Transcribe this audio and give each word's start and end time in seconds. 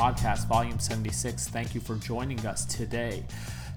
podcast, 0.00 0.46
volume 0.46 0.78
76. 0.78 1.48
Thank 1.48 1.74
you 1.74 1.80
for 1.82 1.94
joining 1.96 2.46
us 2.46 2.64
today. 2.64 3.22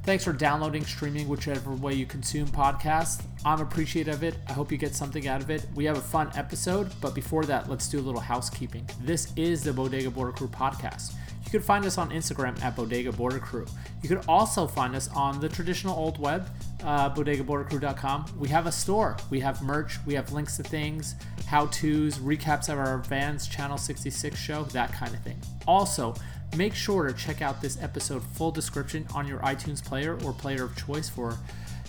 Thanks 0.03 0.23
for 0.23 0.31
downloading, 0.31 0.85
streaming, 0.85 1.27
whichever 1.27 1.73
way 1.73 1.95
you 1.95 2.05
consume 2.05 2.47
podcasts. 2.47 3.21
I'm 3.43 3.59
appreciative 3.59 4.15
of 4.15 4.23
it. 4.23 4.35
I 4.47 4.53
hope 4.53 4.71
you 4.71 4.77
get 4.77 4.95
something 4.95 5.27
out 5.27 5.41
of 5.41 5.49
it. 5.49 5.65
We 5.75 5.83
have 5.83 5.97
a 5.97 6.01
fun 6.01 6.31
episode, 6.35 6.93
but 7.01 7.13
before 7.13 7.43
that, 7.45 7.69
let's 7.69 7.89
do 7.89 7.99
a 7.99 8.01
little 8.01 8.21
housekeeping. 8.21 8.89
This 9.01 9.33
is 9.35 9.63
the 9.63 9.73
Bodega 9.73 10.09
Border 10.09 10.31
Crew 10.31 10.47
podcast. 10.47 11.13
You 11.43 11.51
can 11.51 11.61
find 11.61 11.83
us 11.85 11.97
on 11.97 12.09
Instagram 12.11 12.61
at 12.63 12.77
Bodega 12.77 13.11
Border 13.11 13.39
Crew. 13.39 13.65
You 14.01 14.07
can 14.07 14.19
also 14.29 14.65
find 14.65 14.95
us 14.95 15.09
on 15.13 15.41
the 15.41 15.49
traditional 15.49 15.93
old 15.97 16.19
web, 16.19 16.47
uh, 16.83 17.13
bodegabordercrew.com. 17.13 18.37
We 18.39 18.47
have 18.47 18.65
a 18.65 18.71
store. 18.71 19.17
We 19.29 19.41
have 19.41 19.61
merch. 19.61 19.99
We 20.05 20.13
have 20.13 20.31
links 20.31 20.55
to 20.55 20.63
things, 20.63 21.15
how 21.47 21.67
to's, 21.67 22.17
recaps 22.17 22.69
of 22.69 22.77
our 22.77 22.99
Vans 22.99 23.47
Channel 23.47 23.77
66 23.77 24.37
show, 24.37 24.63
that 24.65 24.91
kind 24.93 25.13
of 25.13 25.21
thing. 25.21 25.37
Also, 25.67 26.13
make 26.57 26.73
sure 26.73 27.07
to 27.07 27.13
check 27.13 27.41
out 27.41 27.61
this 27.61 27.81
episode 27.81 28.23
full 28.23 28.51
description 28.51 29.05
on 29.13 29.27
your 29.27 29.39
iTunes 29.39 29.83
player 29.83 30.17
or 30.23 30.33
player 30.33 30.65
of 30.65 30.75
choice 30.75 31.09
for 31.09 31.37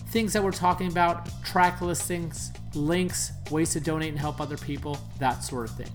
things 0.09 0.33
that 0.33 0.43
we're 0.43 0.51
talking 0.51 0.87
about, 0.87 1.27
track 1.43 1.81
listings, 1.81 2.51
links, 2.73 3.31
ways 3.51 3.73
to 3.73 3.79
donate 3.79 4.09
and 4.09 4.19
help 4.19 4.39
other 4.39 4.57
people, 4.57 4.97
that 5.19 5.43
sort 5.43 5.69
of 5.69 5.75
thing. 5.75 5.89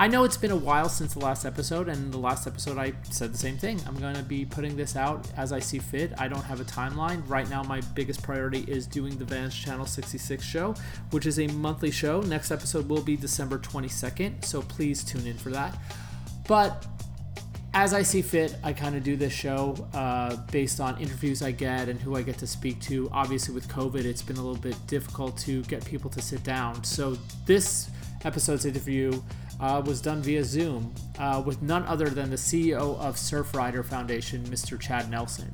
I 0.00 0.06
know 0.06 0.22
it's 0.22 0.36
been 0.36 0.52
a 0.52 0.56
while 0.56 0.88
since 0.88 1.14
the 1.14 1.18
last 1.18 1.44
episode, 1.44 1.88
and 1.88 2.12
the 2.12 2.18
last 2.18 2.46
episode 2.46 2.78
I 2.78 2.92
said 3.10 3.34
the 3.34 3.38
same 3.38 3.58
thing. 3.58 3.80
I'm 3.84 3.96
going 3.98 4.14
to 4.14 4.22
be 4.22 4.44
putting 4.44 4.76
this 4.76 4.94
out 4.94 5.28
as 5.36 5.52
I 5.52 5.58
see 5.58 5.80
fit. 5.80 6.12
I 6.18 6.28
don't 6.28 6.44
have 6.44 6.60
a 6.60 6.64
timeline. 6.64 7.28
Right 7.28 7.50
now, 7.50 7.64
my 7.64 7.80
biggest 7.96 8.22
priority 8.22 8.60
is 8.68 8.86
doing 8.86 9.18
the 9.18 9.24
Vans 9.24 9.52
Channel 9.52 9.86
66 9.86 10.44
show, 10.44 10.76
which 11.10 11.26
is 11.26 11.40
a 11.40 11.48
monthly 11.48 11.90
show. 11.90 12.20
Next 12.20 12.52
episode 12.52 12.88
will 12.88 13.02
be 13.02 13.16
December 13.16 13.58
22nd, 13.58 14.44
so 14.44 14.62
please 14.62 15.02
tune 15.02 15.26
in 15.26 15.36
for 15.36 15.50
that. 15.50 15.76
But 16.46 16.86
as 17.74 17.92
I 17.92 18.02
see 18.02 18.22
fit, 18.22 18.56
I 18.62 18.72
kind 18.74 18.94
of 18.94 19.02
do 19.02 19.16
this 19.16 19.32
show 19.32 19.84
uh, 19.94 20.36
based 20.52 20.78
on 20.78 20.96
interviews 21.00 21.42
I 21.42 21.50
get 21.50 21.88
and 21.88 22.00
who 22.00 22.14
I 22.14 22.22
get 22.22 22.38
to 22.38 22.46
speak 22.46 22.80
to. 22.82 23.08
Obviously, 23.10 23.52
with 23.52 23.66
COVID, 23.66 24.04
it's 24.04 24.22
been 24.22 24.36
a 24.36 24.42
little 24.42 24.62
bit 24.62 24.76
difficult 24.86 25.36
to 25.38 25.62
get 25.64 25.84
people 25.84 26.08
to 26.10 26.22
sit 26.22 26.44
down. 26.44 26.84
So, 26.84 27.18
this 27.46 27.90
episode's 28.24 28.64
interview 28.64 29.12
uh, 29.60 29.82
was 29.84 30.00
done 30.00 30.22
via 30.22 30.44
Zoom 30.44 30.94
uh, 31.18 31.42
with 31.44 31.62
none 31.62 31.84
other 31.84 32.08
than 32.08 32.30
the 32.30 32.36
CEO 32.36 32.98
of 32.98 33.16
Surfrider 33.16 33.84
Foundation, 33.84 34.44
Mr. 34.44 34.78
Chad 34.78 35.10
Nelson. 35.10 35.52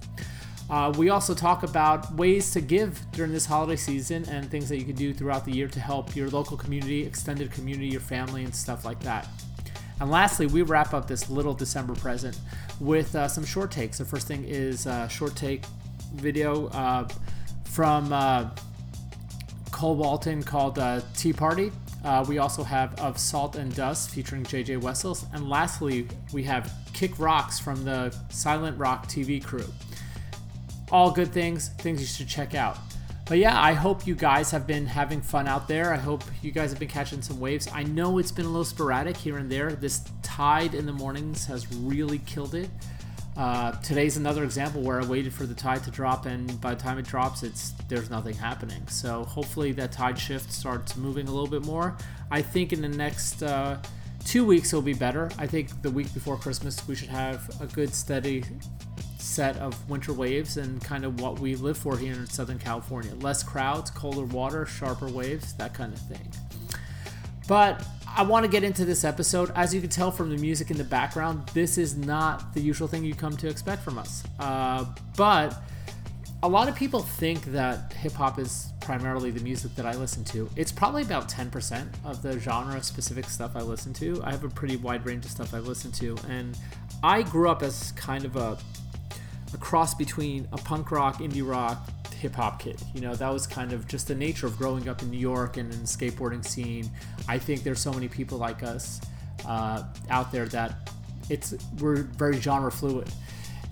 Uh, 0.71 0.93
we 0.97 1.11
also 1.11 1.35
talk 1.35 1.63
about 1.63 2.15
ways 2.15 2.51
to 2.53 2.61
give 2.61 3.01
during 3.13 3.33
this 3.33 3.45
holiday 3.45 3.77
season 3.77 4.27
and 4.29 4.51
things 4.51 4.69
that 4.69 4.79
you 4.79 4.85
can 4.85 4.95
do 4.95 5.13
throughout 5.13 5.45
the 5.45 5.53
year 5.53 5.69
to 5.69 5.79
help 5.79 6.17
your 6.17 6.29
local 6.31 6.57
community, 6.57 7.05
extended 7.05 7.51
community, 7.51 7.89
your 7.89 8.01
family, 8.01 8.45
and 8.45 8.55
stuff 8.55 8.85
like 8.85 9.01
that. 9.01 9.29
And 10.01 10.11
lastly, 10.11 10.47
we 10.47 10.63
wrap 10.63 10.95
up 10.95 11.07
this 11.07 11.29
little 11.29 11.55
December 11.55 11.95
present 11.95 12.39
with 12.81 13.15
uh, 13.15 13.29
some 13.29 13.45
short 13.45 13.71
takes. 13.71 13.99
The 13.99 14.05
first 14.05 14.27
thing 14.27 14.45
is 14.45 14.87
a 14.87 15.09
short 15.09 15.37
take 15.37 15.65
video 16.15 16.69
uh, 16.69 17.09
from 17.65 18.13
uh, 18.13 18.51
Cole 19.71 19.97
Walton 19.97 20.43
called 20.43 20.79
uh, 20.79 21.01
Tea 21.15 21.33
Party. 21.33 21.73
Uh, 22.05 22.25
we 22.29 22.39
also 22.39 22.63
have 22.63 22.99
Of 23.01 23.19
Salt 23.19 23.57
and 23.57 23.75
Dust 23.75 24.11
featuring 24.11 24.45
JJ 24.45 24.83
Wessels. 24.83 25.25
And 25.33 25.49
lastly, 25.49 26.07
we 26.33 26.43
have 26.45 26.71
Kick 26.93 27.19
Rocks 27.19 27.59
from 27.59 27.85
the 27.85 28.15
Silent 28.29 28.79
Rock 28.79 29.09
TV 29.09 29.43
crew. 29.43 29.67
All 30.93 31.11
good 31.11 31.33
things, 31.33 31.71
things 31.79 32.01
you 32.01 32.07
should 32.07 32.29
check 32.29 32.55
out. 32.55 32.77
But 33.27 33.39
yeah, 33.39 33.59
I 33.59 33.73
hope 33.73 34.07
you 34.07 34.15
guys 34.15 34.51
have 34.51 34.67
been 34.67 34.85
having 34.85 35.23
fun 35.23 35.49
out 35.49 35.67
there. 35.67 35.95
I 35.95 35.97
hope 35.97 36.23
you 36.43 36.51
guys 36.51 36.71
have 36.71 36.79
been 36.79 36.89
catching 36.89 37.23
some 37.23 37.41
waves. 37.41 37.67
I 37.73 37.83
know 37.83 38.19
it's 38.19 38.31
been 38.31 38.45
a 38.45 38.49
little 38.49 38.67
sporadic 38.67 39.17
here 39.17 39.39
and 39.39 39.51
there. 39.51 39.73
This 39.73 40.03
tide 40.23 40.75
in 40.75 40.85
the 40.85 40.93
mornings 40.93 41.47
has 41.47 41.73
really 41.75 42.19
killed 42.19 42.55
it. 42.55 42.69
Uh, 43.37 43.73
today's 43.83 44.17
another 44.17 44.45
example 44.45 44.81
where 44.81 45.01
I 45.01 45.05
waited 45.05 45.33
for 45.33 45.45
the 45.45 45.55
tide 45.55 45.83
to 45.85 45.91
drop, 45.91 46.27
and 46.27 46.61
by 46.61 46.75
the 46.75 46.81
time 46.81 46.99
it 46.99 47.05
drops, 47.05 47.43
it's 47.43 47.73
there's 47.89 48.09
nothing 48.09 48.35
happening. 48.35 48.87
So 48.87 49.25
hopefully 49.25 49.73
that 49.73 49.91
tide 49.91 50.19
shift 50.19 50.53
starts 50.53 50.97
moving 50.97 51.27
a 51.27 51.33
little 51.33 51.49
bit 51.49 51.65
more. 51.65 51.97
I 52.31 52.43
think 52.43 52.73
in 52.73 52.81
the 52.81 52.89
next 52.89 53.43
uh, 53.43 53.79
two 54.25 54.45
weeks 54.45 54.73
it'll 54.73 54.83
be 54.83 54.95
better. 54.95 55.31
I 55.37 55.49
think 55.49 55.83
the 55.83 55.91
week 55.91 56.15
before 56.15 56.37
Christmas 56.37 56.87
we 56.87 56.95
should 56.95 57.09
have 57.09 57.61
a 57.61 57.67
good 57.67 57.93
steady 57.93 58.45
set 59.19 59.57
of 59.57 59.91
winter 59.91 60.13
waves 60.13 60.59
and 60.59 60.81
kind 60.85 61.05
of 61.05 61.21
what 61.21 61.41
we 61.41 61.57
live 61.57 61.77
for 61.77 61.97
here 61.97 62.13
in 62.13 62.27
Southern 62.27 62.59
California. 62.59 63.15
Less 63.17 63.43
crowds, 63.43 63.91
colder 63.91 64.27
water, 64.27 64.65
sharper 64.65 65.09
waves, 65.09 65.55
that 65.55 65.75
kind 65.75 65.93
of 65.93 65.99
thing. 65.99 66.31
But 67.47 67.85
I 68.17 68.23
want 68.23 68.45
to 68.45 68.51
get 68.51 68.63
into 68.63 68.85
this 68.85 69.05
episode. 69.05 69.51
As 69.55 69.75
you 69.75 69.81
can 69.81 69.91
tell 69.91 70.11
from 70.11 70.31
the 70.31 70.41
music 70.41 70.71
in 70.71 70.79
the 70.79 70.85
background, 70.85 71.49
this 71.49 71.79
is 71.79 71.97
not 71.97 72.55
the 72.55 72.61
usual 72.61 72.87
thing 72.87 73.05
you 73.05 73.15
come 73.15 73.37
to 73.39 73.49
expect 73.49 73.83
from 73.83 73.99
us. 73.99 74.23
Uh, 74.39 74.85
but 75.17 75.61
a 76.45 76.49
lot 76.49 76.69
of 76.69 76.77
people 76.77 77.01
think 77.01 77.45
that 77.47 77.93
hip 77.95 78.13
hop 78.13 78.39
is 78.39 78.69
primarily 78.81 79.31
the 79.31 79.41
music 79.41 79.75
that 79.75 79.87
I 79.87 79.95
listen 79.95 80.23
to. 80.27 80.49
It's 80.57 80.71
probably 80.71 81.03
about 81.03 81.29
10% 81.29 81.87
of 82.05 82.23
the 82.23 82.39
genre 82.39 82.83
specific 82.83 83.25
stuff 83.25 83.57
I 83.57 83.63
listen 83.63 83.93
to. 83.95 84.23
I 84.23 84.31
have 84.31 84.45
a 84.45 84.49
pretty 84.49 84.77
wide 84.77 85.05
range 85.07 85.25
of 85.25 85.31
stuff 85.31 85.55
I 85.55 85.59
listen 85.59 85.91
to. 85.93 86.17
And 86.29 86.57
I 87.03 87.23
grew 87.23 87.49
up 87.49 87.63
as 87.63 87.93
kind 87.93 88.25
of 88.25 88.37
a, 88.37 88.59
a 89.53 89.57
cross 89.57 89.95
between 89.95 90.47
a 90.53 90.59
punk 90.59 90.91
rock, 90.91 91.17
indie 91.19 91.47
rock, 91.47 91.89
hip 92.25 92.37
hop 92.37 92.59
kid. 92.59 92.81
You 92.95 93.03
know, 93.03 93.15
that 93.15 93.31
was 93.31 93.47
kind 93.47 93.75
of 93.75 93.87
just 93.87 94.09
the 94.09 94.15
nature 94.15 94.47
of 94.47 94.57
growing 94.57 94.89
up 94.89 95.03
in 95.03 95.11
New 95.11 95.19
York 95.19 95.59
and 95.59 95.71
in 95.71 95.81
the 95.81 95.87
skateboarding 95.87 96.43
scene. 96.43 96.91
I 97.29 97.39
think 97.39 97.65
there's 97.65 97.81
so 97.81 97.93
many 97.93 98.09
people 98.09 98.39
like 98.39 98.63
us 98.63 99.03
uh, 99.47 99.83
out 100.09 100.33
there 100.33 100.47
that 100.47 100.91
it's 101.29 101.55
we're 101.79 101.97
very 102.03 102.41
genre 102.41 102.73
fluid, 102.73 103.11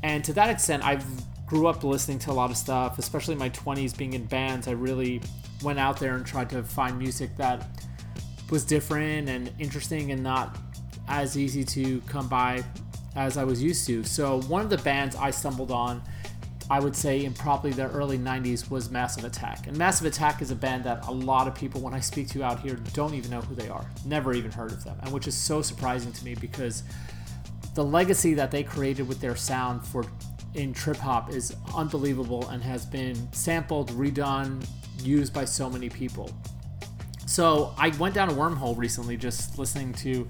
and 0.02 0.22
to 0.24 0.34
that 0.34 0.50
extent, 0.50 0.84
I 0.84 1.00
grew 1.46 1.66
up 1.66 1.82
listening 1.82 2.18
to 2.20 2.30
a 2.30 2.34
lot 2.34 2.50
of 2.50 2.58
stuff, 2.58 2.98
especially 2.98 3.32
in 3.32 3.38
my 3.38 3.48
20s, 3.50 3.96
being 3.96 4.12
in 4.12 4.26
bands. 4.26 4.68
I 4.68 4.72
really 4.72 5.22
went 5.62 5.78
out 5.78 5.98
there 5.98 6.14
and 6.14 6.26
tried 6.26 6.50
to 6.50 6.62
find 6.62 6.98
music 6.98 7.34
that 7.38 7.66
was 8.50 8.66
different 8.66 9.30
and 9.30 9.50
interesting 9.58 10.12
and 10.12 10.22
not 10.22 10.58
as 11.08 11.38
easy 11.38 11.64
to 11.64 12.02
come 12.02 12.28
by 12.28 12.62
as 13.16 13.38
I 13.38 13.44
was 13.44 13.62
used 13.62 13.86
to. 13.86 14.04
So 14.04 14.42
one 14.42 14.60
of 14.60 14.68
the 14.68 14.78
bands 14.78 15.16
I 15.16 15.30
stumbled 15.30 15.70
on 15.70 16.02
I 16.70 16.80
would 16.80 16.96
say 16.96 17.24
in 17.24 17.34
probably 17.34 17.72
the 17.72 17.88
early 17.90 18.18
90s 18.18 18.70
was 18.70 18.90
Massive 18.90 19.24
Attack. 19.24 19.66
And 19.66 19.76
Massive 19.76 20.06
Attack 20.06 20.42
is 20.42 20.50
a 20.50 20.56
band 20.56 20.84
that 20.84 21.06
a 21.06 21.10
lot 21.10 21.48
of 21.48 21.54
people, 21.54 21.80
when 21.80 21.94
I 21.94 22.00
speak 22.00 22.28
to 22.28 22.42
out 22.42 22.60
here, 22.60 22.76
don't 22.92 23.14
even 23.14 23.30
know 23.30 23.40
who 23.40 23.54
they 23.54 23.68
are. 23.68 23.84
Never 24.06 24.32
even 24.32 24.50
heard 24.50 24.72
of 24.72 24.82
them. 24.84 24.96
And 25.02 25.12
which 25.12 25.26
is 25.26 25.34
so 25.34 25.60
surprising 25.60 26.12
to 26.12 26.24
me 26.24 26.34
because 26.34 26.82
the 27.74 27.84
legacy 27.84 28.34
that 28.34 28.50
they 28.50 28.62
created 28.62 29.08
with 29.08 29.20
their 29.20 29.36
sound 29.36 29.84
for 29.86 30.04
in 30.54 30.72
trip 30.72 30.98
hop 30.98 31.30
is 31.32 31.56
unbelievable 31.74 32.48
and 32.50 32.62
has 32.62 32.84
been 32.84 33.32
sampled, 33.32 33.90
redone, 33.90 34.64
used 35.02 35.32
by 35.32 35.44
so 35.44 35.70
many 35.70 35.88
people. 35.88 36.30
So 37.26 37.72
I 37.78 37.88
went 37.96 38.14
down 38.14 38.28
a 38.28 38.32
wormhole 38.32 38.76
recently 38.76 39.16
just 39.16 39.58
listening 39.58 39.94
to 39.94 40.28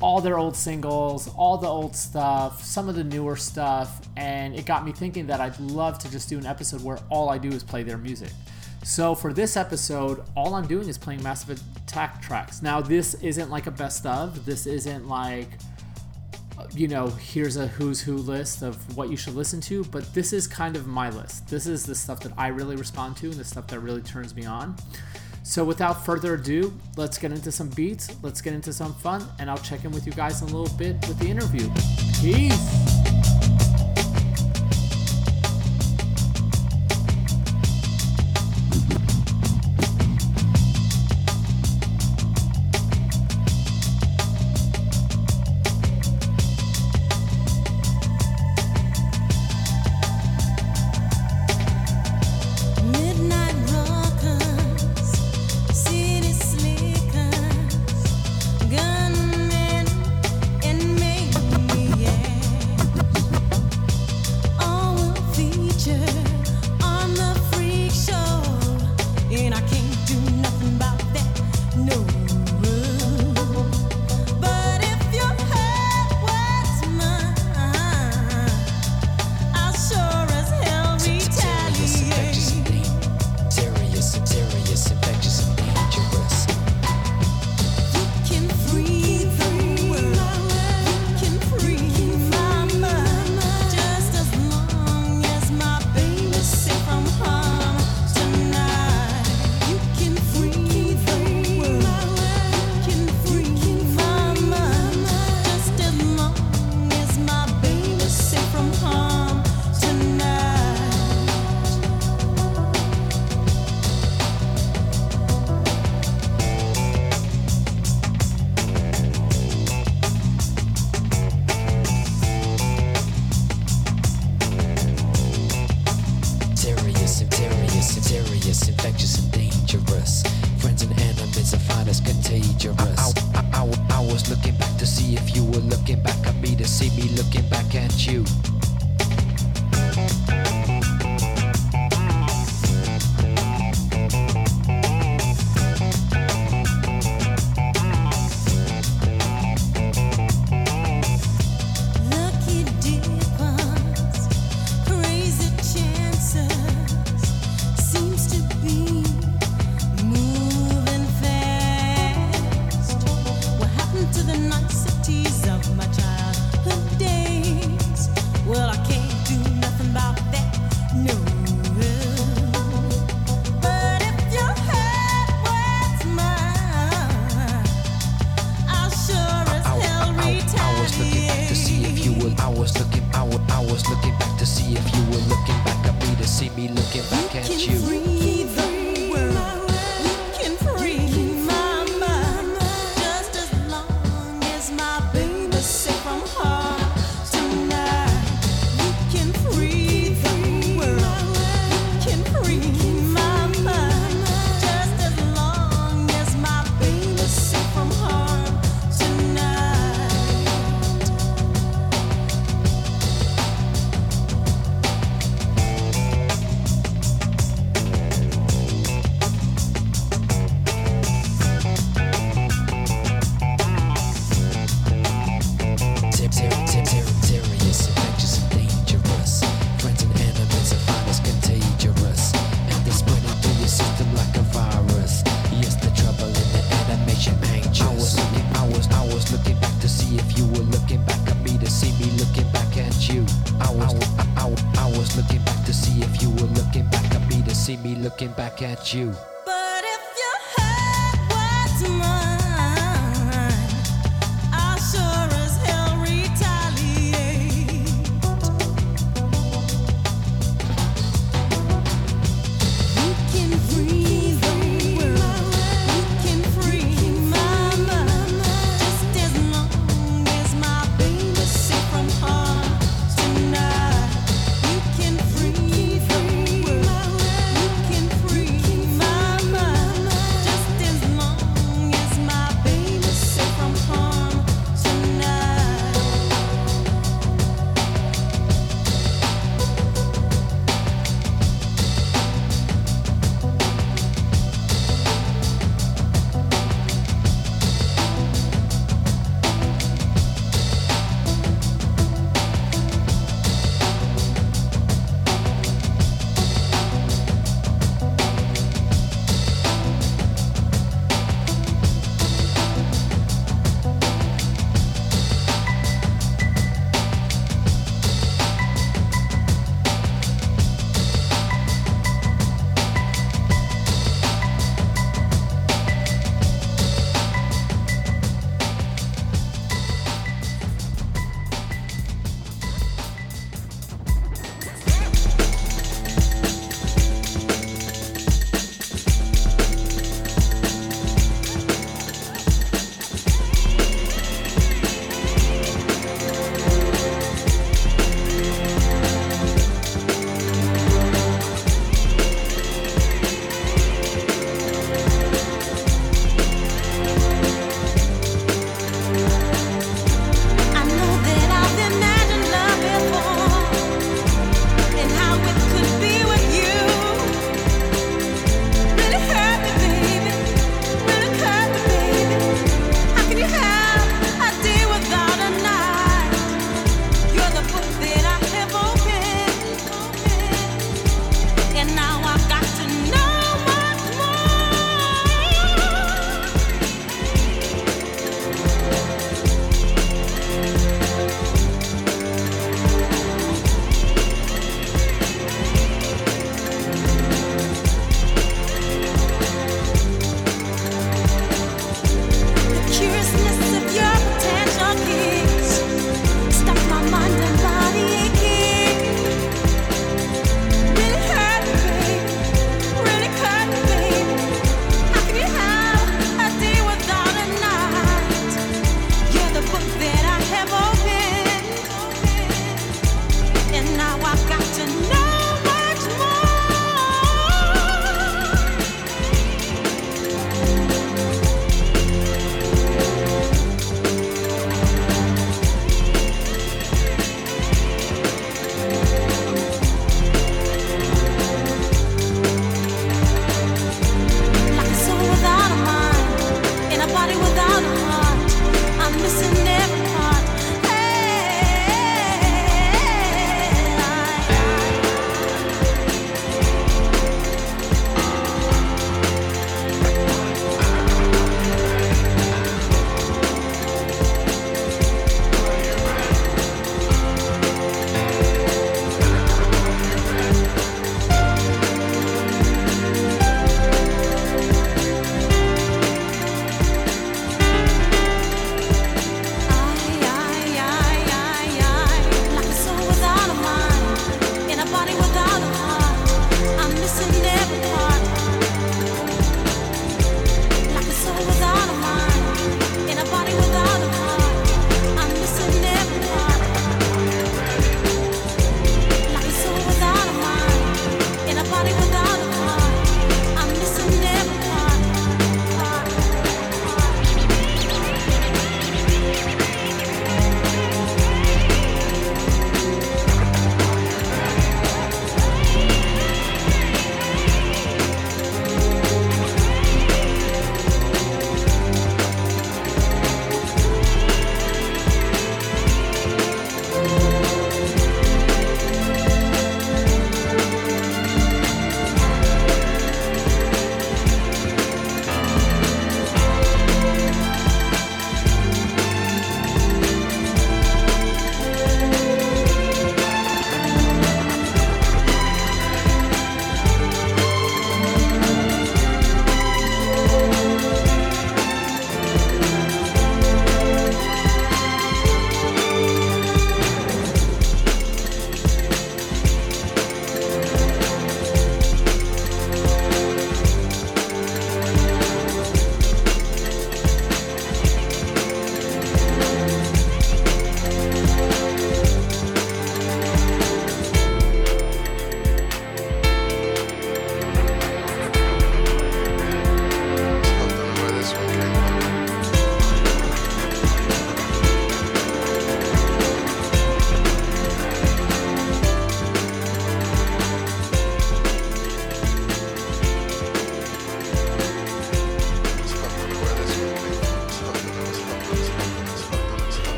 all 0.00 0.20
their 0.20 0.38
old 0.38 0.54
singles, 0.54 1.28
all 1.36 1.56
the 1.56 1.66
old 1.66 1.96
stuff, 1.96 2.62
some 2.62 2.88
of 2.88 2.94
the 2.94 3.04
newer 3.04 3.36
stuff, 3.36 4.00
and 4.16 4.54
it 4.54 4.66
got 4.66 4.84
me 4.84 4.92
thinking 4.92 5.26
that 5.26 5.40
I'd 5.40 5.58
love 5.58 5.98
to 6.00 6.10
just 6.10 6.28
do 6.28 6.38
an 6.38 6.46
episode 6.46 6.82
where 6.82 6.98
all 7.08 7.30
I 7.30 7.38
do 7.38 7.48
is 7.48 7.62
play 7.62 7.82
their 7.82 7.98
music. 7.98 8.30
So 8.84 9.14
for 9.14 9.32
this 9.32 9.56
episode, 9.56 10.22
all 10.36 10.54
I'm 10.54 10.66
doing 10.66 10.88
is 10.88 10.98
playing 10.98 11.22
Massive 11.22 11.60
Attack 11.76 12.22
tracks. 12.22 12.62
Now, 12.62 12.80
this 12.80 13.14
isn't 13.14 13.50
like 13.50 13.66
a 13.66 13.70
best 13.70 14.06
of, 14.06 14.44
this 14.44 14.66
isn't 14.66 15.08
like, 15.08 15.48
you 16.72 16.88
know, 16.88 17.08
here's 17.08 17.56
a 17.56 17.66
who's 17.66 18.00
who 18.00 18.16
list 18.16 18.62
of 18.62 18.96
what 18.96 19.08
you 19.10 19.16
should 19.16 19.34
listen 19.34 19.60
to, 19.62 19.84
but 19.84 20.12
this 20.14 20.32
is 20.32 20.46
kind 20.46 20.76
of 20.76 20.86
my 20.86 21.10
list. 21.10 21.48
This 21.48 21.66
is 21.66 21.84
the 21.84 21.94
stuff 21.94 22.20
that 22.20 22.32
I 22.36 22.48
really 22.48 22.76
respond 22.76 23.16
to 23.18 23.26
and 23.26 23.34
the 23.34 23.44
stuff 23.44 23.66
that 23.68 23.80
really 23.80 24.02
turns 24.02 24.34
me 24.36 24.44
on. 24.44 24.76
So 25.46 25.64
without 25.64 26.04
further 26.04 26.34
ado, 26.34 26.76
let's 26.96 27.18
get 27.18 27.30
into 27.30 27.52
some 27.52 27.68
beats, 27.68 28.10
let's 28.20 28.40
get 28.40 28.52
into 28.52 28.72
some 28.72 28.92
fun, 28.94 29.24
and 29.38 29.48
I'll 29.48 29.56
check 29.56 29.84
in 29.84 29.92
with 29.92 30.04
you 30.04 30.12
guys 30.12 30.42
in 30.42 30.48
a 30.48 30.56
little 30.56 30.76
bit 30.76 30.96
with 31.06 31.20
the 31.20 31.28
interview. 31.28 31.70
Peace! 32.20 33.15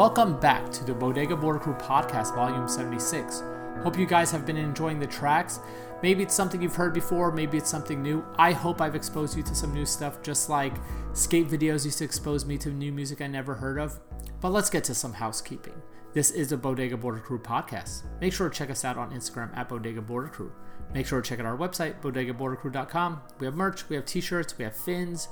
Welcome 0.00 0.40
back 0.40 0.72
to 0.72 0.82
the 0.82 0.94
Bodega 0.94 1.36
Border 1.36 1.58
Crew 1.58 1.74
Podcast, 1.74 2.34
Volume 2.34 2.66
76. 2.66 3.42
Hope 3.82 3.98
you 3.98 4.06
guys 4.06 4.30
have 4.30 4.46
been 4.46 4.56
enjoying 4.56 4.98
the 4.98 5.06
tracks. 5.06 5.60
Maybe 6.02 6.22
it's 6.22 6.34
something 6.34 6.62
you've 6.62 6.74
heard 6.74 6.94
before, 6.94 7.30
maybe 7.30 7.58
it's 7.58 7.68
something 7.68 8.02
new. 8.02 8.24
I 8.38 8.52
hope 8.52 8.80
I've 8.80 8.94
exposed 8.94 9.36
you 9.36 9.42
to 9.42 9.54
some 9.54 9.74
new 9.74 9.84
stuff, 9.84 10.22
just 10.22 10.48
like 10.48 10.72
skate 11.12 11.48
videos 11.48 11.84
used 11.84 11.98
to 11.98 12.04
expose 12.04 12.46
me 12.46 12.56
to 12.56 12.70
new 12.70 12.92
music 12.92 13.20
I 13.20 13.26
never 13.26 13.56
heard 13.56 13.78
of. 13.78 14.00
But 14.40 14.52
let's 14.52 14.70
get 14.70 14.84
to 14.84 14.94
some 14.94 15.12
housekeeping. 15.12 15.82
This 16.14 16.30
is 16.30 16.48
the 16.48 16.56
Bodega 16.56 16.96
Border 16.96 17.20
Crew 17.20 17.38
podcast. 17.38 18.04
Make 18.22 18.32
sure 18.32 18.48
to 18.48 18.58
check 18.58 18.70
us 18.70 18.86
out 18.86 18.96
on 18.96 19.12
Instagram 19.12 19.54
at 19.54 19.68
Bodega 19.68 20.00
Border 20.00 20.28
Crew. 20.28 20.50
Make 20.94 21.08
sure 21.08 21.20
to 21.20 21.28
check 21.28 21.40
out 21.40 21.44
our 21.44 21.58
website, 21.58 22.00
bodegabordercrew.com. 22.00 23.20
We 23.38 23.44
have 23.44 23.54
merch, 23.54 23.86
we 23.90 23.96
have 23.96 24.06
t 24.06 24.22
shirts, 24.22 24.56
we 24.56 24.64
have 24.64 24.74
fins, 24.74 25.28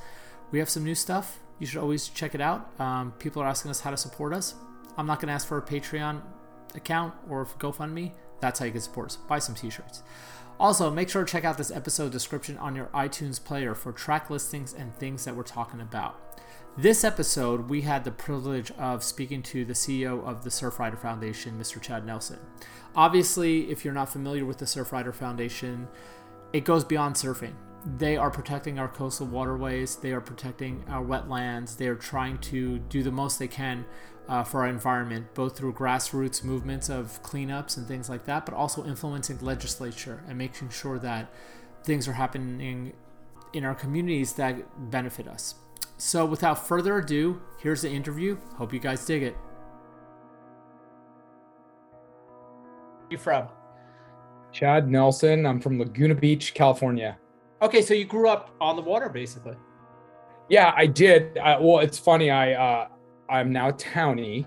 we 0.50 0.58
have 0.58 0.68
some 0.68 0.84
new 0.84 0.94
stuff. 0.94 1.40
You 1.58 1.66
should 1.66 1.80
always 1.80 2.08
check 2.08 2.34
it 2.34 2.40
out. 2.40 2.70
Um, 2.80 3.12
people 3.18 3.42
are 3.42 3.46
asking 3.46 3.70
us 3.70 3.80
how 3.80 3.90
to 3.90 3.96
support 3.96 4.32
us. 4.32 4.54
I'm 4.96 5.06
not 5.06 5.20
going 5.20 5.28
to 5.28 5.34
ask 5.34 5.46
for 5.46 5.58
a 5.58 5.62
Patreon 5.62 6.22
account 6.74 7.14
or 7.28 7.44
GoFundMe. 7.46 8.12
That's 8.40 8.58
how 8.58 8.66
you 8.66 8.72
can 8.72 8.80
support 8.80 9.06
us. 9.08 9.16
Buy 9.16 9.38
some 9.38 9.54
t 9.54 9.70
shirts. 9.70 10.02
Also, 10.60 10.90
make 10.90 11.08
sure 11.08 11.24
to 11.24 11.30
check 11.30 11.44
out 11.44 11.56
this 11.56 11.70
episode 11.70 12.10
description 12.10 12.58
on 12.58 12.74
your 12.74 12.86
iTunes 12.86 13.42
player 13.42 13.74
for 13.74 13.92
track 13.92 14.28
listings 14.28 14.74
and 14.74 14.94
things 14.96 15.24
that 15.24 15.36
we're 15.36 15.44
talking 15.44 15.80
about. 15.80 16.20
This 16.76 17.02
episode, 17.04 17.68
we 17.68 17.82
had 17.82 18.04
the 18.04 18.10
privilege 18.10 18.70
of 18.72 19.02
speaking 19.02 19.42
to 19.44 19.64
the 19.64 19.72
CEO 19.72 20.24
of 20.24 20.44
the 20.44 20.50
Surfrider 20.50 20.98
Foundation, 20.98 21.58
Mr. 21.58 21.80
Chad 21.80 22.06
Nelson. 22.06 22.38
Obviously, 22.94 23.70
if 23.70 23.84
you're 23.84 23.94
not 23.94 24.08
familiar 24.08 24.44
with 24.44 24.58
the 24.58 24.64
Surfrider 24.64 25.14
Foundation, 25.14 25.88
it 26.52 26.64
goes 26.64 26.84
beyond 26.84 27.16
surfing. 27.16 27.54
They 27.84 28.16
are 28.16 28.30
protecting 28.30 28.78
our 28.78 28.88
coastal 28.88 29.26
waterways, 29.26 29.96
they 29.96 30.12
are 30.12 30.20
protecting 30.20 30.84
our 30.88 31.04
wetlands, 31.04 31.76
they 31.76 31.86
are 31.86 31.94
trying 31.94 32.38
to 32.38 32.78
do 32.78 33.02
the 33.02 33.12
most 33.12 33.38
they 33.38 33.48
can 33.48 33.84
uh, 34.28 34.42
for 34.42 34.62
our 34.62 34.68
environment, 34.68 35.34
both 35.34 35.56
through 35.56 35.72
grassroots 35.72 36.44
movements 36.44 36.88
of 36.88 37.22
cleanups 37.22 37.76
and 37.76 37.86
things 37.86 38.08
like 38.10 38.24
that, 38.26 38.44
but 38.44 38.54
also 38.54 38.84
influencing 38.84 39.38
legislature 39.38 40.22
and 40.28 40.36
making 40.36 40.68
sure 40.70 40.98
that 40.98 41.32
things 41.84 42.06
are 42.06 42.12
happening 42.12 42.92
in 43.52 43.64
our 43.64 43.74
communities 43.74 44.34
that 44.34 44.90
benefit 44.90 45.26
us. 45.26 45.54
So, 45.96 46.26
without 46.26 46.66
further 46.66 46.98
ado, 46.98 47.40
here's 47.58 47.82
the 47.82 47.90
interview. 47.90 48.36
Hope 48.56 48.72
you 48.72 48.78
guys 48.78 49.04
dig 49.04 49.22
it. 49.22 49.36
You 53.10 53.18
from? 53.18 53.48
Chad 54.52 54.88
Nelson. 54.88 55.46
I'm 55.46 55.60
from 55.60 55.78
Laguna 55.78 56.14
Beach, 56.14 56.54
California. 56.54 57.18
Okay, 57.60 57.82
so 57.82 57.94
you 57.94 58.04
grew 58.04 58.28
up 58.28 58.54
on 58.60 58.76
the 58.76 58.82
water, 58.82 59.08
basically. 59.08 59.56
Yeah, 60.48 60.72
I 60.76 60.86
did. 60.86 61.36
I, 61.38 61.58
well, 61.58 61.80
it's 61.80 61.98
funny. 61.98 62.30
I 62.30 62.52
uh, 62.52 62.88
I'm 63.28 63.52
now 63.52 63.72
townie. 63.72 64.46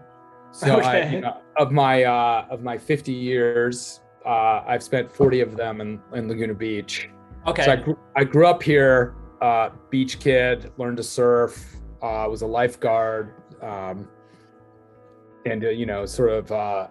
So 0.52 0.80
I, 0.82 1.10
you 1.10 1.22
know, 1.22 1.38
of 1.58 1.72
my 1.72 2.04
uh, 2.04 2.48
of 2.50 2.62
my 2.62 2.78
50 2.78 3.12
years, 3.12 4.02
uh, 4.26 4.64
I've 4.66 4.84
spent 4.84 5.12
40 5.12 5.42
of 5.42 5.56
them 5.56 5.82
in, 5.82 6.00
in 6.14 6.28
Laguna 6.28 6.54
Beach. 6.54 7.10
Okay. 7.48 7.64
So 7.64 7.72
I 7.72 7.76
grew, 7.76 8.00
I 8.16 8.24
grew 8.24 8.48
up 8.48 8.62
here, 8.62 9.16
uh, 9.42 9.70
beach 9.90 10.20
kid, 10.20 10.72
learned 10.78 10.98
to 10.98 11.04
surf, 11.04 11.78
uh, 12.02 12.28
was 12.30 12.42
a 12.42 12.48
lifeguard, 12.48 13.34
um, 13.62 14.08
and 15.46 15.64
uh, 15.64 15.70
you 15.70 15.86
know, 15.86 16.06
sort 16.06 16.32
of. 16.32 16.52
Uh, 16.52 16.88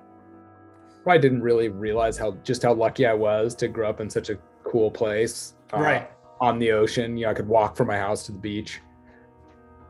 I 1.07 1.19
didn't 1.19 1.43
really 1.43 1.69
realize 1.69 2.19
how 2.19 2.33
just 2.45 2.63
how 2.63 2.75
lucky 2.75 3.07
I 3.07 3.15
was 3.15 3.55
to 3.57 3.69
grow 3.69 3.89
up 3.89 4.01
in 4.01 4.09
such 4.11 4.31
a 4.31 4.37
cool 4.65 4.91
place. 4.91 5.55
Uh, 5.73 5.81
right. 5.81 6.11
on 6.41 6.59
the 6.59 6.73
ocean. 6.73 7.17
You 7.17 7.27
know, 7.27 7.31
I 7.31 7.35
could 7.35 7.49
walk 7.49 7.77
from 7.77 7.89
my 7.89 7.97
house 7.97 8.25
to 8.27 8.33
the 8.33 8.39
beach. 8.39 8.81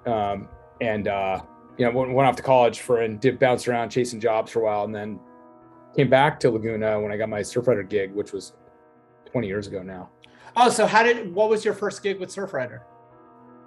Um, 0.07 0.49
and 0.81 1.09
uh, 1.09 1.43
you 1.77 1.85
know, 1.85 1.93
went, 1.93 2.13
went 2.13 2.29
off 2.29 2.37
to 2.37 2.43
college 2.43 2.81
for 2.81 3.03
and 3.03 3.21
did 3.21 3.39
bounce 3.39 3.69
around 3.69 3.91
chasing 3.91 4.21
jobs 4.21 4.51
for 4.51 4.61
a 4.61 4.65
while, 4.65 4.85
and 4.85 4.95
then 4.95 5.19
came 5.97 6.09
back 6.09 6.41
to 6.41 6.51
Laguna 6.51 7.01
when 7.01 7.13
I 7.13 7.17
got 7.17 7.29
my 7.29 7.41
Surfrider 7.41 7.89
gig, 7.89 8.13
which 8.13 8.33
was 8.33 8.55
20 9.31 9.47
years 9.47 9.67
ago 9.67 9.83
now. 9.83 10.11
Oh, 10.57 10.71
so 10.71 10.87
how 10.87 11.03
did? 11.03 11.35
What 11.35 11.49
was 11.49 11.65
your 11.65 11.75
first 11.75 12.03
gig 12.03 12.19
with 12.19 12.31
Surfrider? 12.31 12.81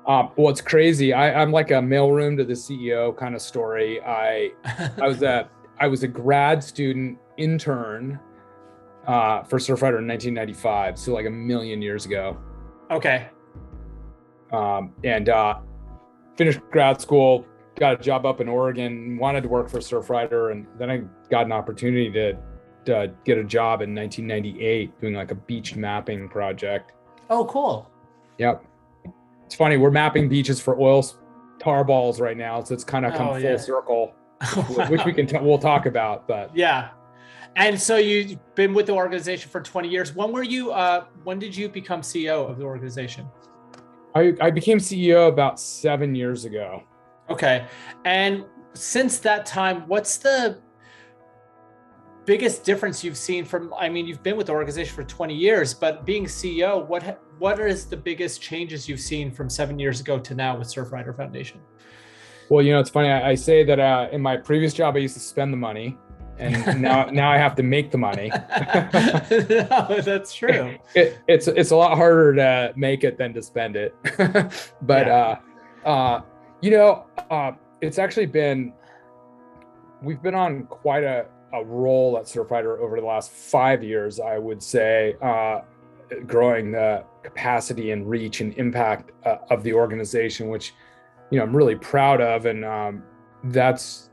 Um, 0.06 0.32
well, 0.36 0.50
it's 0.50 0.62
crazy. 0.62 1.14
I, 1.14 1.42
I'm 1.42 1.52
like 1.52 1.72
a 1.72 1.76
mailroom 1.76 2.36
to 2.38 2.44
the 2.44 2.54
CEO 2.54 3.16
kind 3.16 3.36
of 3.36 3.42
story. 3.42 4.02
I 4.02 4.52
I 5.02 5.08
was 5.08 5.22
a 5.22 5.50
I 5.80 5.88
was 5.88 6.04
a 6.04 6.08
grad 6.08 6.64
student 6.64 7.18
intern 7.38 8.20
uh, 9.08 9.44
for 9.44 9.60
Surfrider 9.60 10.00
in 10.00 10.08
1995, 10.08 10.98
so 10.98 11.14
like 11.14 11.26
a 11.26 11.30
million 11.30 11.82
years 11.82 12.06
ago. 12.06 12.38
okay. 12.92 13.28
um, 14.52 14.94
and 15.04 15.30
uh, 15.30 15.60
finished 16.38 16.60
grad 16.72 17.02
school, 17.02 17.46
got 17.76 18.00
a 18.00 18.04
job 18.04 18.26
up 18.26 18.40
in 18.40 18.48
Oregon, 18.48 19.18
wanted 19.18 19.42
to 19.42 19.50
work 19.50 19.70
for 19.70 19.80
Surfrider, 19.80 20.52
and 20.52 20.68
then 20.78 20.90
I 20.90 21.02
got 21.30 21.46
an 21.46 21.52
opportunity 21.52 22.12
to, 22.12 22.38
to 22.86 23.12
get 23.26 23.38
a 23.38 23.44
job 23.44 23.82
in 23.82 23.94
1998 23.96 25.00
doing 25.02 25.14
like 25.16 25.32
a 25.32 25.36
beach 25.36 25.76
mapping 25.76 26.30
project. 26.30 26.94
Oh, 27.30 27.46
cool. 27.46 27.90
Yep. 28.38 28.64
It's 29.46 29.56
funny, 29.56 29.78
we're 29.78 29.92
mapping 29.92 30.30
beaches 30.30 30.60
for 30.62 30.80
oil 30.80 31.04
tar 31.60 31.84
balls 31.84 32.20
right 32.20 32.38
now, 32.38 32.64
so 32.64 32.74
it's 32.74 32.84
kind 32.84 33.06
of 33.06 33.14
come 33.14 33.28
Oh, 33.30 33.34
full 33.34 33.42
yeah. 33.42 33.58
circle, 33.58 34.14
wh- 34.44 34.90
which 34.92 35.04
we 35.06 35.14
can 35.14 35.26
t- 35.28 35.38
we'll 35.40 35.58
talk 35.58 35.86
about. 35.86 36.28
But 36.28 36.56
Yeah. 36.56 36.90
And 37.56 37.80
so 37.80 37.98
you've 37.98 38.40
been 38.56 38.74
with 38.74 38.88
the 38.88 38.94
organization 38.94 39.50
for 39.50 39.62
20 39.62 39.88
years. 39.88 40.16
When 40.16 40.32
were 40.32 40.44
you 40.44 40.72
uh 40.72 41.06
when 41.24 41.40
did 41.40 41.56
you 41.56 41.70
become 41.70 42.02
CEO 42.02 42.50
of 42.50 42.58
the 42.58 42.64
organization? 42.64 43.28
I, 44.16 44.34
I 44.42 44.52
became 44.52 44.78
CEO 44.78 45.28
about 45.28 45.60
seven 45.60 46.16
years 46.16 46.46
ago. 46.46 46.84
Okay. 47.30 47.66
And 48.06 48.46
since 48.74 49.20
that 49.20 49.46
time, 49.46 49.88
what's 49.88 50.18
the 50.18 50.60
biggest 52.26 52.64
difference 52.64 53.04
you've 53.04 53.18
seen 53.18 53.46
from 53.46 53.74
I 53.78 53.90
mean, 53.90 54.08
you've 54.08 54.24
been 54.24 54.38
with 54.38 54.48
the 54.48 54.54
organization 54.54 54.96
for 54.96 55.04
20 55.04 55.36
years, 55.36 55.74
but 55.74 56.06
being 56.06 56.26
CEO, 56.26 56.86
what 56.88 57.04
ha- 57.04 57.18
what 57.38 57.60
is 57.60 57.86
the 57.86 57.98
biggest 57.98 58.42
changes 58.42 58.88
you've 58.90 59.00
seen 59.00 59.32
from 59.32 59.50
7 59.50 59.78
years 59.78 60.00
ago 60.00 60.18
to 60.20 60.34
now 60.34 60.58
with 60.58 60.68
Surfrider 60.68 61.16
Foundation? 61.16 61.60
Well, 62.50 62.64
you 62.64 62.74
know, 62.74 62.80
it's 62.80 62.90
funny. 62.90 63.10
I, 63.10 63.32
I 63.32 63.36
say 63.36 63.64
that 63.64 63.80
uh, 63.80 64.10
in 64.12 64.22
my 64.22 64.38
previous 64.38 64.74
job, 64.74 64.96
I 64.96 65.00
used 65.00 65.16
to 65.16 65.20
spend 65.20 65.52
the 65.52 65.58
money, 65.58 65.98
and 66.40 66.82
now 66.82 67.06
now 67.06 67.32
I 67.32 67.38
have 67.38 67.56
to 67.56 67.64
make 67.64 67.92
the 67.92 67.98
money. 67.98 68.30
no, 68.30 70.02
that's 70.02 70.34
true. 70.34 70.78
it, 70.96 71.20
it's 71.28 71.48
it's 71.48 71.72
a 71.72 71.76
lot 71.76 71.96
harder 71.96 72.34
to 72.36 72.74
make 72.76 73.04
it 73.04 73.18
than 73.18 73.34
to 73.34 73.42
spend 73.42 73.76
it. 73.76 73.96
but 74.82 75.08
Yeah. 75.08 75.38
uh, 75.86 75.88
uh, 75.88 76.22
you 76.62 76.72
know, 76.72 77.06
uh, 77.30 77.52
it's 77.82 78.00
actually 78.00 78.26
been 78.26 78.74
we've 80.02 80.22
been 80.22 80.36
on 80.36 80.64
quite 80.64 81.04
a, 81.04 81.26
a 81.54 81.64
roll 81.64 82.18
at 82.18 82.26
Surfrider 82.26 82.80
over 82.80 83.00
the 83.00 83.06
last 83.06 83.32
five 83.32 83.84
years. 83.84 84.20
I 84.20 84.38
would 84.38 84.62
say, 84.62 85.16
uh, 85.22 85.62
growing 86.26 86.72
the 86.72 87.04
capacity 87.24 87.92
and 87.92 88.10
reach 88.10 88.42
and 88.42 88.54
impact 88.56 89.12
uh, 89.26 89.38
of 89.50 89.64
the 89.64 89.74
organization, 89.74 90.50
which 90.50 90.74
you 91.30 91.38
know 91.38 91.44
I'm 91.44 91.56
really 91.56 91.76
proud 91.76 92.22
of, 92.22 92.46
and 92.46 92.66
um, 92.66 93.04
that's 93.46 94.10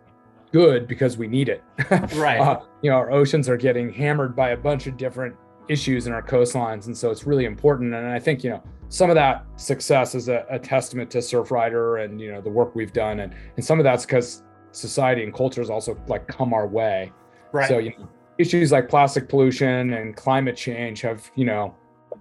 good 0.53 0.87
because 0.87 1.17
we 1.17 1.27
need 1.27 1.49
it. 1.49 1.63
Right. 2.15 2.41
Uh, 2.41 2.61
you 2.83 2.91
know, 2.91 2.97
our 2.97 3.11
oceans 3.11 3.49
are 3.49 3.57
getting 3.57 3.93
hammered 3.93 4.35
by 4.35 4.51
a 4.51 4.57
bunch 4.57 4.87
of 4.87 4.97
different 4.97 5.35
issues 5.69 6.07
in 6.07 6.13
our 6.13 6.23
coastlines, 6.23 6.87
and 6.87 6.97
so 6.97 7.11
it's 7.11 7.27
really 7.27 7.45
important. 7.45 7.95
And 7.95 8.07
I 8.07 8.19
think 8.19 8.45
you 8.45 8.51
know 8.51 8.63
some 8.89 9.11
of 9.11 9.15
that 9.15 9.47
success 9.57 10.15
is 10.15 10.29
a, 10.29 10.45
a 10.51 10.59
testament 10.59 11.11
to 11.13 11.19
Surfrider 11.19 12.05
and 12.05 12.21
you 12.21 12.33
know 12.33 12.41
the 12.41 12.51
work 12.51 12.75
we've 12.75 12.93
done, 12.93 13.21
and 13.21 13.35
and 13.57 13.65
some 13.65 13.79
of 13.79 13.85
that's 13.85 14.05
because 14.05 14.43
society 14.73 15.23
and 15.23 15.35
culture 15.35 15.61
has 15.61 15.71
also 15.71 15.97
like 16.09 16.27
come 16.27 16.53
our 16.53 16.67
way. 16.67 17.13
Right. 17.53 17.69
So 17.69 17.79
you 17.79 17.91
know, 17.99 18.09
issues 18.39 18.73
like 18.73 18.89
plastic 18.89 19.29
pollution 19.29 19.93
and 19.93 20.17
climate 20.17 20.57
change 20.57 21.01
have 21.03 21.31
you 21.37 21.45
know 21.45 21.75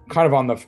kind 0.08 0.26
of 0.26 0.34
on 0.34 0.46
the 0.46 0.64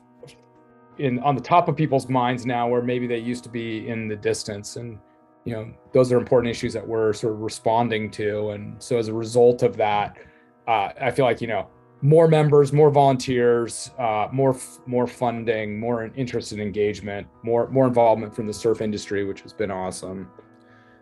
in 0.98 1.18
on 1.20 1.34
the 1.34 1.42
top 1.42 1.68
of 1.68 1.76
people's 1.76 2.08
minds 2.08 2.44
now, 2.44 2.68
where 2.68 2.82
maybe 2.82 3.06
they 3.06 3.18
used 3.18 3.44
to 3.44 3.50
be 3.50 3.88
in 3.88 4.08
the 4.08 4.16
distance, 4.16 4.76
and 4.76 4.98
you 5.44 5.54
know 5.54 5.72
those 5.92 6.12
are 6.12 6.18
important 6.18 6.50
issues 6.50 6.72
that 6.72 6.86
we're 6.86 7.12
sort 7.12 7.34
of 7.34 7.40
responding 7.40 8.10
to. 8.12 8.50
And 8.50 8.82
so 8.82 8.98
as 8.98 9.08
a 9.08 9.14
result 9.14 9.62
of 9.62 9.76
that, 9.76 10.16
uh, 10.68 10.90
I 11.00 11.10
feel 11.10 11.24
like 11.24 11.40
you 11.40 11.48
know 11.48 11.68
more 12.00 12.26
members, 12.26 12.72
more 12.72 12.90
volunteers, 12.90 13.90
uh, 13.98 14.28
more 14.32 14.56
more 14.86 15.06
funding, 15.06 15.78
more 15.78 16.10
interest 16.16 16.52
and 16.52 16.60
engagement, 16.60 17.26
more 17.42 17.68
more 17.68 17.86
involvement 17.86 18.34
from 18.34 18.46
the 18.46 18.52
surf 18.52 18.80
industry, 18.80 19.24
which 19.24 19.40
has 19.42 19.52
been 19.52 19.70
awesome. 19.70 20.28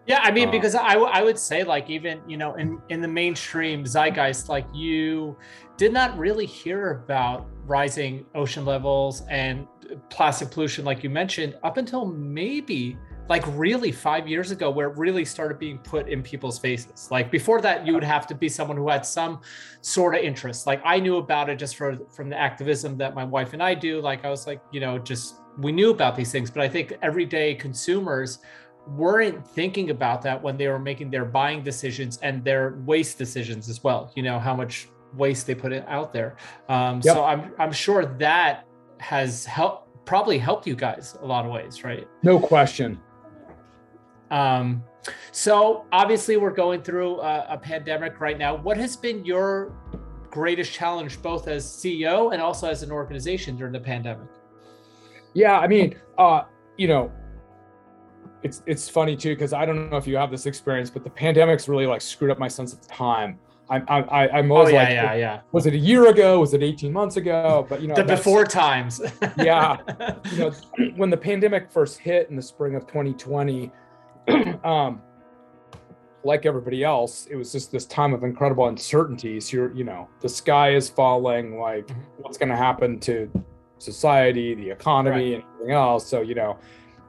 Yeah, 0.07 0.21
I 0.23 0.31
mean, 0.31 0.49
Uh, 0.49 0.53
because 0.53 0.75
I, 0.75 0.95
w- 0.95 1.11
I 1.13 1.23
would 1.23 1.39
say 1.39 1.63
like 1.63 1.89
even 1.91 2.21
you 2.27 2.37
know 2.37 2.55
in 2.55 2.81
in 2.89 3.01
the 3.01 3.09
mainstream 3.09 3.85
zeitgeist, 3.85 4.49
like 4.49 4.67
you 4.73 5.37
did 5.77 5.93
not 5.93 6.19
really 6.19 6.47
hear 6.47 7.03
about 7.05 7.47
rising 7.67 8.27
ocean 8.35 8.65
levels 8.65 9.23
and 9.29 9.67
plastic 10.09 10.51
pollution, 10.51 10.85
like 10.85 11.05
you 11.05 11.11
mentioned, 11.11 11.57
up 11.63 11.77
until 11.77 12.07
maybe 12.07 12.97
like 13.31 13.45
really 13.57 13.93
five 13.93 14.27
years 14.27 14.51
ago, 14.51 14.71
where 14.71 14.91
it 14.91 14.99
really 14.99 15.25
started 15.25 15.59
being 15.59 15.79
put 15.79 16.09
in 16.09 16.21
people's 16.21 16.59
faces. 16.59 17.09
Like 17.13 17.31
before 17.31 17.61
that, 17.61 17.87
you 17.87 17.95
would 17.95 18.03
have 18.03 18.27
to 18.27 18.35
be 18.35 18.49
someone 18.49 18.77
who 18.77 18.89
had 18.89 19.07
some 19.07 19.41
sort 19.83 20.17
of 20.17 20.21
interest. 20.23 20.67
Like 20.67 20.83
I 20.85 20.99
knew 20.99 21.19
about 21.19 21.49
it 21.49 21.57
just 21.57 21.77
for 21.77 21.97
from 22.11 22.29
the 22.29 22.37
activism 22.37 22.99
that 22.99 23.15
my 23.15 23.23
wife 23.23 23.53
and 23.53 23.63
I 23.63 23.73
do. 23.75 24.01
Like 24.01 24.25
I 24.25 24.31
was 24.31 24.49
like, 24.49 24.61
you 24.73 24.81
know, 24.81 24.99
just 24.99 25.37
we 25.59 25.71
knew 25.71 25.91
about 25.91 26.17
these 26.17 26.33
things, 26.33 26.51
but 26.51 26.61
I 26.61 26.69
think 26.69 26.99
everyday 27.03 27.55
consumers 27.55 28.41
weren't 28.89 29.47
thinking 29.47 29.91
about 29.91 30.23
that 30.23 30.43
when 30.43 30.57
they 30.57 30.67
were 30.67 30.81
making 30.81 31.11
their 31.11 31.25
buying 31.25 31.63
decisions 31.63 32.19
and 32.23 32.45
their 32.45 32.81
waste 32.85 33.17
decisions 33.17 33.69
as 33.69 33.85
well. 33.85 34.11
You 34.17 34.25
know 34.25 34.41
how 34.41 34.57
much 34.57 34.89
waste 35.15 35.47
they 35.47 35.55
put 35.55 35.73
out 35.73 36.13
there. 36.13 36.37
Um, 36.69 37.01
Yep. 37.05 37.15
So 37.15 37.25
I'm 37.25 37.53
I'm 37.61 37.73
sure 37.73 38.07
that 38.07 38.67
has 38.99 39.45
helped 39.45 39.87
probably 40.05 40.39
helped 40.39 40.67
you 40.67 40.75
guys 40.75 41.17
a 41.23 41.25
lot 41.25 41.47
of 41.47 41.53
ways, 41.53 41.85
right? 41.85 42.09
No 42.25 42.41
question. 42.41 43.01
Um, 44.31 44.85
so 45.33 45.87
obviously 45.93 46.37
we're 46.37 46.51
going 46.51 46.83
through 46.83 47.21
a, 47.21 47.47
a 47.51 47.59
pandemic 47.59 48.21
right 48.21 48.39
now. 48.39 48.55
What 48.55 48.77
has 48.77 48.97
been 48.97 49.25
your 49.25 49.73
greatest 50.31 50.73
challenge, 50.73 51.21
both 51.23 51.49
as 51.49 51.65
CEO 51.65 52.33
and 52.33 52.41
also 52.41 52.69
as 52.69 52.83
an 52.83 52.91
organization 52.91 53.57
during 53.57 53.73
the 53.73 53.81
pandemic? 53.81 54.29
Yeah, 55.35 55.59
I 55.59 55.67
mean, 55.67 55.97
uh, 56.19 56.43
you 56.77 56.89
know, 56.89 57.13
it's 58.43 58.63
it's 58.67 58.89
funny 58.89 59.17
too 59.17 59.35
because 59.35 59.53
I 59.53 59.67
don't 59.67 59.91
know 59.91 59.97
if 59.97 60.07
you 60.07 60.17
have 60.17 60.31
this 60.31 60.47
experience, 60.47 60.91
but 60.91 61.05
the 61.05 61.11
pandemic's 61.11 61.69
really 61.69 61.87
like 61.87 62.01
screwed 62.01 62.31
up 62.31 62.39
my 62.39 62.49
sense 62.49 62.73
of 62.73 62.81
time. 62.87 63.39
I'm 63.69 63.85
I, 63.87 64.03
I, 64.03 64.39
I'm 64.39 64.51
Oh 64.51 64.57
always 64.57 64.73
yeah, 64.73 64.83
like, 64.83 64.93
yeah, 64.93 65.15
yeah. 65.15 65.41
was 65.53 65.67
it 65.67 65.75
a 65.75 65.79
year 65.79 66.09
ago? 66.09 66.41
Was 66.41 66.55
it 66.55 66.63
18 66.63 66.93
months 66.93 67.17
ago? 67.17 67.65
But 67.69 67.81
you 67.81 67.89
know, 67.89 67.95
The 67.95 68.05
before 68.05 68.45
times. 68.45 69.01
Yeah. 69.37 69.77
you 70.33 70.39
know, 70.39 70.51
when 70.97 71.09
the 71.11 71.17
pandemic 71.17 71.71
first 71.71 71.99
hit 71.99 72.29
in 72.31 72.37
the 72.37 72.43
spring 72.43 72.75
of 72.75 72.87
2020, 72.87 73.71
um, 74.65 75.01
like 76.23 76.45
everybody 76.45 76.85
else, 76.85 77.27
it 77.31 77.37
was 77.37 77.51
just 77.53 77.73
this 77.73 77.87
time 77.87 78.13
of 78.13 78.25
incredible 78.25 78.69
uncertainties. 78.69 79.53
You're, 79.53 79.73
you 79.75 79.85
know, 79.85 80.09
the 80.21 80.29
sky 80.29 80.75
is 80.75 80.89
falling. 80.91 81.59
Like, 81.59 81.87
Mhm. 81.87 81.97
what's 82.19 82.37
going 82.37 82.51
to 82.51 82.57
happen 82.57 82.99
to 83.01 83.31
society, 83.79 84.55
the 84.55 84.69
economy, 84.71 85.35
and 85.35 85.45
everything 85.55 85.75
else? 85.75 86.07
So, 86.07 86.21
you 86.21 86.35
know, 86.35 86.59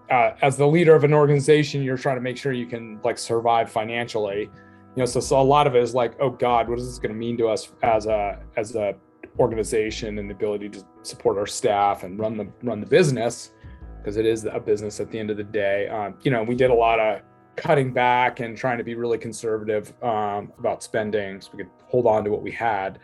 uh, 0.10 0.34
as 0.42 0.56
the 0.58 0.68
leader 0.68 0.96
of 0.96 1.04
an 1.04 1.14
organization, 1.14 1.84
you're 1.84 1.98
trying 1.98 2.16
to 2.18 2.22
make 2.22 2.38
sure 2.38 2.52
you 2.54 2.66
can 2.68 3.00
like 3.04 3.18
survive 3.18 3.70
financially. 3.70 4.42
You 4.44 4.98
know, 4.98 5.06
so, 5.06 5.20
so 5.22 5.40
a 5.40 5.44
lot 5.44 5.68
of 5.68 5.76
it 5.76 5.82
is 5.84 5.94
like, 5.96 6.14
oh 6.20 6.30
God, 6.30 6.68
what 6.70 6.78
is 6.80 6.86
this 6.86 7.00
going 7.00 7.14
to 7.14 7.18
mean 7.18 7.38
to 7.38 7.48
us 7.48 7.72
as 7.82 8.08
a 8.08 8.40
as 8.58 8.76
a 8.76 8.96
organization 9.40 10.20
and 10.20 10.30
the 10.30 10.34
ability 10.34 10.68
to 10.70 10.84
support 11.04 11.38
our 11.38 11.48
staff 11.48 12.04
and 12.04 12.20
run 12.20 12.36
the 12.36 12.48
run 12.64 12.82
the 12.82 12.86
business 12.86 13.52
because 14.02 14.18
it 14.18 14.26
is 14.26 14.46
a 14.46 14.60
business 14.60 15.00
at 15.00 15.12
the 15.12 15.20
end 15.20 15.30
of 15.30 15.38
the 15.38 15.44
day. 15.44 15.88
Um, 15.88 16.16
you 16.24 16.32
know, 16.32 16.44
we 16.44 16.56
did 16.56 16.72
a 16.72 16.74
lot 16.74 17.00
of 17.00 17.22
cutting 17.56 17.94
back 17.94 18.40
and 18.40 18.58
trying 18.58 18.78
to 18.78 18.84
be 18.84 18.96
really 18.96 19.18
conservative 19.18 19.94
um, 20.04 20.52
about 20.58 20.82
spending 20.82 21.40
so 21.42 21.52
we 21.54 21.64
could 21.64 21.72
hold 21.86 22.08
on 22.08 22.24
to 22.24 22.32
what 22.32 22.42
we 22.42 22.52
had. 22.52 23.00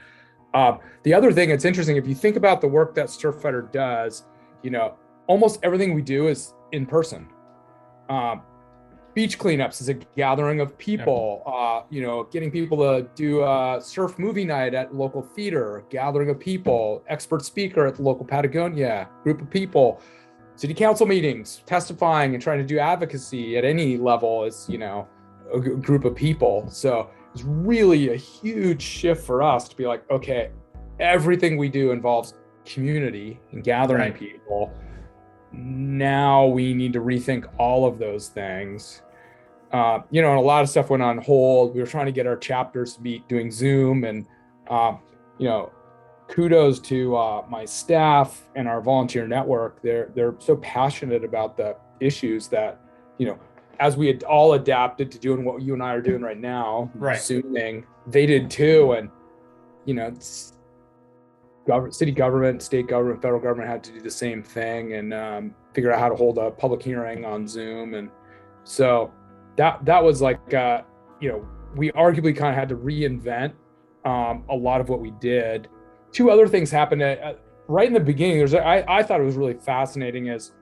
Um, 0.53 0.79
the 1.03 1.13
other 1.13 1.31
thing 1.31 1.49
that's 1.49 1.65
interesting, 1.65 1.97
if 1.97 2.07
you 2.07 2.15
think 2.15 2.36
about 2.36 2.62
the 2.62 2.67
work 2.67 2.95
that 2.95 3.07
Surfrider 3.07 3.71
does, 3.71 4.23
you 4.63 4.71
know, 4.71 4.95
almost 5.27 5.60
everything 5.62 5.93
we 5.93 6.01
do 6.01 6.27
is 6.27 6.53
in 6.71 6.86
person. 6.86 7.27
Um, 8.10 8.41
beach 9.13 9.38
cleanups 9.38 9.81
is 9.81 9.89
a 9.89 9.95
gathering 9.95 10.62
of 10.62 10.77
people. 10.77 11.43
Uh, 11.45 11.83
you 11.89 12.01
know, 12.01 12.23
getting 12.25 12.49
people 12.49 12.77
to 12.77 13.07
do 13.15 13.43
a 13.43 13.79
surf 13.81 14.17
movie 14.17 14.45
night 14.45 14.73
at 14.73 14.95
local 14.95 15.21
theater, 15.21 15.83
gathering 15.89 16.29
of 16.29 16.39
people, 16.39 17.03
expert 17.07 17.43
speaker 17.43 17.86
at 17.86 17.95
the 17.95 18.01
local 18.01 18.25
Patagonia, 18.25 19.10
group 19.23 19.41
of 19.41 19.49
people, 19.49 20.01
city 20.58 20.74
council 20.74 21.06
meetings, 21.08 21.62
testifying 21.65 22.34
and 22.34 22.43
trying 22.43 22.58
to 22.60 22.65
do 22.65 22.80
advocacy 22.80 23.58
at 23.58 23.63
any 23.63 23.96
level 23.96 24.43
is, 24.43 24.65
you 24.67 24.78
know, 24.78 25.08
a 25.54 25.62
g- 25.62 25.70
group 25.76 26.04
of 26.04 26.15
people. 26.15 26.67
So 26.70 27.10
it's 27.34 27.43
really 27.43 28.10
a 28.10 28.15
huge 28.17 28.82
shift 28.82 29.26
for 29.26 29.41
us 29.41 29.70
to 29.70 29.76
be 29.78 29.86
like, 29.86 30.04
okay, 30.12 30.50
everything 31.00 31.58
we 31.58 31.70
do 31.70 31.91
involves 31.91 32.34
community 32.65 33.39
and 33.52 33.63
gathering 33.63 34.02
Right. 34.12 34.20
people. 34.20 34.74
Now 35.54 36.48
we 36.48 36.74
need 36.74 36.91
to 36.93 37.00
rethink 37.02 37.48
all 37.58 37.86
of 37.86 38.00
those 38.00 38.28
things. 38.28 39.04
Uh, 39.72 40.00
you 40.12 40.22
know, 40.22 40.30
and 40.32 40.39
a 40.39 40.41
lot 40.41 40.63
of 40.63 40.70
stuff 40.70 40.89
went 40.89 41.04
on 41.04 41.17
hold. 41.20 41.76
We 41.76 41.82
were 41.82 41.88
trying 41.88 42.06
to 42.08 42.12
get 42.12 42.26
our 42.26 42.38
chapters 42.38 42.93
to 42.96 43.02
be 43.02 43.24
doing 43.28 43.52
Zoom, 43.52 44.06
and 44.06 44.26
um, 44.70 45.00
you 45.38 45.48
know, 45.48 45.72
kudos 46.28 46.80
to 46.80 47.16
uh, 47.16 47.46
my 47.50 47.66
staff 47.66 48.50
and 48.56 48.68
our 48.68 48.82
volunteer 48.82 49.28
network. 49.28 49.82
They're 49.82 50.12
they're 50.16 50.36
so 50.40 50.56
passionate 50.58 51.24
about 51.24 51.58
the 51.58 51.76
issues 52.00 52.48
that 52.50 52.80
you 53.18 53.28
know, 53.28 53.40
as 53.80 53.98
we 53.98 54.08
had 54.08 54.24
all 54.24 54.54
adapted 54.54 55.12
to 55.12 55.20
doing 55.20 55.44
what 55.44 55.62
you 55.62 55.74
and 55.74 55.82
I 55.82 55.94
are 55.94 56.02
doing 56.02 56.22
right 56.22 56.40
now, 56.40 56.92
Right. 56.96 57.20
Zooming, 57.20 57.86
they 58.06 58.26
did 58.26 58.50
too, 58.50 58.94
and 58.94 59.10
you 59.86 59.94
know, 59.94 60.13
government, 61.66 61.96
city 61.96 62.12
government, 62.12 62.62
state 62.62 62.88
government, 62.88 63.22
federal 63.22 63.42
government 63.42 63.70
had 63.70 63.84
to 63.86 63.92
do 63.92 64.02
the 64.02 64.12
same 64.12 64.44
thing 64.44 64.94
and 64.94 65.13
um, 65.13 65.56
figure 65.74 65.92
out 65.92 66.00
how 66.00 66.10
to 66.10 66.16
hold 66.16 66.38
a 66.38 66.52
public 66.52 66.82
hearing 66.82 67.26
on 67.26 67.48
Zoom, 67.48 67.94
and 67.94 68.10
so 68.63 69.12
that 69.56 69.84
that 69.86 70.04
was 70.04 70.22
like 70.22 70.54
uh, 70.54 70.82
you 71.20 71.30
know 71.30 71.48
we 71.76 71.92
arguably 71.92 72.36
kind 72.36 72.50
of 72.50 72.56
had 72.56 72.70
to 72.70 72.76
reinvent 72.76 73.54
um, 74.06 74.44
a 74.50 74.56
lot 74.56 74.82
of 74.82 74.90
what 74.90 75.00
we 75.00 75.12
did. 75.12 75.68
Two 76.12 76.32
other 76.32 76.48
things 76.48 76.72
happened 76.72 77.02
at, 77.02 77.39
right 77.67 77.88
in 77.88 77.93
the 77.93 78.00
beginning. 78.00 78.38
There's 78.38 78.54
I 78.54 78.84
I 78.88 79.04
thought 79.04 79.20
it 79.20 79.24
was 79.26 79.36
really 79.36 79.54
fascinating 79.56 80.28
is 80.28 80.54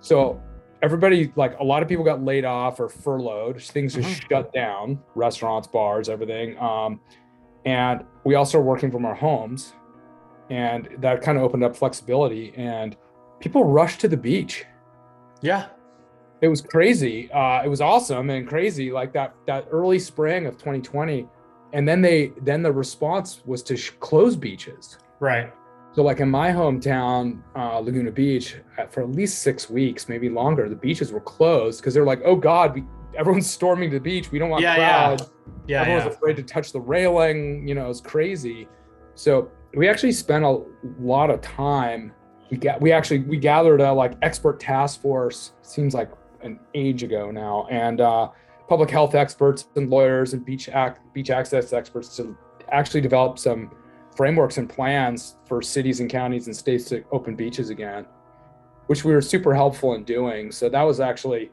so 0.00 0.40
everybody 0.82 1.32
like 1.36 1.58
a 1.58 1.64
lot 1.64 1.82
of 1.82 1.88
people 1.88 2.04
got 2.04 2.22
laid 2.22 2.44
off 2.44 2.80
or 2.80 2.88
furloughed. 2.88 3.60
Things 3.62 3.94
just 3.94 4.08
Mhm. 4.22 4.28
shut 4.28 4.52
down, 4.52 4.98
restaurants, 5.14 5.66
bars, 5.68 6.08
everything. 6.08 6.58
Um, 6.58 7.00
and 7.64 8.04
we 8.24 8.34
all 8.34 8.44
started 8.44 8.66
working 8.66 8.90
from 8.90 9.04
our 9.04 9.14
homes, 9.14 9.74
and 10.50 10.88
that 10.98 11.22
kind 11.22 11.36
of 11.36 11.44
opened 11.44 11.64
up 11.64 11.74
flexibility. 11.74 12.52
And 12.56 12.96
people 13.40 13.64
rushed 13.64 14.00
to 14.02 14.08
the 14.08 14.16
beach 14.16 14.64
yeah. 15.42 15.66
it 16.40 16.48
was 16.48 16.60
crazy. 16.62 17.30
Uh, 17.32 17.62
it 17.64 17.68
was 17.68 17.80
awesome 17.80 18.30
and 18.30 18.46
crazy, 18.46 18.90
like 18.92 19.12
that 19.14 19.34
that 19.46 19.66
early 19.70 19.98
spring 19.98 20.46
of 20.46 20.56
2020, 20.58 21.26
and 21.72 21.86
then 21.88 22.00
they 22.00 22.32
then 22.42 22.62
the 22.62 22.72
response 22.72 23.42
was 23.44 23.62
to 23.64 23.76
sh- 23.76 23.92
close 24.00 24.36
beaches. 24.36 24.98
Right. 25.20 25.52
So 25.94 26.02
like 26.02 26.20
in 26.20 26.30
my 26.30 26.50
hometown, 26.50 27.42
uh, 27.56 27.78
Laguna 27.78 28.10
Beach, 28.10 28.56
uh, 28.78 28.86
for 28.86 29.02
at 29.02 29.12
least 29.12 29.38
six 29.42 29.70
weeks, 29.70 30.08
maybe 30.08 30.28
longer, 30.28 30.68
the 30.68 30.76
beaches 30.76 31.10
were 31.10 31.20
closed 31.20 31.80
because 31.80 31.94
they're 31.94 32.04
like, 32.04 32.20
oh 32.24 32.36
God, 32.36 32.74
we, 32.74 32.84
everyone's 33.16 33.50
storming 33.58 33.90
the 33.90 34.00
beach. 34.00 34.30
We 34.30 34.38
don't 34.38 34.50
want 34.50 34.62
Yeah, 34.62 34.76
yeah. 34.76 35.06
crowds. 35.06 35.30
Yeah. 35.66 35.80
Everyone's 35.80 36.04
yeah. 36.04 36.10
afraid 36.12 36.36
to 36.36 36.42
touch 36.42 36.72
the 36.72 36.80
railing. 36.80 37.66
You 37.66 37.74
know, 37.74 37.88
it's 37.88 38.00
crazy. 38.02 38.68
So 39.14 39.50
we 39.74 39.88
actually 39.88 40.12
spent 40.12 40.44
a 40.44 40.62
lot 41.00 41.30
of 41.30 41.40
time. 41.40 42.12
We 42.50 42.58
got 42.58 42.80
we 42.80 42.92
actually 42.92 43.20
we 43.20 43.38
gathered 43.38 43.80
a 43.80 43.92
like 43.92 44.12
expert 44.22 44.60
task 44.60 45.00
force. 45.00 45.52
Seems 45.62 45.94
like 45.94 46.10
an 46.42 46.60
age 46.74 47.02
ago 47.02 47.30
now, 47.30 47.66
and 47.70 48.00
uh, 48.00 48.28
public 48.68 48.90
health 48.90 49.14
experts 49.14 49.68
and 49.76 49.88
lawyers 49.90 50.32
and 50.34 50.44
beach 50.44 50.68
act 50.68 51.00
beach 51.14 51.30
access 51.30 51.72
experts 51.72 52.16
to 52.16 52.36
actually 52.70 53.00
develop 53.00 53.38
some 53.38 53.70
frameworks 54.16 54.58
and 54.58 54.68
plans 54.68 55.36
for 55.46 55.62
cities 55.62 56.00
and 56.00 56.10
counties 56.10 56.46
and 56.46 56.56
states 56.56 56.84
to 56.86 57.04
open 57.12 57.36
beaches 57.36 57.70
again, 57.70 58.06
which 58.86 59.04
we 59.04 59.12
were 59.12 59.20
super 59.20 59.54
helpful 59.54 59.94
in 59.94 60.04
doing. 60.04 60.50
So 60.50 60.68
that 60.68 60.82
was 60.82 61.00
actually 61.00 61.50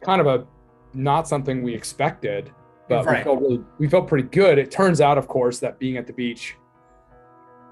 kind 0.00 0.20
of 0.20 0.26
a 0.26 0.46
not 0.94 1.28
something 1.28 1.62
we 1.62 1.74
expected 1.74 2.50
but 2.88 3.04
Right. 3.04 3.18
we 3.18 3.24
felt 3.24 3.40
really 3.42 3.64
we 3.78 3.86
felt 3.88 4.08
pretty 4.08 4.26
good. 4.28 4.56
It 4.58 4.70
turns 4.70 5.02
out, 5.02 5.18
of 5.18 5.28
course, 5.28 5.58
that 5.60 5.78
being 5.78 5.98
at 5.98 6.06
the 6.06 6.12
beach, 6.14 6.56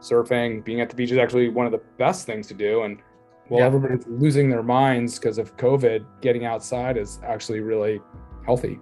surfing, 0.00 0.62
being 0.62 0.82
at 0.82 0.90
the 0.90 0.94
beach 0.94 1.10
is 1.10 1.16
actually 1.18 1.48
one 1.48 1.64
of 1.64 1.72
the 1.72 1.80
best 1.96 2.26
things 2.26 2.46
to 2.48 2.54
do. 2.54 2.82
And 2.82 2.98
while 3.48 3.60
Yeah. 3.60 3.66
everybody's 3.66 4.06
losing 4.06 4.50
their 4.50 4.62
minds 4.62 5.18
because 5.18 5.38
of 5.38 5.56
COVID, 5.56 6.04
getting 6.20 6.44
outside 6.44 6.98
is 6.98 7.18
actually 7.24 7.60
really 7.60 8.02
healthy. 8.46 8.80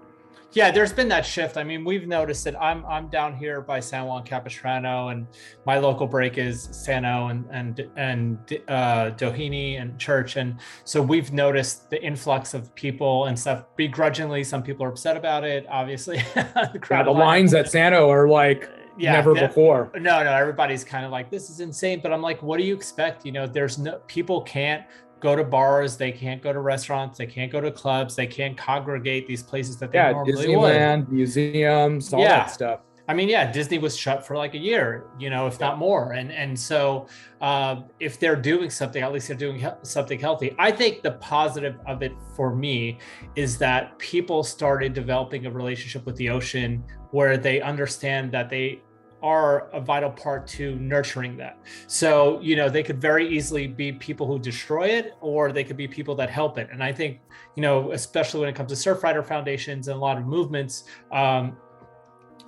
Yeah, 0.52 0.70
there's 0.70 0.92
been 0.92 1.08
that 1.08 1.26
shift. 1.26 1.56
I 1.56 1.64
mean, 1.64 1.84
we've 1.84 2.06
noticed 2.06 2.44
that 2.44 2.54
I'm 2.62 2.86
I'm 2.86 3.08
down 3.08 3.34
here 3.36 3.60
by 3.60 3.80
San 3.80 4.04
Juan 4.06 4.22
Capistrano, 4.22 5.08
and 5.08 5.26
my 5.66 5.78
local 5.78 6.06
break 6.06 6.38
is 6.38 6.68
San 6.70 7.04
O 7.04 7.26
and 7.26 7.44
and 7.50 7.90
and 7.96 8.38
uh, 8.68 9.10
Doheny 9.16 9.80
and 9.82 9.98
Church, 9.98 10.36
and 10.36 10.60
so 10.84 11.02
we've 11.02 11.32
noticed 11.32 11.90
the 11.90 12.00
influx 12.00 12.54
of 12.54 12.72
people 12.76 13.24
and 13.24 13.36
stuff. 13.36 13.64
Begrudgingly, 13.74 14.44
some 14.44 14.62
people 14.62 14.86
are 14.86 14.90
upset 14.90 15.16
about 15.16 15.42
it. 15.42 15.66
Obviously, 15.68 16.18
the, 16.34 16.86
Yeah, 16.88 17.02
the 17.02 17.10
lines 17.10 17.52
at 17.52 17.68
San 17.68 17.92
O 17.92 18.08
are 18.08 18.28
like 18.28 18.70
yeah, 18.96 19.10
never 19.14 19.34
that- 19.34 19.48
before. 19.48 19.90
no 19.96 20.22
no 20.22 20.32
everybody's 20.32 20.84
kind 20.84 21.04
of 21.04 21.10
like 21.10 21.28
this 21.28 21.50
is 21.50 21.58
insane 21.58 21.98
but 22.00 22.12
i'm 22.12 22.22
like 22.22 22.40
what 22.44 22.58
do 22.60 22.64
you 22.64 22.72
expect 22.76 23.26
you 23.26 23.32
know 23.32 23.44
there's 23.44 23.76
no 23.76 23.98
people 24.06 24.40
can't 24.42 24.84
go 25.24 25.34
to 25.34 25.42
bars 25.42 25.96
they 25.96 26.12
can't 26.12 26.42
go 26.42 26.52
to 26.52 26.60
restaurants 26.60 27.16
they 27.16 27.24
can't 27.26 27.50
go 27.50 27.58
to 27.58 27.72
clubs 27.72 28.14
they 28.14 28.26
can't 28.26 28.56
congregate 28.58 29.26
these 29.26 29.42
places 29.42 29.78
that 29.78 29.90
they 29.90 29.96
Yeah, 29.98 30.10
normally 30.12 30.54
would 30.54 30.74
Disneyland, 30.74 31.08
museums, 31.08 32.12
all 32.12 32.20
Yeah. 32.20 32.40
that 32.40 32.50
stuff. 32.50 32.80
i 33.08 33.14
mean 33.18 33.28
yeah 33.36 33.50
disney 33.50 33.78
was 33.86 33.94
shut 34.04 34.18
for 34.26 34.34
like 34.36 34.52
a 34.60 34.62
year 34.70 34.86
you 35.18 35.30
know 35.30 35.46
if 35.46 35.56
not 35.64 35.74
more 35.78 36.12
and 36.18 36.28
and 36.42 36.52
so 36.70 37.06
uh, 37.48 37.74
if 38.00 38.12
they're 38.20 38.40
doing 38.52 38.68
something 38.80 39.02
at 39.06 39.12
least 39.14 39.26
they're 39.28 39.42
doing 39.46 39.58
he- 39.64 39.80
something 39.96 40.18
healthy 40.26 40.48
i 40.58 40.70
think 40.70 40.92
the 41.08 41.12
positive 41.34 41.76
of 41.92 42.02
it 42.06 42.12
for 42.36 42.48
me 42.64 42.78
is 43.44 43.50
that 43.64 43.82
people 43.98 44.40
started 44.56 44.90
developing 45.02 45.42
a 45.46 45.50
relationship 45.60 46.02
with 46.08 46.16
the 46.16 46.28
ocean 46.36 46.70
where 47.16 47.34
they 47.46 47.56
understand 47.72 48.24
that 48.36 48.46
they 48.54 48.66
are 49.24 49.70
a 49.70 49.80
vital 49.80 50.10
part 50.10 50.46
to 50.46 50.76
nurturing 50.76 51.34
that. 51.38 51.58
So, 51.86 52.38
you 52.42 52.56
know, 52.56 52.68
they 52.68 52.82
could 52.82 53.00
very 53.00 53.26
easily 53.26 53.66
be 53.66 53.90
people 53.90 54.26
who 54.26 54.38
destroy 54.38 54.88
it 54.88 55.14
or 55.22 55.50
they 55.50 55.64
could 55.64 55.78
be 55.78 55.88
people 55.88 56.14
that 56.16 56.28
help 56.28 56.58
it. 56.58 56.68
And 56.70 56.84
I 56.84 56.92
think, 56.92 57.20
you 57.56 57.62
know, 57.62 57.92
especially 57.92 58.40
when 58.40 58.50
it 58.50 58.54
comes 58.54 58.70
to 58.70 58.94
Surfrider 58.94 59.24
foundations 59.24 59.88
and 59.88 59.96
a 59.96 59.98
lot 59.98 60.18
of 60.18 60.26
movements, 60.26 60.84
um, 61.10 61.56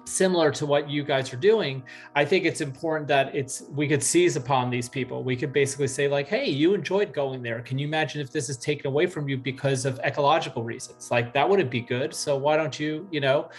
similar 0.07 0.51
to 0.53 0.65
what 0.67 0.89
you 0.89 1.03
guys 1.03 1.33
are 1.33 1.37
doing 1.37 1.83
i 2.15 2.25
think 2.25 2.45
it's 2.45 2.61
important 2.61 3.09
that 3.09 3.35
it's 3.35 3.63
we 3.71 3.87
could 3.89 4.03
seize 4.03 4.37
upon 4.37 4.71
these 4.71 4.89
people. 4.89 5.23
We 5.23 5.37
could 5.37 5.53
basically 5.53 5.89
say 5.89 6.09
like 6.09 6.29
hey 6.29 6.49
you 6.49 6.75
enjoyed 6.75 7.13
going 7.13 7.43
there. 7.43 7.61
Can 7.61 7.79
you 7.79 7.87
imagine 7.87 8.21
if 8.21 8.31
this 8.31 8.49
is 8.49 8.57
taken 8.57 8.87
away 8.87 9.07
from 9.07 9.29
you 9.29 9.37
because 9.37 9.85
of 9.85 9.99
ecological 10.05 10.63
reasons? 10.63 11.11
Like 11.11 11.33
that 11.35 11.49
wouldn't 11.49 11.71
be 11.71 11.81
good. 11.81 12.15
So 12.15 12.37
why 12.37 12.57
don't 12.57 12.79
you 12.79 13.09
you 13.11 13.21
know? 13.21 13.51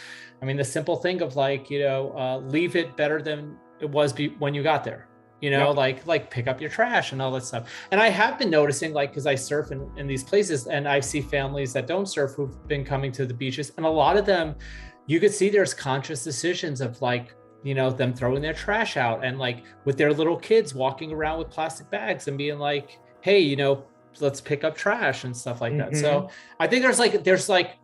I 0.41 0.45
mean 0.45 0.57
the 0.57 0.63
simple 0.63 0.95
thing 0.95 1.21
of 1.21 1.35
like 1.35 1.69
you 1.69 1.79
know 1.79 2.13
uh, 2.17 2.37
leave 2.39 2.75
it 2.75 2.95
better 2.95 3.21
than 3.21 3.57
it 3.79 3.89
was 3.89 4.13
be- 4.13 4.35
when 4.39 4.53
you 4.53 4.63
got 4.63 4.83
there 4.83 5.07
you 5.41 5.51
know 5.51 5.67
Yep. 5.67 5.75
like 5.75 6.07
like 6.07 6.31
pick 6.31 6.47
up 6.47 6.59
your 6.59 6.69
trash 6.69 7.11
and 7.11 7.21
all 7.21 7.31
that 7.31 7.43
stuff. 7.43 7.69
And 7.91 8.01
i 8.01 8.09
have 8.09 8.39
been 8.39 8.49
noticing 8.49 8.91
like 8.93 9.11
because 9.11 9.27
i 9.27 9.35
surf 9.35 9.71
in, 9.71 9.87
in 9.95 10.07
these 10.07 10.23
places 10.23 10.65
and 10.67 10.87
i 10.87 10.99
see 10.99 11.21
families 11.21 11.73
that 11.73 11.85
don't 11.85 12.07
surf 12.07 12.31
who've 12.35 12.67
been 12.67 12.83
coming 12.83 13.11
to 13.11 13.25
the 13.25 13.33
beaches 13.33 13.71
and 13.77 13.85
a 13.85 13.89
lot 13.89 14.17
of 14.17 14.25
them 14.25 14.55
you 15.07 15.19
could 15.19 15.33
see 15.33 15.49
there's 15.49 15.73
conscious 15.73 16.23
decisions 16.23 16.81
of 16.81 17.01
like 17.01 17.33
you 17.63 17.73
know 17.73 17.89
them 17.89 18.13
throwing 18.13 18.41
their 18.41 18.53
trash 18.53 18.97
out 18.97 19.25
and 19.25 19.39
like 19.39 19.63
with 19.85 19.97
their 19.97 20.13
little 20.13 20.37
kids 20.37 20.75
walking 20.75 21.11
around 21.11 21.39
with 21.39 21.49
plastic 21.49 21.89
bags 21.89 22.27
and 22.27 22.37
being 22.37 22.59
like 22.59 22.99
hey 23.21 23.39
you 23.39 23.55
know 23.55 23.83
let's 24.19 24.41
pick 24.41 24.63
up 24.63 24.75
trash 24.75 25.23
and 25.23 25.35
stuff 25.35 25.61
like 25.61 25.77
that. 25.77 25.95
So 25.95 26.29
i 26.59 26.67
think 26.67 26.81
there's 26.81 26.99
like 26.99 27.23
there's 27.23 27.49
like 27.49 27.77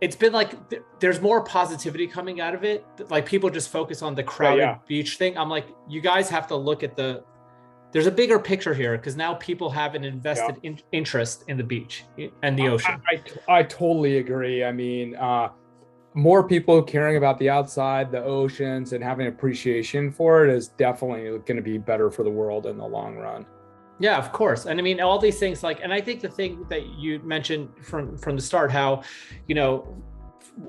it's 0.00 0.16
been 0.16 0.32
like 0.32 0.68
th- 0.70 0.82
there's 1.00 1.20
more 1.20 1.42
positivity 1.42 2.06
coming 2.06 2.40
out 2.40 2.54
of 2.54 2.62
it. 2.64 2.84
Like 3.10 3.26
people 3.26 3.50
just 3.50 3.68
focus 3.68 4.00
on 4.02 4.14
the 4.14 4.22
crowded 4.22 4.60
yeah. 4.60 4.78
beach 4.86 5.16
thing. 5.16 5.36
I'm 5.36 5.48
like 5.48 5.66
you 5.88 6.00
guys 6.00 6.28
have 6.30 6.46
to 6.48 6.56
look 6.56 6.82
at 6.82 6.96
the 6.96 7.24
there's 7.90 8.06
a 8.06 8.10
bigger 8.10 8.38
picture 8.38 8.74
here 8.74 8.96
because 8.96 9.16
now 9.16 9.34
people 9.34 9.70
have 9.70 9.94
an 9.94 10.04
invested 10.04 10.56
in- 10.62 10.80
interest 10.92 11.44
in 11.48 11.56
the 11.56 11.64
beach 11.64 12.04
and 12.42 12.58
the 12.58 12.68
ocean. 12.68 13.00
I, 13.10 13.22
I, 13.48 13.58
I 13.58 13.62
totally 13.62 14.18
agree. 14.18 14.62
I 14.62 14.72
mean, 14.72 15.16
uh, 15.16 15.48
more 16.18 16.42
people 16.42 16.82
caring 16.82 17.16
about 17.16 17.38
the 17.38 17.48
outside, 17.48 18.10
the 18.10 18.22
oceans, 18.22 18.92
and 18.92 19.04
having 19.04 19.28
appreciation 19.28 20.10
for 20.10 20.44
it 20.44 20.50
is 20.50 20.66
definitely 20.66 21.22
going 21.22 21.56
to 21.56 21.62
be 21.62 21.78
better 21.78 22.10
for 22.10 22.24
the 22.24 22.30
world 22.30 22.66
in 22.66 22.76
the 22.76 22.84
long 22.84 23.16
run. 23.16 23.46
Yeah, 24.00 24.18
of 24.18 24.32
course. 24.32 24.66
And 24.66 24.80
I 24.80 24.82
mean, 24.82 25.00
all 25.00 25.20
these 25.20 25.38
things 25.38 25.62
like, 25.62 25.78
and 25.80 25.92
I 25.92 26.00
think 26.00 26.20
the 26.20 26.28
thing 26.28 26.66
that 26.70 26.86
you 26.86 27.20
mentioned 27.20 27.68
from 27.82 28.18
from 28.18 28.34
the 28.34 28.42
start, 28.42 28.72
how, 28.72 29.02
you 29.46 29.54
know, 29.54 29.96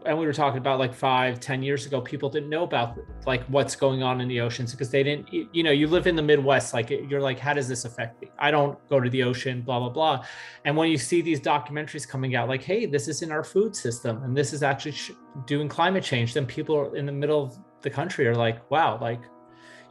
and 0.05 0.17
we 0.17 0.25
were 0.25 0.33
talking 0.33 0.59
about 0.59 0.79
like 0.79 0.93
five, 0.93 1.39
ten 1.39 1.63
years 1.63 1.85
ago, 1.85 1.99
people 1.99 2.29
didn't 2.29 2.49
know 2.49 2.63
about 2.63 2.97
like 3.25 3.43
what's 3.45 3.75
going 3.75 4.03
on 4.03 4.21
in 4.21 4.27
the 4.27 4.39
oceans 4.39 4.71
because 4.71 4.89
they 4.89 5.03
didn't, 5.03 5.31
you 5.31 5.63
know, 5.63 5.71
you 5.71 5.87
live 5.87 6.05
in 6.07 6.15
the 6.15 6.21
Midwest, 6.21 6.73
like 6.73 6.89
you're 6.89 7.21
like, 7.21 7.39
how 7.39 7.53
does 7.53 7.67
this 7.67 7.85
affect 7.85 8.21
me? 8.21 8.29
I 8.37 8.51
don't 8.51 8.77
go 8.89 8.99
to 8.99 9.09
the 9.09 9.23
ocean, 9.23 9.61
blah 9.61 9.79
blah 9.79 9.89
blah. 9.89 10.25
And 10.65 10.77
when 10.77 10.91
you 10.91 10.97
see 10.97 11.21
these 11.21 11.41
documentaries 11.41 12.07
coming 12.07 12.35
out, 12.35 12.47
like, 12.47 12.61
hey, 12.61 12.85
this 12.85 13.07
is 13.07 13.21
in 13.21 13.31
our 13.31 13.43
food 13.43 13.75
system, 13.75 14.23
and 14.23 14.35
this 14.37 14.53
is 14.53 14.63
actually 14.63 14.91
sh- 14.91 15.11
doing 15.45 15.67
climate 15.67 16.03
change, 16.03 16.33
then 16.33 16.45
people 16.45 16.93
in 16.93 17.05
the 17.05 17.11
middle 17.11 17.43
of 17.43 17.57
the 17.81 17.89
country 17.89 18.27
are 18.27 18.35
like, 18.35 18.69
wow, 18.69 18.99
like 19.01 19.21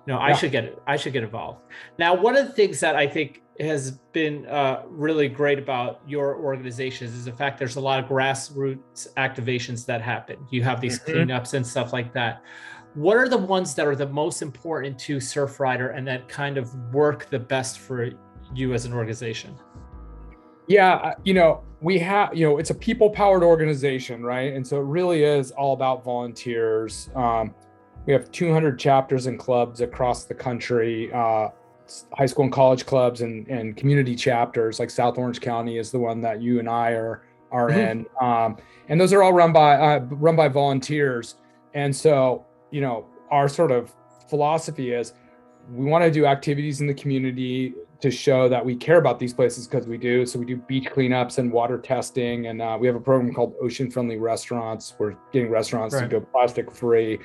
you 0.08 0.14
know, 0.14 0.20
I 0.20 0.32
should 0.32 0.52
get 0.52 0.64
it. 0.64 0.82
I 0.86 0.96
should 0.96 1.12
get 1.12 1.22
involved. 1.22 1.60
Now, 1.98 2.14
one 2.14 2.34
of 2.34 2.46
the 2.46 2.52
things 2.52 2.80
that 2.80 2.96
I 2.96 3.06
think 3.06 3.42
has 3.60 3.92
been 4.12 4.46
uh, 4.46 4.82
really 4.86 5.28
great 5.28 5.58
about 5.58 6.00
your 6.06 6.36
organizations 6.36 7.14
is 7.14 7.24
the 7.24 7.32
fact 7.32 7.58
there's 7.58 7.76
a 7.76 7.80
lot 7.80 8.02
of 8.02 8.08
grassroots 8.08 9.12
activations 9.16 9.84
that 9.86 10.00
happen. 10.00 10.36
You 10.50 10.62
have 10.62 10.80
these 10.80 11.00
Mhm. 11.00 11.26
cleanups 11.26 11.54
and 11.54 11.66
stuff 11.66 11.92
like 11.92 12.12
that. 12.12 12.42
What 12.94 13.16
are 13.16 13.28
the 13.28 13.38
ones 13.38 13.74
that 13.74 13.86
are 13.86 13.96
the 13.96 14.06
most 14.06 14.42
important 14.42 14.98
to 15.00 15.16
Surfrider 15.16 15.96
and 15.96 16.06
that 16.06 16.28
kind 16.28 16.56
of 16.56 16.72
work 16.92 17.28
the 17.30 17.38
best 17.38 17.80
for 17.80 18.10
you 18.54 18.74
as 18.74 18.84
an 18.84 18.92
organization? 18.92 19.54
Yeah, 20.68 21.14
you 21.24 21.34
know, 21.34 21.62
we 21.80 21.98
have, 21.98 22.36
you 22.36 22.46
know, 22.46 22.58
it's 22.58 22.70
a 22.70 22.74
people 22.74 23.10
powered 23.10 23.42
organization, 23.42 24.22
right? 24.22 24.52
And 24.52 24.66
so 24.66 24.78
it 24.78 24.84
really 24.84 25.24
is 25.24 25.50
all 25.50 25.72
about 25.72 26.04
volunteers. 26.04 27.10
Um, 27.14 27.54
we 28.06 28.12
have 28.12 28.30
200 28.30 28.78
chapters 28.78 29.26
and 29.26 29.38
clubs 29.38 29.80
across 29.80 30.24
the 30.24 30.34
country, 30.34 31.10
uh, 31.12 31.48
high 32.16 32.26
school 32.26 32.44
and 32.44 32.52
college 32.52 32.86
clubs 32.86 33.20
and, 33.22 33.46
and 33.48 33.76
community 33.76 34.14
chapters. 34.14 34.78
Like 34.78 34.90
South 34.90 35.18
Orange 35.18 35.40
County 35.40 35.78
is 35.78 35.90
the 35.90 35.98
one 35.98 36.20
that 36.22 36.40
you 36.42 36.58
and 36.58 36.68
I 36.68 36.90
are 36.92 37.22
are 37.50 37.70
Mhm. 37.70 37.90
in, 37.90 38.06
um, 38.20 38.56
and 38.90 39.00
those 39.00 39.12
are 39.14 39.22
all 39.22 39.32
run 39.32 39.52
by 39.54 39.74
uh, 39.74 40.00
run 40.10 40.36
by 40.36 40.48
volunteers. 40.48 41.36
And 41.74 41.94
so, 41.94 42.44
you 42.70 42.80
know, 42.82 43.06
our 43.30 43.48
sort 43.48 43.70
of 43.70 43.94
philosophy 44.28 44.92
is 44.92 45.14
we 45.74 45.86
want 45.86 46.04
to 46.04 46.10
do 46.10 46.26
activities 46.26 46.80
in 46.82 46.86
the 46.86 46.94
community 46.94 47.74
to 48.00 48.10
show 48.10 48.48
that 48.48 48.64
we 48.64 48.76
care 48.76 48.98
about 48.98 49.18
these 49.18 49.32
places 49.34 49.66
because 49.66 49.86
we 49.86 49.96
do. 49.98 50.24
So 50.26 50.38
we 50.38 50.44
do 50.44 50.56
beach 50.56 50.84
cleanups 50.90 51.38
and 51.38 51.50
water 51.50 51.78
testing, 51.78 52.46
and 52.46 52.60
uh, 52.62 52.76
we 52.80 52.86
have 52.86 52.96
a 52.96 53.00
program 53.00 53.32
called 53.34 53.54
Ocean 53.62 53.90
Friendly 53.90 54.18
Restaurants. 54.18 54.94
We're 54.98 55.14
getting 55.32 55.50
restaurants 55.50 55.94
Right. 55.94 56.02
to 56.02 56.20
go 56.20 56.20
plastic 56.20 56.70
free, 56.70 57.18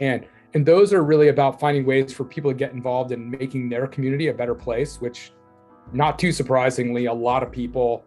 and 0.00 0.26
and 0.54 0.64
those 0.66 0.92
are 0.92 1.02
really 1.02 1.28
about 1.28 1.60
finding 1.60 1.84
ways 1.86 2.12
for 2.12 2.24
people 2.24 2.50
to 2.50 2.56
get 2.56 2.72
involved 2.72 3.12
in 3.12 3.30
making 3.30 3.68
their 3.68 3.86
community 3.86 4.28
a 4.28 4.34
better 4.34 4.54
place. 4.54 5.00
Which, 5.00 5.32
not 5.92 6.18
too 6.18 6.32
surprisingly, 6.32 7.06
a 7.06 7.12
lot 7.12 7.42
of 7.42 7.50
people 7.52 8.04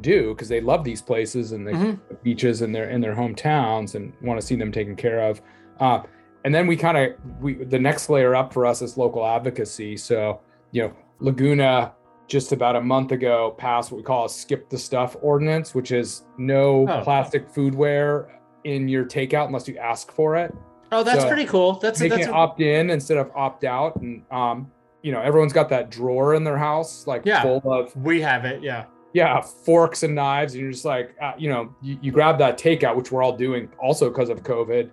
do 0.00 0.34
because 0.34 0.48
they 0.48 0.60
love 0.60 0.82
these 0.82 1.00
places 1.00 1.52
and 1.52 1.66
the 1.66 1.72
Mhm. 1.72 1.98
beaches 2.22 2.62
in 2.62 2.72
their 2.72 2.90
in 2.90 3.00
their 3.00 3.14
hometowns 3.14 3.94
and 3.94 4.12
want 4.22 4.40
to 4.40 4.46
see 4.46 4.56
them 4.56 4.72
taken 4.72 4.96
care 4.96 5.20
of. 5.20 5.40
Uh, 5.78 6.00
and 6.44 6.52
then 6.54 6.66
we 6.66 6.76
kind 6.76 6.96
of 6.98 7.12
we 7.40 7.54
the 7.64 7.78
next 7.78 8.10
layer 8.10 8.34
up 8.34 8.52
for 8.52 8.66
us 8.66 8.82
is 8.82 8.96
local 8.98 9.24
advocacy. 9.24 9.96
So 9.96 10.40
you 10.72 10.82
know, 10.82 10.92
Laguna 11.20 11.92
just 12.26 12.50
about 12.52 12.74
a 12.74 12.80
month 12.80 13.12
ago 13.12 13.54
passed 13.58 13.92
what 13.92 13.98
we 13.98 14.02
call 14.02 14.24
a 14.24 14.28
skip 14.28 14.68
the 14.68 14.78
stuff 14.78 15.14
ordinance, 15.22 15.74
which 15.74 15.92
is 15.92 16.24
no 16.38 16.86
Oh. 16.88 17.00
plastic 17.02 17.48
foodware 17.48 18.26
in 18.64 18.88
your 18.88 19.04
takeout 19.04 19.46
unless 19.46 19.68
you 19.68 19.76
ask 19.76 20.10
for 20.10 20.34
it. 20.34 20.52
Oh, 20.94 21.02
that's 21.02 21.22
So, 21.22 21.28
pretty 21.28 21.44
cool. 21.46 21.74
That's 21.74 22.00
Making 22.00 22.18
that's 22.18 22.28
it 22.28 22.32
a, 22.32 22.34
opt 22.34 22.60
in 22.60 22.90
instead 22.90 23.18
of 23.18 23.30
opt 23.34 23.64
out. 23.64 23.96
And 23.96 24.22
um, 24.30 24.70
you 25.02 25.12
know, 25.12 25.20
everyone's 25.20 25.52
got 25.52 25.68
that 25.70 25.90
drawer 25.90 26.34
in 26.34 26.44
their 26.44 26.56
house, 26.56 27.06
like 27.06 27.22
Yeah. 27.24 27.42
full 27.42 27.60
of 27.70 27.94
we 27.96 28.20
have 28.22 28.44
it. 28.44 28.62
Yeah. 28.62 28.84
yeah, 29.12 29.40
forks 29.40 30.02
and 30.02 30.14
knives, 30.14 30.54
and 30.54 30.62
you're 30.62 30.72
just 30.72 30.84
like, 30.84 31.14
uh, 31.20 31.32
you 31.36 31.48
know, 31.48 31.74
you, 31.82 31.98
you 32.00 32.10
grab 32.10 32.38
that 32.38 32.58
takeout, 32.58 32.96
which 32.96 33.12
we're 33.12 33.22
all 33.22 33.36
doing 33.36 33.68
also 33.78 34.08
because 34.08 34.28
of 34.28 34.42
COVID, 34.42 34.90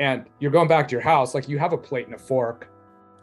and 0.00 0.24
you're 0.38 0.50
going 0.50 0.68
back 0.68 0.86
to 0.88 0.92
your 0.92 1.02
house, 1.02 1.34
like 1.34 1.48
you 1.48 1.58
have 1.58 1.72
a 1.72 1.78
plate 1.78 2.06
and 2.06 2.14
a 2.14 2.18
fork. 2.18 2.70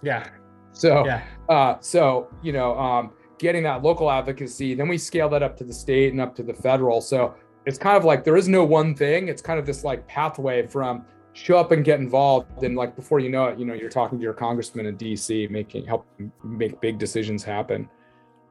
Yeah. 0.03 0.28
So, 0.73 1.05
Yeah. 1.05 1.23
uh, 1.49 1.78
so 1.80 2.28
you 2.43 2.51
know, 2.53 2.78
um, 2.78 3.11
getting 3.38 3.63
that 3.63 3.82
local 3.82 4.11
advocacy, 4.11 4.73
then 4.76 4.88
we 4.88 4.97
scale 4.97 5.30
that 5.30 5.41
up 5.43 5.55
to 5.57 5.63
the 5.63 5.73
state 5.73 6.11
and 6.11 6.21
up 6.21 6.36
to 6.36 6.43
the 6.43 6.53
federal. 6.53 7.01
So 7.01 7.34
it's 7.65 7.78
kind 7.78 7.97
of 7.97 8.03
like 8.05 8.23
there 8.23 8.38
is 8.38 8.47
no 8.47 8.63
one 8.63 8.93
thing. 8.93 9.28
It's 9.30 9.41
kind 9.41 9.59
of 9.59 9.65
this 9.65 9.84
like 9.84 10.05
pathway 10.07 10.67
from 10.67 11.05
show 11.36 11.57
up 11.57 11.71
and 11.73 11.83
get 11.83 11.99
involved, 11.99 12.63
and 12.63 12.75
like 12.75 12.95
before 12.95 13.19
you 13.19 13.29
know 13.29 13.45
it, 13.47 13.59
you 13.59 13.65
know, 13.65 13.73
you're 13.73 13.89
talking 13.89 14.17
to 14.17 14.23
your 14.23 14.33
congressman 14.33 14.86
in 14.86 14.95
D.C. 14.95 15.47
making 15.51 15.86
help 15.86 16.07
make 16.43 16.79
big 16.79 16.97
decisions 16.97 17.43
happen. 17.43 17.89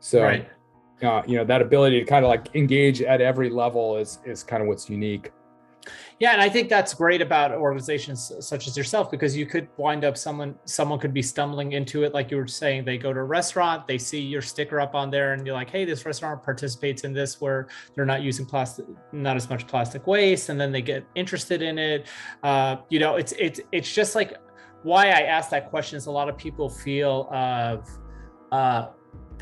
So 0.00 0.22
right. 0.22 0.48
uh, 1.02 1.22
you 1.26 1.36
know 1.38 1.44
that 1.44 1.62
ability 1.62 1.98
to 2.00 2.04
kind 2.04 2.24
of 2.24 2.28
like 2.28 2.54
engage 2.54 3.00
at 3.00 3.20
every 3.20 3.48
level 3.48 3.96
is 3.96 4.18
is 4.26 4.42
kind 4.42 4.62
of 4.62 4.68
what's 4.68 4.88
unique 4.88 5.32
Yeah, 6.18 6.32
and 6.32 6.40
I 6.40 6.48
think 6.48 6.68
that's 6.68 6.94
great 6.94 7.20
about 7.20 7.52
organizations 7.52 8.32
such 8.40 8.66
as 8.66 8.76
yourself 8.76 9.10
because 9.10 9.36
you 9.36 9.46
could 9.46 9.68
wind 9.76 10.04
up 10.04 10.16
someone 10.16 10.54
someone 10.64 10.98
could 10.98 11.12
be 11.12 11.22
stumbling 11.22 11.72
into 11.72 12.04
it 12.04 12.14
like 12.14 12.30
you 12.30 12.36
were 12.36 12.46
saying 12.46 12.84
they 12.84 12.98
go 12.98 13.12
to 13.12 13.20
a 13.20 13.24
restaurant, 13.24 13.86
they 13.86 13.98
see 13.98 14.20
your 14.20 14.42
sticker 14.42 14.80
up 14.80 14.94
on 14.94 15.10
there 15.10 15.32
and 15.32 15.46
you're 15.46 15.54
like, 15.54 15.70
"Hey, 15.70 15.84
this 15.84 16.06
restaurant 16.06 16.42
participates 16.42 17.04
in 17.04 17.12
this 17.12 17.40
where 17.40 17.68
they're 17.94 18.06
not 18.06 18.22
using 18.22 18.46
plastic 18.46 18.86
not 19.12 19.36
as 19.36 19.50
much 19.50 19.66
plastic 19.66 20.06
waste." 20.06 20.48
And 20.48 20.60
then 20.60 20.72
they 20.72 20.82
get 20.82 21.04
interested 21.14 21.62
in 21.62 21.78
it. 21.78 22.06
Uh, 22.42 22.76
you 22.88 22.98
know, 22.98 23.16
it's 23.16 23.32
it's 23.32 23.60
it's 23.72 23.92
just 23.92 24.14
like 24.14 24.36
why 24.82 25.06
I 25.06 25.22
asked 25.22 25.50
that 25.50 25.70
question 25.70 25.96
is 25.96 26.06
a 26.06 26.10
lot 26.10 26.28
of 26.28 26.36
people 26.36 26.68
feel 26.68 27.28
of 27.32 27.88
uh 28.52 28.88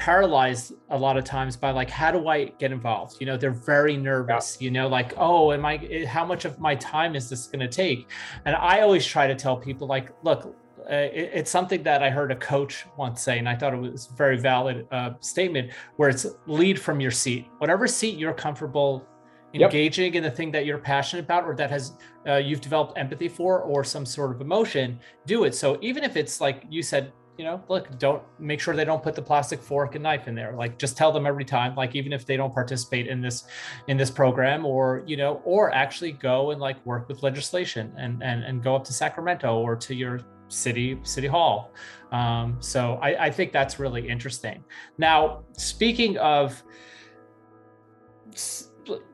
paralyzed 0.03 0.73
a 0.91 0.99
lot 0.99 1.17
of 1.17 1.23
times 1.23 1.57
by 1.57 1.71
like 1.71 1.89
how 1.89 2.11
do 2.11 2.27
i 2.27 2.47
get 2.59 2.73
involved? 2.73 3.19
You 3.21 3.27
know 3.27 3.37
they're 3.37 3.61
very 3.77 3.97
nervous 3.97 4.61
you 4.61 4.69
know 4.69 4.89
like 4.89 5.15
oh 5.17 5.53
am 5.53 5.65
i 5.65 5.77
eh, 5.77 6.05
how 6.05 6.25
much 6.25 6.45
of 6.45 6.59
my 6.59 6.75
time 6.75 7.15
is 7.15 7.31
this 7.31 7.47
going 7.47 7.61
to 7.61 7.69
take? 7.69 8.11
And 8.45 8.57
i 8.57 8.81
always 8.81 9.07
try 9.07 9.29
to 9.29 9.37
tell 9.37 9.57
people 9.57 9.87
like 9.87 10.11
look 10.25 10.57
uh, 10.91 10.95
it, 11.21 11.31
it's 11.39 11.53
something 11.53 11.85
that 11.85 12.03
i 12.03 12.11
heard 12.11 12.33
a 12.33 12.37
coach 12.53 12.85
once 12.97 13.23
say 13.23 13.39
and 13.39 13.49
i 13.49 13.55
thought 13.55 13.73
it 13.73 13.81
was 13.81 14.09
a 14.13 14.17
very 14.17 14.39
valid 14.51 14.89
uh, 14.91 15.11
statement 15.21 15.71
where 15.99 16.09
it's 16.09 16.27
lead 16.49 16.81
from 16.81 17.01
your 17.01 17.13
seat. 17.13 17.47
Whatever 17.59 17.87
seat 17.87 18.19
you're 18.19 18.35
comfortable 18.47 19.07
Yep. 19.55 19.71
engaging 19.71 20.15
in 20.15 20.23
the 20.23 20.31
thing 20.31 20.51
that 20.51 20.65
you're 20.65 20.79
passionate 20.79 21.25
about 21.27 21.45
or 21.45 21.55
that 21.57 21.71
has 21.71 21.93
uh, 22.27 22.37
you've 22.37 22.63
developed 22.63 22.95
empathy 22.97 23.29
for 23.29 23.61
or 23.61 23.85
some 23.85 24.07
sort 24.07 24.31
of 24.35 24.41
emotion 24.41 24.99
do 25.27 25.45
it. 25.45 25.55
So 25.55 25.79
even 25.83 26.05
if 26.05 26.17
it's 26.17 26.41
like 26.41 26.65
you 26.71 26.83
said 26.83 27.13
you 27.39 27.45
know, 27.45 27.63
look, 27.69 27.99
don't 27.99 28.23
make 28.39 28.61
sure 28.61 28.77
they 28.77 28.85
don't 28.85 29.03
put 29.03 29.15
the 29.15 29.23
plastic 29.23 29.63
fork 29.63 29.95
and 29.95 30.03
knife 30.03 30.29
in 30.29 30.35
there. 30.35 30.53
Like 30.55 30.79
just 30.79 30.97
tell 30.97 31.11
them 31.11 31.27
every 31.27 31.45
time, 31.45 31.75
like 31.75 31.95
even 31.95 32.13
if 32.13 32.27
they 32.27 32.37
don't 32.37 32.53
participate 32.53 33.07
in 33.07 33.21
this 33.21 33.45
in 33.89 33.97
this 33.97 34.11
program 34.11 34.67
or, 34.67 35.03
you 35.07 35.17
know, 35.17 35.41
or 35.45 35.73
actually 35.75 36.13
go 36.13 36.51
and 36.51 36.61
like 36.61 36.85
work 36.85 37.09
with 37.09 37.23
legislation 37.23 37.93
and 37.97 38.23
and 38.23 38.45
and 38.45 38.63
go 38.63 38.77
up 38.77 38.85
to 38.85 38.93
Sacramento 38.93 39.59
or 39.59 39.75
to 39.77 39.95
your 39.95 40.21
city 40.49 40.99
city 41.03 41.27
hall. 41.27 41.73
Um, 42.11 42.59
so 42.61 42.99
I, 43.01 43.27
I 43.27 43.31
think 43.31 43.53
that's 43.53 43.79
really 43.79 44.07
interesting. 44.07 44.63
Now, 44.99 45.45
speaking 45.53 46.19
of 46.19 46.63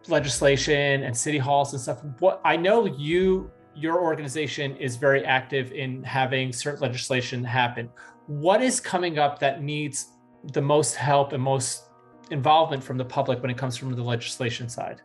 legislation 0.09 1.05
and 1.05 1.16
city 1.16 1.39
halls 1.39 1.73
and 1.73 1.81
stuff, 1.81 2.03
what 2.19 2.41
I 2.45 2.57
know 2.57 2.87
you 2.87 3.51
your 3.79 4.03
organization 4.03 4.76
is 4.76 4.97
very 4.97 5.24
active 5.24 5.72
in 5.72 6.03
having 6.03 6.53
certain 6.53 6.81
legislation 6.81 7.45
happen. 7.45 7.89
What 8.26 8.61
is 8.61 8.81
coming 8.81 9.18
up 9.18 9.39
that 9.39 9.62
needs 9.62 10.09
the 10.53 10.61
most 10.61 10.95
help 10.95 11.33
and 11.33 11.43
most 11.43 11.85
involvement 12.31 12.83
from 12.83 12.99
the 12.99 13.05
public 13.05 13.41
when 13.41 13.51
it 13.51 13.57
comes 13.57 13.76
from 13.76 13.95
the 13.95 14.03
legislation 14.03 14.68
side? 14.68 15.01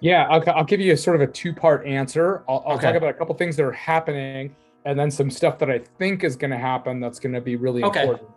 Yeah, 0.00 0.26
I'll, 0.28 0.42
I'll 0.50 0.64
give 0.64 0.80
you 0.80 0.92
a 0.92 0.96
sort 0.96 1.16
of 1.16 1.22
a 1.26 1.32
two 1.32 1.54
part 1.54 1.86
answer. 1.86 2.44
I'll, 2.48 2.62
I'll 2.66 2.76
Okay. 2.76 2.86
talk 2.86 2.96
about 2.96 3.08
a 3.10 3.14
couple 3.14 3.34
things 3.34 3.56
that 3.56 3.64
are 3.64 3.72
happening 3.72 4.54
and 4.84 4.98
then 4.98 5.10
some 5.10 5.30
stuff 5.30 5.58
that 5.58 5.70
I 5.70 5.80
think 5.98 6.22
is 6.22 6.36
going 6.36 6.50
to 6.50 6.58
happen 6.58 7.00
that's 7.00 7.18
going 7.18 7.34
to 7.34 7.40
be 7.40 7.56
really 7.56 7.82
Okay. 7.82 8.02
important. 8.02 8.28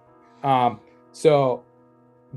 Um, 0.44 0.80
so 1.12 1.64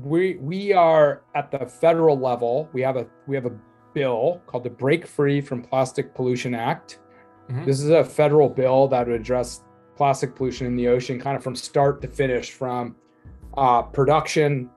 we 0.03 0.35
we 0.41 0.73
are 0.73 1.21
at 1.35 1.51
the 1.51 1.65
federal 1.65 2.19
level. 2.19 2.69
We 2.73 2.81
have 2.81 2.97
a 2.97 3.07
we 3.27 3.35
have 3.35 3.45
a 3.45 3.53
bill 3.93 4.41
called 4.45 4.63
the 4.63 4.69
Break 4.69 5.07
Free 5.07 5.39
from 5.39 5.61
Plastic 5.61 6.13
Pollution 6.13 6.53
Act. 6.53 6.99
Mhm. 7.49 7.65
This 7.65 7.81
is 7.81 7.89
a 7.89 8.03
federal 8.03 8.49
bill 8.49 8.87
that 8.87 9.07
would 9.07 9.19
address 9.19 9.63
plastic 9.95 10.35
pollution 10.35 10.65
in 10.65 10.75
the 10.75 10.87
ocean, 10.87 11.19
kind 11.19 11.37
of 11.37 11.43
from 11.43 11.55
start 11.55 12.01
to 12.01 12.07
finish, 12.07 12.51
from 12.51 12.95
uh, 13.57 13.83
production, 13.83 14.69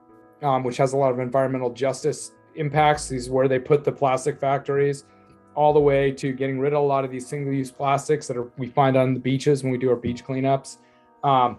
um, 0.43 0.63
which 0.63 0.77
has 0.77 0.93
a 0.93 0.97
lot 0.97 1.11
of 1.11 1.19
environmental 1.19 1.71
justice 1.71 2.33
impacts. 2.57 3.09
These 3.09 3.31
where 3.31 3.49
they 3.49 3.59
put 3.59 3.85
the 3.85 3.93
plastic 3.93 4.39
factories, 4.39 5.05
all 5.55 5.73
the 5.73 5.81
way 5.81 6.13
to 6.13 6.33
getting 6.33 6.59
rid 6.59 6.75
of 6.75 6.81
a 6.81 6.87
lot 6.87 7.03
of 7.03 7.11
these 7.11 7.27
single-use 7.27 7.71
plastics 7.71 8.27
that 8.27 8.37
are, 8.37 8.51
we 8.59 8.67
find 8.67 8.95
on 8.97 9.15
the 9.15 9.21
beaches 9.21 9.63
when 9.63 9.73
we 9.73 9.79
do 9.79 9.89
our 9.89 9.97
beach 9.97 10.23
cleanups, 10.23 10.79
um, 11.25 11.57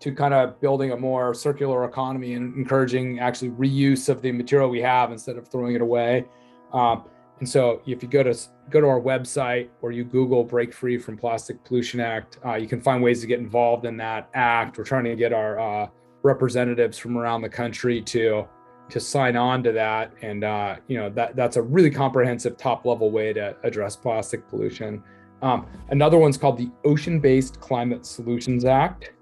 to 0.00 0.12
kind 0.12 0.34
of 0.34 0.60
building 0.60 0.92
a 0.92 0.96
more 0.96 1.32
circular 1.32 1.84
economy 1.84 2.34
and 2.34 2.54
encouraging 2.54 3.20
actually 3.20 3.48
reuse 3.52 4.10
of 4.10 4.20
the 4.20 4.30
material 4.30 4.68
we 4.68 4.82
have 4.82 5.10
instead 5.10 5.38
of 5.38 5.48
throwing 5.48 5.74
it 5.74 5.80
away. 5.80 6.26
Um, 6.74 7.04
and 7.40 7.48
so, 7.48 7.80
if 7.86 8.02
you 8.02 8.08
go 8.08 8.22
to 8.22 8.36
go 8.70 8.80
to 8.80 8.86
our 8.86 9.00
website 9.00 9.68
or 9.82 9.92
you 9.92 10.04
Google 10.04 10.44
"Break 10.44 10.72
Free 10.72 10.98
from 10.98 11.16
Plastic 11.16 11.62
Pollution 11.64 12.00
Act," 12.00 12.38
uh, 12.44 12.54
you 12.54 12.66
can 12.66 12.80
find 12.80 13.02
ways 13.02 13.20
to 13.20 13.26
get 13.26 13.38
involved 13.38 13.84
in 13.84 13.96
that 13.98 14.28
act. 14.34 14.78
We're 14.78 14.84
trying 14.84 15.04
to 15.04 15.16
get 15.16 15.32
our 15.32 15.58
uh, 15.58 15.88
representatives 16.22 16.98
from 16.98 17.16
around 17.16 17.42
the 17.42 17.48
country 17.48 18.02
to 18.02 18.46
to 18.90 19.00
sign 19.00 19.36
on 19.36 19.62
to 19.62 19.72
that, 19.72 20.12
and 20.22 20.44
uh, 20.44 20.76
you 20.88 20.98
know 20.98 21.10
that 21.10 21.36
that's 21.36 21.56
a 21.56 21.62
really 21.62 21.90
comprehensive, 21.90 22.56
top 22.56 22.84
level 22.84 23.10
way 23.10 23.32
to 23.32 23.56
address 23.62 23.96
plastic 23.96 24.48
pollution. 24.48 25.02
Um, 25.42 25.66
another 25.90 26.18
one's 26.18 26.36
called 26.36 26.58
the 26.58 26.70
Ocean 26.84 27.20
Based 27.20 27.60
Climate 27.60 28.04
Solutions 28.04 28.64
Act. 28.64 29.12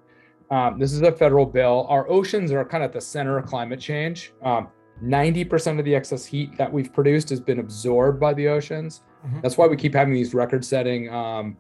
Um, 0.51 0.79
this 0.79 0.93
is 0.93 1.03
a 1.03 1.13
federal 1.13 1.45
bill. 1.45 1.87
Our 1.89 2.09
oceans 2.09 2.53
are 2.53 2.65
kind 2.65 2.85
of 2.85 2.89
at 2.89 2.95
the 2.95 3.01
center 3.01 3.37
of 3.37 3.47
climate 3.47 3.81
change. 3.81 4.33
Um, 4.43 4.69
90% 5.03 5.79
of 5.79 5.85
the 5.85 5.95
excess 5.95 6.25
heat 6.25 6.57
that 6.57 6.73
we've 6.73 6.93
produced 6.93 7.29
has 7.31 7.41
been 7.41 7.59
absorbed 7.59 8.19
by 8.19 8.33
the 8.35 8.49
oceans. 8.49 9.03
Mhm. 9.27 9.43
That's 9.43 9.59
why 9.59 9.67
we 9.67 9.77
keep 9.77 9.95
having 9.95 10.15
these 10.15 10.35
record 10.35 10.65
setting 10.65 11.09
um, 11.13 11.57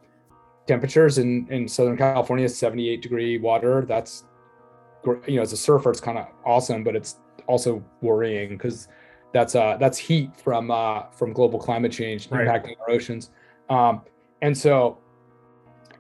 temperatures 0.67 1.19
in, 1.19 1.47
in 1.51 1.69
Southern 1.69 1.97
California, 1.97 2.49
78 2.49 3.03
degree 3.03 3.39
water. 3.39 3.85
That's, 3.87 4.25
you 5.27 5.37
know, 5.37 5.43
as 5.43 5.53
a 5.53 5.57
surfer, 5.57 5.91
it's 5.91 6.01
kind 6.01 6.19
of 6.19 6.27
awesome, 6.45 6.83
but 6.83 6.97
it's 6.97 7.17
also 7.47 7.85
worrying 8.01 8.51
because 8.51 8.89
that's 9.33 9.55
uh, 9.55 9.77
that's 9.79 9.99
heat 9.99 10.35
from 10.41 10.71
uh, 10.71 11.03
from 11.11 11.33
global 11.33 11.59
climate 11.59 11.93
change 11.93 12.29
Right. 12.31 12.47
impacting 12.47 12.75
our 12.81 12.91
oceans. 12.91 13.31
Um, 13.69 14.03
and 14.43 14.57
so, 14.57 14.99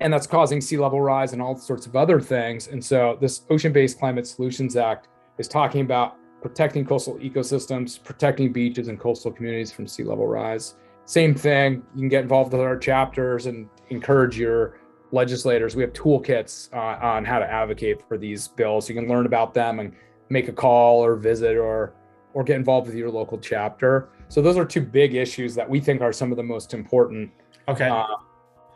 and 0.00 0.12
that's 0.12 0.26
causing 0.26 0.60
sea 0.60 0.78
level 0.78 1.00
rise 1.00 1.32
and 1.34 1.42
all 1.42 1.56
sorts 1.56 1.86
of 1.86 1.96
other 1.96 2.20
things. 2.20 2.68
And 2.68 2.82
so, 2.84 3.18
this 3.20 3.42
Ocean 3.50 3.72
Based 3.72 3.98
Climate 3.98 4.26
Solutions 4.26 4.74
Act 4.76 5.08
is 5.38 5.48
talking 5.48 5.82
about 5.82 6.16
protecting 6.46 6.84
coastal 6.84 7.16
ecosystems, 7.18 8.02
protecting 8.02 8.52
beaches 8.52 8.86
and 8.86 9.00
coastal 9.00 9.32
communities 9.32 9.72
from 9.72 9.86
sea 9.86 10.04
level 10.04 10.28
rise. 10.28 10.76
Same 11.04 11.34
thing. 11.34 11.82
You 11.94 12.02
can 12.02 12.08
get 12.08 12.22
involved 12.22 12.52
with 12.52 12.60
our 12.60 12.78
chapters 12.78 13.46
and 13.46 13.68
encourage 13.90 14.38
your 14.38 14.78
legislators. 15.10 15.74
We 15.74 15.82
have 15.82 15.92
toolkits 15.92 16.72
uh, 16.72 17.04
on 17.04 17.24
how 17.24 17.40
to 17.40 17.50
advocate 17.50 18.00
for 18.06 18.16
these 18.16 18.46
bills. 18.46 18.88
You 18.88 18.94
can 18.94 19.08
learn 19.08 19.26
about 19.26 19.54
them 19.54 19.80
and 19.80 19.92
make 20.28 20.46
a 20.46 20.52
call 20.52 21.04
or 21.04 21.16
visit 21.16 21.56
or 21.56 21.94
or 22.32 22.44
get 22.44 22.56
involved 22.56 22.86
with 22.86 22.96
your 22.96 23.10
local 23.10 23.38
chapter. 23.38 24.10
So 24.28 24.42
those 24.42 24.56
are 24.56 24.64
two 24.64 24.82
big 24.82 25.14
issues 25.14 25.54
that 25.54 25.68
we 25.68 25.80
think 25.80 26.00
are 26.02 26.12
some 26.12 26.30
of 26.30 26.36
the 26.36 26.42
most 26.42 26.74
important 26.74 27.30
Okay. 27.68 27.88
uh, 27.88 28.04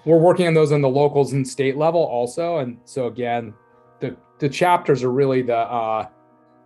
we're 0.05 0.19
working 0.19 0.47
on 0.47 0.55
those 0.55 0.73
on 0.73 0.81
the 0.81 0.89
locals 0.89 1.35
and 1.35 1.47
state 1.47 1.77
level 1.77 2.03
also, 2.03 2.59
and 2.59 2.79
so 2.85 3.07
again, 3.07 3.55
the 4.01 4.17
the 4.39 4.49
chapters 4.49 5.05
are 5.05 5.13
really 5.13 5.43
the 5.43 5.57
uh, 5.57 6.09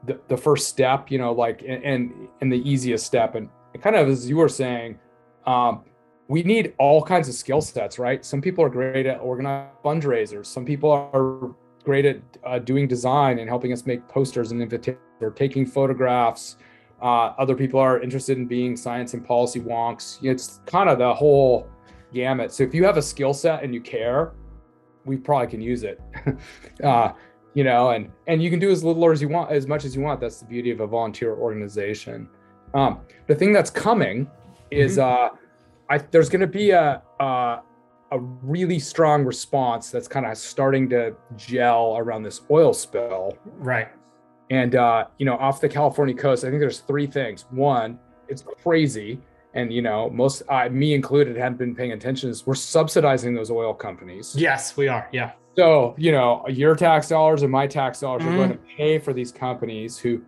the, 0.07 0.21
the 0.29 0.37
first 0.37 0.69
step, 0.69 1.11
you 1.11 1.19
know, 1.19 1.33
like 1.33 1.63
and 1.67 2.29
and, 2.41 2.53
the 2.53 2.69
easiest 2.69 3.07
step, 3.07 3.35
and 3.35 3.49
kind 3.81 3.97
of 3.97 4.09
as 4.09 4.29
you 4.29 4.37
were 4.37 4.49
saying, 4.49 4.99
um, 5.47 5.85
we 6.29 6.43
need 6.43 6.75
all 6.79 7.03
kinds 7.03 7.29
of 7.29 7.35
skill 7.35 7.61
sets, 7.61 7.99
right? 7.99 8.25
Some 8.25 8.41
people 8.41 8.65
are 8.65 8.69
great 8.69 9.07
at 9.07 9.21
organizing 9.21 9.71
fundraisers. 9.85 10.47
Some 10.47 10.65
people 10.65 10.91
are 10.91 11.55
great 11.85 12.05
at 12.07 12.21
uh, 12.45 12.59
doing 12.59 12.89
design 12.89 13.39
and 13.39 13.49
helping 13.49 13.73
us 13.73 13.85
make 13.87 14.07
posters 14.09 14.51
and 14.53 14.63
invitations 14.63 15.01
or 15.21 15.31
taking 15.31 15.67
photographs. 15.67 16.57
Uh, 17.03 17.35
other 17.39 17.55
people 17.55 17.79
are 17.79 18.01
interested 18.01 18.39
in 18.39 18.47
being 18.47 18.77
science 18.77 19.13
and 19.13 19.25
policy 19.27 19.61
wonks. 19.61 20.19
It's 20.23 20.61
kind 20.65 20.89
of 20.89 20.99
the 20.99 21.13
whole 21.13 21.69
gamut. 22.13 22.53
So 22.53 22.63
if 22.63 22.75
you 22.75 22.85
have 22.85 22.97
a 22.97 23.03
skill 23.03 23.35
set 23.35 23.63
and 23.63 23.75
you 23.75 23.81
care, 23.81 24.33
we 25.05 25.19
probably 25.19 25.49
can 25.49 25.61
use 25.61 25.83
it. 25.83 26.01
uh, 26.83 27.13
you 27.55 27.65
know, 27.65 27.91
and 27.91 28.11
and 28.27 28.43
you 28.43 28.51
can 28.51 28.59
do 28.59 28.71
as 28.71 28.85
little 28.85 29.03
or 29.03 29.13
as 29.13 29.23
you 29.23 29.29
want, 29.29 29.51
as 29.51 29.67
much 29.67 29.85
as 29.85 29.97
you 29.97 30.03
want. 30.03 30.21
That's 30.21 30.41
the 30.41 30.47
beauty 30.47 30.71
of 30.71 30.81
a 30.81 30.87
volunteer 30.87 31.35
organization. 31.35 32.29
Um, 32.75 33.01
the 33.29 33.35
thing 33.35 33.53
that's 33.53 33.71
coming 33.71 34.29
is 34.71 34.99
uh, 34.99 35.31
I 35.89 35.99
there's 35.99 36.29
going 36.29 36.41
to 36.41 36.47
be 36.47 36.71
a, 36.71 37.03
a 37.21 37.61
a 38.11 38.19
really 38.43 38.79
strong 38.79 39.25
response 39.25 39.91
that's 39.91 40.09
kind 40.09 40.27
of 40.27 40.37
starting 40.37 40.89
to 40.89 41.15
gel 41.37 41.97
around 41.97 42.23
this 42.23 42.43
oil 42.51 42.73
spill. 42.73 43.37
right. 43.59 43.89
And 44.51 44.75
uh, 44.75 45.07
you 45.19 45.27
know, 45.27 45.37
off 45.37 45.61
the 45.61 45.69
California 45.69 46.15
coast, 46.15 46.45
I 46.45 46.49
think 46.49 46.61
there's 46.61 46.81
three 46.81 47.07
things. 47.07 47.47
One, 47.51 47.99
it's 48.29 48.45
crazy, 48.63 49.21
and 49.55 49.73
you 49.73 49.81
know, 49.81 50.11
most 50.11 50.43
uh, 50.49 50.69
me 50.69 50.95
included 50.95 51.37
hadn't 51.37 51.59
been 51.59 51.75
paying 51.75 51.93
attention. 51.93 52.29
Is 52.29 52.47
we're 52.47 52.55
subsidizing 52.55 53.35
those 53.35 53.51
oil 53.51 53.73
companies. 53.73 54.35
Yes, 54.37 54.77
we 54.77 54.87
are. 54.87 55.09
Yeah. 55.13 55.33
So 55.57 55.95
you 55.97 56.13
know, 56.13 56.45
your 56.49 56.75
tax 56.75 57.09
dollars 57.09 57.43
and 57.43 57.51
my 57.53 57.67
tax 57.67 58.01
dollars 58.01 58.23
Mhm. 58.23 58.33
are 58.33 58.37
going 58.37 58.51
to 58.51 58.59
pay 58.77 58.99
for 58.99 59.13
these 59.13 59.31
companies 59.33 59.99
who 59.99 60.21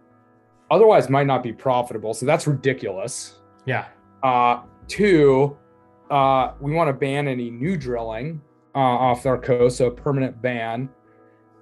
otherwise 0.71 1.09
might 1.11 1.27
not 1.27 1.43
be 1.43 1.53
profitable. 1.53 2.15
So 2.15 2.27
that's 2.27 2.47
ridiculous. 2.47 3.41
Yeah. 3.65 3.87
Uh, 4.23 4.63
two, 4.89 5.57
uh, 6.11 6.53
we 6.61 6.73
want 6.73 6.89
to 6.89 6.93
ban 6.93 7.29
any 7.29 7.51
new 7.51 7.77
drilling 7.77 8.41
uh, 8.75 8.79
off 8.79 9.25
our 9.27 9.39
coast, 9.39 9.79
so 9.79 9.87
a 9.87 9.91
permanent 9.91 10.41
ban. 10.43 10.89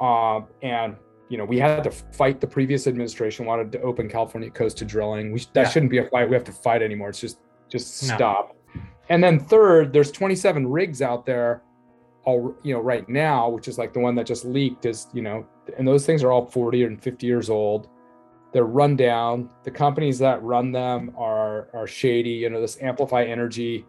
Uh, 0.01 0.41
and 0.63 0.97
you 1.31 1.39
know, 1.39 1.45
we 1.45 1.59
had 1.59 1.83
to 1.83 1.91
fight 1.91 2.41
the 2.41 2.47
previous 2.47 2.87
administration 2.87 3.47
wanted 3.47 3.73
to 3.73 3.81
open 3.81 4.09
California 4.09 4.51
coast 4.51 4.77
to 4.79 4.85
drilling. 4.85 5.33
We 5.33 5.41
that 5.55 5.63
Yeah. 5.63 5.69
shouldn't 5.69 5.91
be 5.91 5.99
a 5.99 6.05
fight. 6.11 6.29
We 6.29 6.35
have 6.35 6.45
to 6.45 6.53
fight 6.53 6.83
anymore. 6.83 7.09
It's 7.09 7.21
just 7.21 7.39
just 7.71 8.09
No. 8.09 8.15
stop. 8.17 8.57
And 9.09 9.23
then 9.25 9.39
third, 9.39 9.93
there's 9.93 10.13
27 10.13 10.71
rigs 10.71 11.01
out 11.03 11.25
there, 11.27 11.63
all 12.25 12.55
you 12.63 12.75
know, 12.75 12.81
right 12.81 13.09
now, 13.09 13.49
which 13.49 13.69
is 13.69 13.79
like 13.79 13.93
the 13.93 14.01
one 14.01 14.15
that 14.17 14.27
just 14.27 14.45
leaked. 14.45 14.87
Is 14.87 15.09
you 15.13 15.23
know, 15.23 15.47
and 15.79 15.87
those 15.87 16.07
things 16.07 16.23
are 16.23 16.33
all 16.33 16.47
40 16.47 16.85
and 16.85 17.03
50 17.03 17.27
years 17.27 17.51
old 17.51 17.89
they're 18.55 18.65
run 18.65 18.95
down. 18.95 19.51
The 19.65 19.71
companies 19.71 20.19
that 20.21 20.41
run 20.43 20.71
them 20.71 21.13
are 21.19 21.69
are 21.75 21.89
shady. 21.89 22.31
You 22.31 22.51
know, 22.51 22.61
this 22.61 22.79
Amplify 22.81 23.25
Energy 23.25 23.85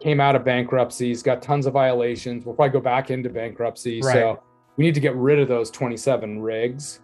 came 0.00 0.20
out 0.20 0.34
of 0.34 0.42
bankruptcy. 0.44 1.08
He's 1.08 1.22
got 1.22 1.42
tons 1.42 1.66
of 1.66 1.74
violations. 1.74 2.46
We'll 2.46 2.54
probably 2.54 2.72
go 2.72 2.80
back 2.80 3.10
into 3.10 3.28
bankruptcy. 3.28 4.00
Right. 4.00 4.12
So 4.14 4.42
we 4.76 4.86
need 4.86 4.94
to 4.94 5.00
get 5.00 5.14
rid 5.14 5.38
of 5.38 5.48
those 5.48 5.70
27 5.70 6.40
rigs. 6.40 7.00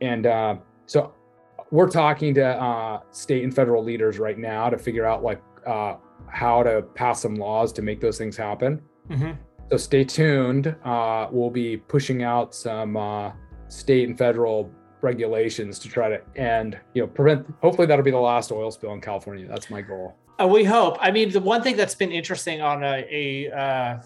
And 0.00 0.26
uh, 0.26 0.56
so 0.86 1.12
we're 1.70 1.90
talking 1.90 2.34
to 2.34 2.44
uh, 2.44 3.00
state 3.10 3.44
and 3.44 3.54
federal 3.54 3.84
leaders 3.84 4.18
right 4.18 4.38
now 4.38 4.70
to 4.70 4.78
figure 4.78 5.04
out 5.04 5.22
like 5.22 5.42
uh, 5.66 5.96
how 6.26 6.62
to 6.62 6.82
pass 6.94 7.20
some 7.20 7.34
laws 7.34 7.70
to 7.74 7.82
make 7.82 8.00
those 8.00 8.18
things 8.18 8.36
happen. 8.36 8.80
hmm 9.08 9.32
So 9.70 9.76
stay 9.76 10.04
tuned. 10.04 10.74
Uh, 10.84 11.28
we'll 11.30 11.50
be 11.50 11.76
pushing 11.76 12.22
out 12.22 12.54
some 12.54 12.96
uh, 12.96 13.32
state 13.68 14.08
and 14.08 14.16
federal 14.16 14.70
regulations 15.00 15.78
to 15.80 15.88
try 15.88 16.08
to 16.08 16.20
end, 16.36 16.78
you 16.94 17.02
know, 17.02 17.08
prevent. 17.08 17.46
Hopefully, 17.60 17.86
that'll 17.86 18.04
be 18.04 18.10
the 18.10 18.18
last 18.18 18.52
oil 18.52 18.70
spill 18.70 18.92
in 18.92 19.00
California. 19.00 19.46
That's 19.48 19.70
my 19.70 19.80
goal. 19.80 20.16
Uh, 20.40 20.48
we 20.48 20.64
hope. 20.64 20.96
I 21.00 21.10
mean, 21.10 21.30
the 21.30 21.40
one 21.40 21.62
thing 21.62 21.76
that's 21.76 21.94
been 21.94 22.12
interesting 22.12 22.60
on 22.60 22.82
a, 22.82 23.06
a 23.10 23.50
uh, 23.52 24.02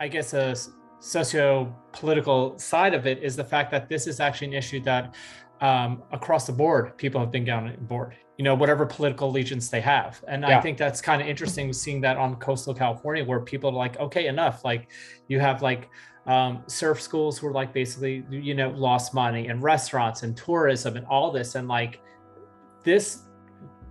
I 0.00 0.08
guess, 0.08 0.34
a 0.34 0.54
socio-political 1.00 2.58
side 2.58 2.94
of 2.94 3.06
it 3.06 3.22
is 3.22 3.36
the 3.36 3.44
fact 3.44 3.70
that 3.70 3.88
this 3.88 4.06
is 4.06 4.20
actually 4.20 4.48
an 4.48 4.54
issue 4.54 4.80
that 4.80 5.14
um, 5.60 6.02
across 6.12 6.46
the 6.46 6.52
board 6.52 6.96
people 6.96 7.20
have 7.20 7.30
been 7.30 7.44
down 7.44 7.68
on 7.68 7.76
board. 7.86 8.14
You 8.38 8.44
know, 8.44 8.54
whatever 8.54 8.84
political 8.84 9.30
allegiance 9.30 9.68
they 9.70 9.80
have, 9.80 10.22
and 10.28 10.44
I 10.44 10.60
think 10.60 10.76
that's 10.76 11.00
kind 11.00 11.22
of 11.22 11.28
interesting 11.28 11.72
seeing 11.72 12.02
that 12.02 12.18
on 12.18 12.36
coastal 12.36 12.74
California, 12.74 13.24
where 13.24 13.40
people 13.40 13.70
are 13.70 13.72
like, 13.72 13.98
okay, 13.98 14.26
enough. 14.26 14.62
Like, 14.64 14.88
you 15.28 15.40
have 15.40 15.62
like 15.62 15.88
um, 16.26 16.62
surf 16.66 17.00
schools 17.00 17.40
were 17.40 17.52
like 17.52 17.72
basically 17.72 18.24
you 18.30 18.54
know 18.54 18.70
lost 18.70 19.14
money 19.14 19.46
and 19.48 19.62
restaurants 19.62 20.22
and 20.24 20.36
tourism 20.36 20.96
and 20.96 21.06
all 21.06 21.30
this 21.30 21.54
and 21.54 21.68
like 21.68 22.00
this 22.82 23.22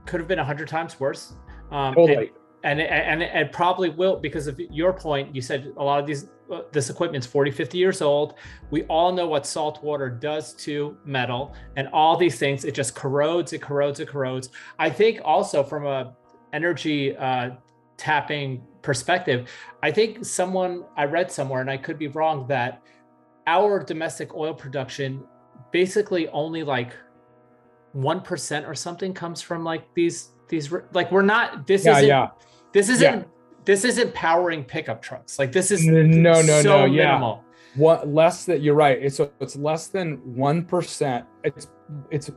could 0.05 0.19
have 0.19 0.27
been 0.27 0.39
a 0.39 0.43
hundred 0.43 0.67
times 0.67 0.99
worse 0.99 1.33
um, 1.71 1.87
and- 1.87 1.95
Totally. 1.95 2.31
and 2.63 2.81
it, 2.81 2.89
and 2.89 3.23
it, 3.23 3.33
it 3.33 3.51
probably 3.53 3.89
will 3.89 4.17
because 4.17 4.47
of 4.47 4.59
your 4.59 4.91
point 4.91 5.33
you 5.33 5.41
said 5.41 5.71
a 5.77 5.83
lot 5.83 5.99
of 5.99 6.05
these 6.05 6.27
this 6.71 6.89
equipment's 6.89 7.27
40 7.27 7.51
50 7.51 7.77
years 7.77 8.01
old. 8.01 8.35
We 8.69 8.83
all 8.83 9.11
know 9.11 9.27
what 9.27 9.45
salt 9.45 9.83
water 9.83 10.09
does 10.09 10.53
to 10.65 10.97
metal 11.05 11.53
and 11.75 11.87
all 11.89 12.17
these 12.17 12.37
things. 12.37 12.65
It 12.65 12.73
just 12.73 12.95
corrodes 12.95 13.53
it 13.53 13.61
corrodes 13.61 13.99
it 13.99 14.07
corrodes. 14.07 14.49
I 14.79 14.89
think 14.89 15.21
also 15.23 15.63
from 15.63 15.85
a 15.85 16.13
energy 16.53 17.15
uh, 17.17 17.51
tapping 17.97 18.61
perspective 18.81 19.49
i 19.81 19.89
think 19.91 20.23
someone 20.23 20.83
i 20.95 21.05
read 21.05 21.31
somewhere 21.31 21.61
and 21.61 21.71
i 21.71 21.77
could 21.77 21.97
be 21.97 22.07
wrong 22.09 22.45
that 22.47 22.83
our 23.47 23.83
domestic 23.83 24.35
oil 24.35 24.53
production 24.53 25.23
basically 25.71 26.27
only 26.29 26.63
like 26.63 26.93
1% 27.95 28.67
or 28.67 28.75
something 28.75 29.13
comes 29.13 29.41
from 29.41 29.63
like 29.63 29.91
these 29.93 30.29
these 30.49 30.71
like 30.93 31.11
we're 31.11 31.21
not 31.21 31.65
this 31.65 31.85
Yeah, 31.85 31.97
isn't 31.97 32.07
yeah. 32.07 32.29
this 32.73 32.89
isn't 32.89 33.27
this 33.65 33.83
isn't 33.83 34.13
powering 34.13 34.63
pickup 34.63 35.01
trucks. 35.01 35.39
Like 35.39 35.51
this 35.51 35.71
is 35.71 35.85
no, 35.85 36.03
no, 36.03 36.41
so 36.41 36.61
no, 36.61 36.85
yeah. 36.85 37.07
minimal. 37.07 37.43
What 37.75 38.07
less 38.07 38.45
that 38.45 38.61
you're 38.61 38.75
right. 38.75 38.97
It's 39.01 39.19
it's 39.39 39.55
less 39.55 39.87
than 39.87 40.15
one 40.35 40.63
percent. 40.63 41.25
It's 41.43 41.67
it's 42.09 42.31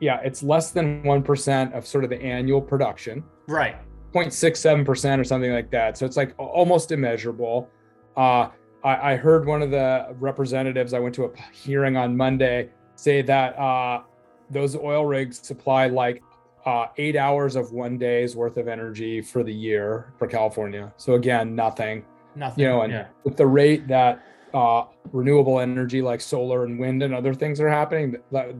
yeah, 0.00 0.20
it's 0.22 0.42
less 0.42 0.70
than 0.70 1.02
one 1.02 1.22
percent 1.22 1.74
of 1.74 1.86
sort 1.86 2.04
of 2.04 2.10
the 2.10 2.20
annual 2.20 2.60
production. 2.60 3.24
Right. 3.46 3.76
0.67% 4.12 5.18
or 5.18 5.24
something 5.24 5.52
like 5.52 5.70
that. 5.70 5.98
So 5.98 6.06
it's 6.06 6.16
like 6.16 6.34
almost 6.38 6.92
immeasurable. 6.92 7.68
Uh, 8.16 8.48
I, 8.82 9.12
I 9.12 9.16
heard 9.16 9.46
one 9.46 9.62
of 9.62 9.70
the 9.70 10.14
representatives, 10.18 10.94
I 10.94 10.98
went 10.98 11.14
to 11.16 11.24
a 11.24 11.30
hearing 11.52 11.96
on 11.96 12.16
Monday, 12.16 12.70
say 12.96 13.22
that 13.22 13.58
uh, 13.58 14.02
those 14.50 14.76
oil 14.76 15.04
rigs 15.04 15.46
supply 15.46 15.86
like 15.88 16.22
uh, 16.68 16.88
eight 16.98 17.16
hours 17.16 17.56
of 17.56 17.72
one 17.72 17.96
day's 17.96 18.36
worth 18.36 18.58
of 18.58 18.68
energy 18.68 19.22
for 19.22 19.42
the 19.42 19.52
year 19.52 20.12
for 20.18 20.26
California. 20.26 20.92
So 20.98 21.14
again, 21.14 21.54
nothing. 21.54 22.04
Nothing. 22.36 22.62
You 22.62 22.68
know, 22.68 22.82
and 22.82 22.92
yeah. 22.92 23.06
with 23.24 23.38
the 23.38 23.46
rate 23.46 23.88
that 23.88 24.22
uh, 24.52 24.84
renewable 25.10 25.60
energy 25.60 26.02
like 26.02 26.20
solar 26.20 26.64
and 26.64 26.78
wind 26.78 27.02
and 27.02 27.14
other 27.14 27.32
things 27.32 27.58
are 27.58 27.70
happening, 27.70 28.10
that, 28.12 28.54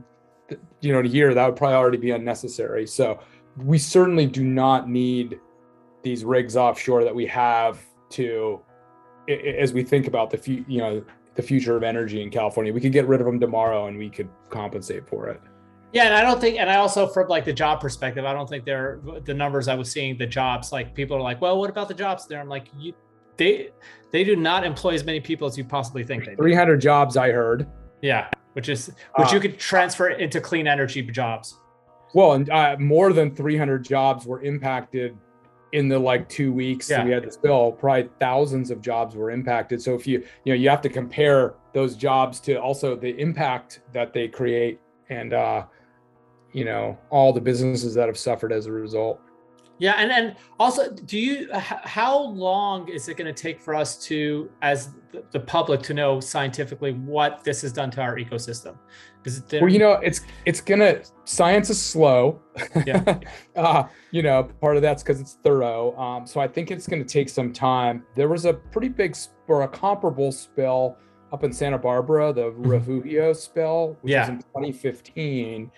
that 0.48 0.58
you 0.80 0.90
know, 0.90 1.02
to 1.02 1.08
year 1.08 1.34
that 1.34 1.44
would 1.44 1.56
probably 1.56 1.76
already 1.76 1.98
be 1.98 2.12
unnecessary. 2.12 2.86
So 2.86 3.20
we 3.58 3.76
certainly 3.76 4.24
do 4.24 4.42
not 4.42 4.88
need 4.88 5.38
these 6.02 6.24
rigs 6.24 6.56
offshore 6.56 7.04
that 7.04 7.14
we 7.14 7.26
have 7.26 7.78
to, 8.10 8.58
as 9.28 9.74
we 9.74 9.82
think 9.82 10.06
about 10.06 10.30
the 10.30 10.38
few, 10.38 10.64
you 10.66 10.78
know, 10.78 11.04
the 11.34 11.42
future 11.42 11.76
of 11.76 11.82
energy 11.82 12.22
in 12.22 12.30
California. 12.30 12.72
We 12.72 12.80
could 12.80 12.92
get 12.92 13.06
rid 13.06 13.20
of 13.20 13.26
them 13.26 13.38
tomorrow 13.38 13.86
and 13.86 13.98
we 13.98 14.08
could 14.08 14.30
compensate 14.48 15.06
for 15.06 15.28
it. 15.28 15.42
Yeah, 15.92 16.04
and 16.04 16.14
I 16.14 16.20
don't 16.20 16.40
think, 16.40 16.58
and 16.58 16.68
I 16.68 16.76
also, 16.76 17.06
from 17.06 17.28
like 17.28 17.44
the 17.44 17.52
job 17.52 17.80
perspective, 17.80 18.24
I 18.24 18.32
don't 18.34 18.48
think 18.48 18.64
they're 18.64 19.00
the 19.24 19.32
numbers 19.32 19.68
I 19.68 19.74
was 19.74 19.90
seeing. 19.90 20.18
The 20.18 20.26
jobs, 20.26 20.70
like 20.70 20.94
people 20.94 21.16
are 21.16 21.22
like, 21.22 21.40
well, 21.40 21.58
what 21.58 21.70
about 21.70 21.88
the 21.88 21.94
jobs 21.94 22.26
there? 22.26 22.40
I'm 22.40 22.48
like, 22.48 22.68
you, 22.76 22.92
they, 23.38 23.70
they 24.12 24.22
do 24.22 24.36
not 24.36 24.64
employ 24.64 24.94
as 24.94 25.04
many 25.04 25.20
people 25.20 25.48
as 25.48 25.56
you 25.56 25.64
possibly 25.64 26.04
think 26.04 26.24
they 26.24 26.32
do. 26.32 26.36
300 26.36 26.80
jobs 26.80 27.16
I 27.16 27.30
heard. 27.30 27.66
Yeah, 28.02 28.28
which 28.52 28.68
is 28.68 28.88
which 29.16 29.28
Uh, 29.28 29.34
you 29.34 29.40
could 29.40 29.58
transfer 29.58 30.10
into 30.10 30.40
clean 30.40 30.66
energy 30.66 31.02
jobs. 31.02 31.56
Well, 32.14 32.32
and 32.32 32.48
uh, 32.50 32.76
more 32.78 33.12
than 33.12 33.34
300 33.34 33.84
jobs 33.84 34.26
were 34.26 34.42
impacted 34.42 35.16
in 35.72 35.88
the 35.88 35.98
like 35.98 36.28
two 36.28 36.52
weeks 36.52 36.88
that 36.88 37.04
we 37.04 37.12
had 37.12 37.22
this 37.22 37.36
bill. 37.36 37.72
Probably 37.72 38.08
thousands 38.18 38.70
of 38.70 38.80
jobs 38.80 39.14
were 39.14 39.30
impacted. 39.30 39.82
So 39.82 39.94
if 39.94 40.06
you 40.06 40.20
you 40.44 40.52
know 40.52 40.54
you 40.54 40.68
have 40.70 40.80
to 40.82 40.88
compare 40.88 41.54
those 41.74 41.96
jobs 41.96 42.40
to 42.40 42.56
also 42.56 42.96
the 42.96 43.18
impact 43.18 43.80
that 43.92 44.12
they 44.12 44.28
create 44.28 44.80
and 45.10 45.32
uh, 45.32 45.64
you 46.58 46.64
know 46.64 46.96
all 47.10 47.32
the 47.32 47.40
businesses 47.40 47.94
that 47.94 48.06
have 48.08 48.18
suffered 48.18 48.52
as 48.52 48.66
a 48.66 48.72
result. 48.72 49.20
Yeah, 49.80 49.94
and 49.98 50.10
and 50.10 50.34
also, 50.58 50.90
do 50.90 51.16
you? 51.16 51.48
How 51.52 52.18
long 52.18 52.88
is 52.88 53.08
it 53.08 53.16
going 53.16 53.32
to 53.32 53.42
take 53.42 53.60
for 53.60 53.76
us 53.76 53.96
to, 54.06 54.50
as 54.60 54.90
the- 55.30 55.38
public, 55.38 55.82
to 55.82 55.94
know 55.94 56.18
scientifically 56.18 56.94
what 56.94 57.44
this 57.44 57.62
has 57.62 57.72
done 57.72 57.88
to 57.92 58.00
our 58.00 58.16
ecosystem? 58.16 58.74
Because 59.22 59.40
Well, 59.52 59.68
you 59.70 59.78
know, 59.78 59.92
it's 60.08 60.22
it's 60.46 60.60
gonna 60.60 61.02
science 61.24 61.70
is 61.70 61.80
slow. 61.80 62.40
Yeah. 62.84 63.20
uh, 63.56 63.84
you 64.10 64.22
know, 64.24 64.48
part 64.60 64.74
of 64.74 64.82
that's 64.82 65.04
because 65.04 65.20
it's 65.20 65.34
thorough. 65.44 65.96
Um, 65.96 66.26
so 66.26 66.40
I 66.40 66.48
think 66.48 66.72
it's 66.72 66.88
gonna 66.88 67.04
take 67.04 67.28
some 67.28 67.52
time. 67.52 68.02
There 68.16 68.28
was 68.28 68.46
a 68.46 68.54
pretty 68.54 68.88
big 68.88 69.14
sp- 69.14 69.30
or 69.46 69.62
a 69.62 69.68
comparable 69.68 70.32
spill 70.32 70.96
up 71.32 71.44
in 71.44 71.52
Santa 71.52 71.78
Barbara, 71.78 72.32
the 72.32 72.50
Refugio 72.50 73.32
spill, 73.32 73.96
which 74.00 74.12
was 74.14 74.28
Mm-hmm. 74.28 74.32
Yeah. 74.56 74.66
in 74.66 74.72
2015, 74.72 75.70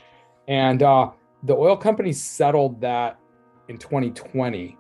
and 0.48 0.82
uh, 0.82 1.10
the 1.44 1.54
oil 1.54 1.76
company 1.76 2.12
settled 2.12 2.80
that 2.80 3.18
in 3.68 3.78
2020. 3.78 4.76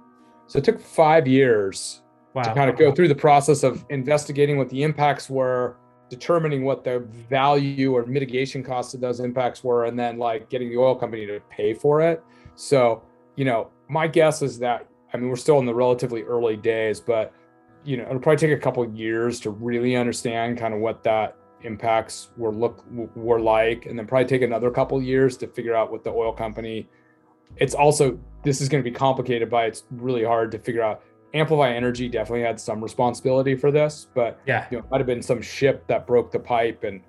So 0.46 0.58
it 0.58 0.64
took 0.64 0.80
five 0.80 1.26
years 1.26 2.02
wow. 2.34 2.42
to 2.42 2.54
kind 2.54 2.68
of 2.68 2.76
go 2.76 2.92
through 2.92 3.08
the 3.08 3.14
process 3.14 3.62
of 3.62 3.84
investigating 3.90 4.58
what 4.58 4.68
the 4.68 4.82
impacts 4.82 5.30
were, 5.30 5.76
determining 6.08 6.64
what 6.64 6.82
the 6.82 7.00
value 7.28 7.94
or 7.94 8.04
mitigation 8.04 8.62
costs 8.62 8.94
of 8.94 9.00
those 9.00 9.20
impacts 9.20 9.62
were, 9.62 9.84
and 9.84 9.98
then 9.98 10.18
like 10.18 10.50
getting 10.50 10.70
the 10.70 10.76
oil 10.76 10.94
company 10.94 11.26
to 11.26 11.40
pay 11.50 11.72
for 11.72 12.00
it. 12.00 12.22
So, 12.56 13.02
you 13.36 13.44
know, 13.44 13.70
my 13.88 14.06
guess 14.06 14.42
is 14.42 14.58
that 14.58 14.86
I 15.14 15.16
mean 15.16 15.28
we're 15.28 15.36
still 15.36 15.58
in 15.58 15.66
the 15.66 15.74
relatively 15.74 16.22
early 16.22 16.56
days, 16.56 17.00
but 17.00 17.32
you 17.84 17.96
know, 17.96 18.04
it'll 18.04 18.18
probably 18.18 18.36
take 18.36 18.56
a 18.56 18.60
couple 18.60 18.82
of 18.82 18.94
years 18.94 19.40
to 19.40 19.50
really 19.50 19.96
understand 19.96 20.58
kind 20.58 20.74
of 20.74 20.80
what 20.80 21.02
that 21.04 21.36
impacts 21.62 22.30
were 22.36 22.52
look 22.52 22.84
were 23.14 23.40
like, 23.40 23.86
and 23.86 23.98
then 23.98 24.06
probably 24.06 24.26
take 24.26 24.42
another 24.42 24.70
couple 24.70 25.00
years 25.02 25.36
to 25.38 25.46
figure 25.46 25.74
out 25.74 25.90
what 25.90 26.04
the 26.04 26.10
oil 26.10 26.32
company. 26.32 26.88
It's 27.56 27.74
also 27.74 28.18
this 28.44 28.60
is 28.60 28.68
going 28.68 28.82
to 28.82 28.88
be 28.90 28.94
complicated 28.94 29.50
by 29.50 29.66
it's 29.66 29.84
really 29.90 30.24
hard 30.24 30.50
to 30.52 30.58
figure 30.58 30.82
out 30.82 31.02
Amplify 31.34 31.70
Energy 31.72 32.08
definitely 32.08 32.42
had 32.42 32.58
some 32.58 32.82
responsibility 32.82 33.54
for 33.54 33.70
this, 33.70 34.08
but 34.14 34.40
Yeah. 34.46 34.66
you 34.70 34.78
know, 34.78 34.84
it 34.84 34.90
might 34.90 34.98
have 34.98 35.06
been 35.06 35.22
some 35.22 35.40
ship 35.40 35.86
that 35.86 36.06
broke 36.06 36.30
the 36.32 36.38
pipe, 36.40 36.82
and 36.84 37.02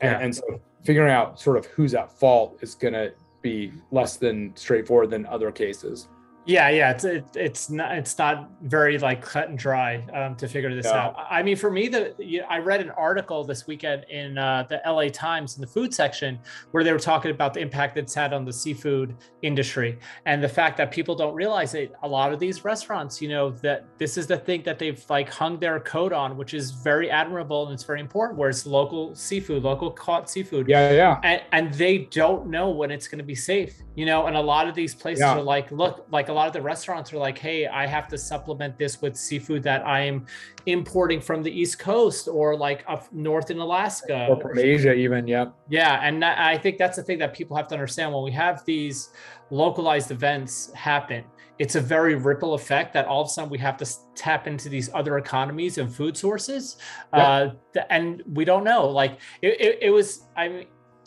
and, 0.00 0.10
Yeah. 0.10 0.18
and 0.24 0.34
so 0.34 0.60
figuring 0.84 1.12
out 1.12 1.38
sort 1.38 1.56
of 1.56 1.66
who's 1.66 1.94
at 1.94 2.10
fault 2.10 2.58
is 2.60 2.74
going 2.74 2.94
to 2.94 3.12
be 3.40 3.72
less 3.92 4.16
than 4.16 4.54
straightforward 4.56 5.10
than 5.10 5.26
other 5.26 5.52
cases. 5.52 6.08
Yeah, 6.44 6.70
yeah, 6.70 6.90
it's 6.90 7.04
it, 7.04 7.24
it's 7.36 7.70
not 7.70 7.92
it's 7.96 8.18
not 8.18 8.50
very 8.62 8.98
like 8.98 9.22
cut 9.22 9.48
and 9.48 9.56
dry 9.56 10.04
um, 10.12 10.34
to 10.36 10.48
figure 10.48 10.74
this 10.74 10.86
Yeah. 10.86 10.98
out. 11.06 11.16
I 11.30 11.40
mean, 11.42 11.54
for 11.56 11.70
me, 11.70 11.86
the 11.88 12.14
you 12.18 12.42
I 12.48 12.58
read 12.58 12.80
an 12.80 12.90
article 12.90 13.44
this 13.44 13.66
weekend 13.68 14.04
in 14.10 14.36
uh, 14.38 14.64
the 14.68 14.80
LA 14.84 15.08
Times 15.08 15.54
in 15.56 15.60
the 15.60 15.68
food 15.68 15.94
section 15.94 16.40
where 16.72 16.82
they 16.82 16.92
were 16.92 16.98
talking 16.98 17.30
about 17.30 17.54
the 17.54 17.60
impact 17.60 17.96
it's 17.96 18.12
had 18.14 18.32
on 18.32 18.44
the 18.44 18.52
seafood 18.52 19.14
industry 19.42 19.98
and 20.26 20.42
the 20.42 20.48
fact 20.48 20.76
that 20.78 20.90
people 20.90 21.14
don't 21.14 21.34
realize 21.34 21.70
that 21.72 21.92
a 22.02 22.08
lot 22.08 22.32
of 22.32 22.40
these 22.40 22.64
restaurants, 22.64 23.22
you 23.22 23.28
know, 23.28 23.50
that 23.50 23.86
this 23.98 24.16
is 24.18 24.26
the 24.26 24.36
thing 24.36 24.64
that 24.64 24.80
they've 24.80 25.04
like 25.08 25.28
hung 25.30 25.60
their 25.60 25.78
coat 25.78 26.12
on, 26.12 26.36
which 26.36 26.54
is 26.54 26.72
very 26.72 27.08
admirable 27.08 27.66
and 27.66 27.74
it's 27.74 27.84
very 27.84 28.00
important. 28.00 28.36
Where 28.38 28.48
it's 28.50 28.66
local 28.66 29.14
seafood, 29.14 29.62
local 29.62 29.92
caught 29.92 30.28
seafood 30.28 30.68
Yeah, 30.68 30.90
yeah. 30.90 31.20
and, 31.22 31.42
and 31.52 31.74
they 31.74 31.98
don't 31.98 32.48
know 32.48 32.70
when 32.70 32.90
it's 32.90 33.06
going 33.06 33.18
to 33.18 33.24
be 33.24 33.34
safe 33.36 33.74
you 33.94 34.06
know 34.06 34.26
and 34.26 34.36
a 34.36 34.40
lot 34.40 34.66
of 34.66 34.74
these 34.74 34.94
places 34.94 35.20
Yeah. 35.20 35.36
are 35.36 35.42
like 35.42 35.70
look 35.70 36.06
like 36.10 36.30
a 36.32 36.34
lot 36.34 36.46
of 36.46 36.52
the 36.52 36.60
restaurants 36.72 37.12
are 37.12 37.18
like 37.18 37.38
hey 37.46 37.66
i 37.66 37.84
have 37.86 38.06
to 38.08 38.16
supplement 38.16 38.72
this 38.82 39.00
with 39.02 39.14
seafood 39.16 39.62
that 39.62 39.86
i 39.86 40.00
am 40.00 40.24
importing 40.66 41.20
from 41.20 41.42
the 41.42 41.50
east 41.60 41.78
coast 41.78 42.26
or 42.38 42.56
like 42.56 42.80
up 42.88 43.02
north 43.12 43.50
in 43.50 43.58
alaska 43.58 44.26
Or 44.30 44.40
from 44.40 44.58
Asia, 44.58 44.92
even. 44.94 45.26
Yep. 45.26 45.54
yeah, 45.68 46.00
and 46.06 46.24
I 46.24 46.56
think 46.62 46.78
that's 46.78 46.96
the 46.96 47.02
thing 47.02 47.18
that 47.18 47.34
people 47.34 47.54
have 47.56 47.68
to 47.68 47.74
understand 47.74 48.12
when 48.14 48.24
we 48.24 48.32
have 48.32 48.64
these 48.64 49.10
localized 49.50 50.10
events 50.10 50.72
happen. 50.74 51.24
It's 51.58 51.74
a 51.76 51.80
very 51.80 52.14
ripple 52.14 52.54
effect 52.54 52.88
that 52.94 53.04
all 53.06 53.22
of 53.22 53.26
a 53.26 53.30
sudden 53.30 53.50
we 53.50 53.58
have 53.58 53.76
to 53.82 53.86
tap 54.14 54.46
into 54.46 54.68
these 54.68 54.88
other 54.94 55.18
economies 55.18 55.78
and 55.78 55.92
food 55.98 56.16
sources, 56.16 56.76
Yeah. 57.14 57.50
uh, 57.76 57.82
and 57.90 58.22
we 58.38 58.44
don't 58.44 58.64
know. 58.64 58.82
Like 58.88 59.12
it, 59.42 59.52
it, 59.66 59.78
it 59.86 59.90
was, 59.90 60.08
I 60.36 60.48
mean, 60.48 60.66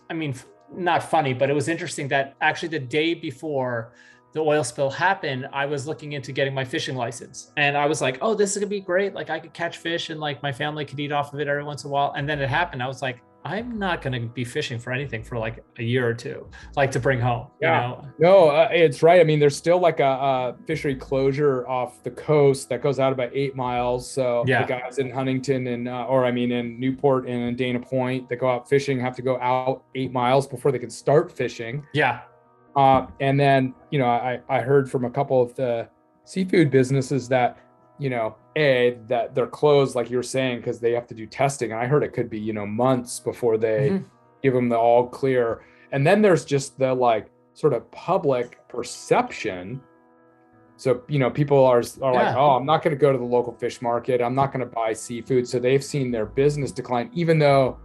I 0.10 0.14
mean, 0.14 0.34
not 0.92 1.02
funny, 1.16 1.34
but 1.34 1.50
it 1.50 1.54
was 1.62 1.68
interesting 1.68 2.08
that 2.10 2.36
actually 2.42 2.70
the 2.70 2.86
day 3.00 3.14
before 3.14 3.94
the 4.36 4.42
oil 4.42 4.64
spill 4.66 4.90
happened, 4.92 5.48
I 5.54 5.66
was 5.66 5.88
looking 5.88 6.12
into 6.12 6.34
getting 6.34 6.54
my 6.54 6.66
fishing 6.66 6.96
license, 6.96 7.54
and 7.56 7.78
I 7.78 7.86
was 7.86 8.02
like, 8.02 8.18
"Oh, 8.22 8.36
this 8.36 8.52
is 8.52 8.58
gonna 8.58 8.70
be 8.70 8.82
great! 8.82 9.14
Like 9.16 9.30
I 9.30 9.40
could 9.40 9.54
catch 9.54 9.78
fish, 9.78 10.10
and 10.10 10.20
like 10.20 10.44
my 10.44 10.52
family 10.52 10.84
could 10.86 11.00
eat 11.00 11.14
off 11.14 11.34
of 11.34 11.40
it 11.40 11.48
every 11.48 11.64
once 11.64 11.86
in 11.86 11.90
a 11.90 11.94
while." 11.94 12.14
And 12.18 12.28
then 12.28 12.40
it 12.42 12.50
happened. 12.50 12.84
I 12.84 12.88
was 12.88 13.02
like, 13.02 13.22
"I'm 13.46 13.80
not 13.80 14.02
gonna 14.02 14.20
be 14.20 14.44
fishing 14.44 14.78
for 14.78 14.92
anything 14.92 15.24
for 15.24 15.38
like 15.38 15.64
a 15.80 15.84
year 15.84 16.06
or 16.06 16.14
two, 16.14 16.50
like 16.76 16.92
to 16.92 17.00
bring 17.00 17.22
home." 17.22 17.48
Yeah. 17.62 17.76
You 17.76 17.88
know? 17.88 18.08
No, 18.20 18.50
uh, 18.50 18.68
it's 18.74 19.02
right. 19.02 19.22
I 19.22 19.24
mean, 19.24 19.40
there's 19.40 19.56
still 19.56 19.80
like 19.80 20.02
a, 20.02 20.04
a 20.04 20.56
fishery 20.68 20.96
closure 20.96 21.66
off 21.66 22.04
the 22.04 22.12
coast 22.12 22.68
that 22.68 22.82
goes 22.84 23.00
out 23.00 23.14
about 23.14 23.30
eight 23.34 23.56
miles. 23.56 24.12
So 24.12 24.44
Yeah. 24.46 24.64
the 24.64 24.68
guys 24.68 24.98
in 24.98 25.10
Huntington 25.12 25.68
and, 25.68 25.88
uh, 25.88 26.08
or 26.10 26.26
I 26.26 26.32
mean, 26.34 26.52
in 26.52 26.78
Newport 26.78 27.26
and 27.26 27.42
in 27.42 27.56
Dana 27.56 27.80
Point 27.80 28.28
that 28.28 28.36
go 28.36 28.50
out 28.50 28.68
fishing 28.68 29.00
have 29.00 29.16
to 29.16 29.22
go 29.22 29.40
out 29.40 29.84
eight 29.96 30.12
miles 30.12 30.46
before 30.46 30.74
they 30.74 30.80
can 30.80 30.90
start 30.90 31.32
fishing. 31.32 31.84
Yeah. 31.94 32.20
Uh, 32.76 33.08
and 33.20 33.40
then, 33.40 33.74
you 33.92 34.00
know, 34.00 34.06
I, 34.08 34.40
I 34.50 34.60
heard 34.62 34.90
from 34.92 35.06
a 35.06 35.10
couple 35.10 35.42
of 35.42 35.56
the 35.56 35.88
seafood 36.26 36.72
businesses 36.72 37.28
that 37.30 37.58
you 37.98 38.10
know, 38.10 38.36
a 38.58 38.98
that 39.08 39.34
they're 39.34 39.48
closed, 39.48 39.96
like 39.96 40.10
you 40.10 40.18
were 40.18 40.24
saying, 40.24 40.58
because 40.58 40.82
they 40.82 40.92
have 40.92 41.08
to 41.08 41.14
do 41.16 41.26
testing. 41.26 41.72
And 41.72 41.80
I 41.80 41.86
heard 41.86 42.04
it 42.04 42.12
could 42.12 42.30
be, 42.30 42.38
you 42.40 42.52
know, 42.52 42.66
months 42.66 43.22
before 43.22 43.58
they 43.58 43.92
Mhm. 43.92 44.04
give 44.44 44.54
them 44.54 44.68
the 44.68 44.78
all 44.78 45.08
clear. 45.08 45.62
And 45.94 46.06
then 46.06 46.22
there's 46.22 46.44
just 46.44 46.78
the 46.78 46.94
like 46.94 47.32
sort 47.54 47.72
of 47.72 47.90
public 47.92 48.60
perception. 48.68 49.82
So, 50.76 51.04
you 51.08 51.20
know, 51.20 51.30
people 51.30 51.64
are, 51.64 51.82
are 52.02 52.14
like, 52.14 52.36
oh, 52.36 52.50
I'm 52.58 52.66
not 52.66 52.84
going 52.84 52.94
to 52.94 53.00
go 53.00 53.14
to 53.14 53.18
the 53.18 53.24
local 53.24 53.54
fish 53.54 53.82
market. 53.82 54.22
I'm 54.22 54.36
not 54.36 54.52
going 54.52 54.60
to 54.60 54.66
buy 54.76 54.92
seafood. 54.92 55.48
So 55.48 55.58
they've 55.58 55.84
seen 55.84 56.12
their 56.12 56.26
business 56.26 56.74
decline, 56.74 57.10
even 57.14 57.40
though 57.40 57.78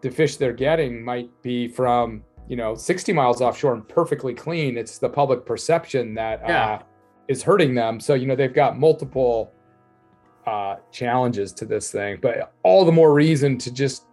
the 0.00 0.10
fish 0.10 0.38
they're 0.38 0.54
getting 0.54 1.04
might 1.04 1.30
be 1.42 1.68
from, 1.68 2.24
you 2.48 2.56
know, 2.56 2.74
60 2.74 3.12
miles 3.12 3.40
offshore 3.40 3.74
and 3.74 3.88
perfectly 3.88 4.34
clean. 4.34 4.76
It's 4.76 4.98
the 4.98 5.08
public 5.08 5.46
perception 5.46 6.14
that 6.14 6.42
Yeah. 6.46 6.74
uh, 6.74 6.82
is 7.28 7.42
hurting 7.42 7.74
them. 7.74 7.98
So, 8.00 8.14
you 8.14 8.26
know, 8.26 8.36
they've 8.36 8.52
got 8.52 8.78
multiple 8.78 9.52
uh, 10.46 10.76
challenges 10.92 11.52
to 11.54 11.64
this 11.64 11.90
thing, 11.90 12.18
but 12.20 12.52
all 12.62 12.84
the 12.84 12.92
more 12.92 13.14
reason 13.14 13.56
to 13.58 13.72
just 13.72 14.04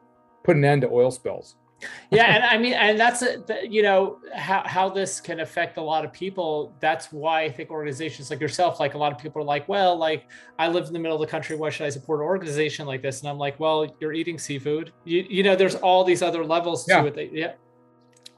put 0.44 0.56
an 0.56 0.64
end 0.64 0.82
to 0.84 0.90
oil 0.90 1.12
spills. 1.12 1.56
yeah 2.12 2.36
and 2.36 2.44
i 2.44 2.60
mean 2.60 2.74
and 2.74 3.00
that's 3.00 3.24
a, 3.24 3.44
you 3.68 3.82
know 3.82 4.20
how, 4.36 4.62
how 4.68 4.88
this 4.88 5.20
can 5.20 5.40
affect 5.40 5.78
a 5.78 5.82
lot 5.82 6.06
of 6.06 6.14
people 6.14 6.72
that's 6.80 7.12
why 7.12 7.42
i 7.42 7.50
think 7.52 7.72
organizations 7.72 8.30
like 8.30 8.40
yourself 8.40 8.80
like 8.80 8.94
a 8.94 8.98
lot 9.00 9.12
of 9.12 9.18
people 9.18 9.42
are 9.42 9.46
like 9.46 9.68
well 9.68 9.98
like 9.98 10.30
i 10.60 10.68
live 10.68 10.86
in 10.86 10.94
the 10.94 11.00
middle 11.00 11.16
of 11.20 11.22
the 11.22 11.26
country 11.32 11.56
why 11.56 11.72
should 11.72 11.88
i 11.88 11.90
support 11.90 12.20
an 12.20 12.26
organization 12.28 12.86
like 12.86 13.02
this 13.02 13.22
and 13.22 13.30
i'm 13.32 13.40
like 13.40 13.60
well 13.60 13.98
you're 14.00 14.14
eating 14.14 14.38
seafood 14.38 14.94
you, 15.06 15.26
you 15.28 15.42
know 15.42 15.56
there's 15.56 15.74
all 15.74 16.04
these 16.04 16.22
other 16.22 16.46
levels 16.46 16.88
Yeah. 16.88 17.02
to 17.02 17.08
it 17.08 17.16
that, 17.16 17.34
yeah 17.34 17.54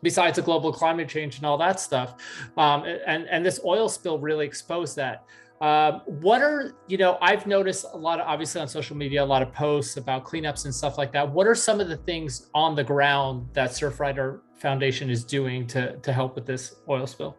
besides 0.04 0.36
the 0.36 0.41
global 0.41 0.72
climate 0.72 1.10
change 1.10 1.38
and 1.38 1.45
all 1.45 1.58
that 1.58 1.80
stuff 1.80 2.14
um, 2.58 2.84
and 2.84 3.28
and 3.30 3.43
this 3.43 3.60
oil 3.66 3.89
spill 3.89 4.20
really 4.20 4.45
exposed 4.45 4.95
that 4.95 5.26
um, 5.62 6.01
what 6.06 6.41
are 6.41 6.76
you 6.88 6.97
know 6.97 7.18
i've 7.22 7.47
noticed 7.47 7.86
a 7.93 7.97
lot 7.97 8.20
of 8.20 8.28
obviously 8.28 8.62
on 8.62 8.68
social 8.68 8.95
media 8.95 9.24
a 9.24 9.26
lot 9.26 9.41
of 9.41 9.51
posts 9.51 9.97
about 9.97 10.24
cleanups 10.24 10.66
and 10.66 10.76
stuff 10.76 10.97
like 10.99 11.12
that 11.12 11.28
what 11.28 11.47
are 11.47 11.56
some 11.56 11.80
of 11.80 11.88
the 11.89 11.97
things 11.97 12.49
on 12.54 12.76
the 12.76 12.84
ground 12.84 13.47
that 13.54 13.72
surfrider 13.72 14.41
foundation 14.58 15.10
is 15.10 15.24
doing 15.24 15.66
to 15.66 15.97
to 15.97 16.14
help 16.14 16.36
with 16.36 16.45
this 16.45 16.76
oil 16.88 17.08
spill 17.08 17.36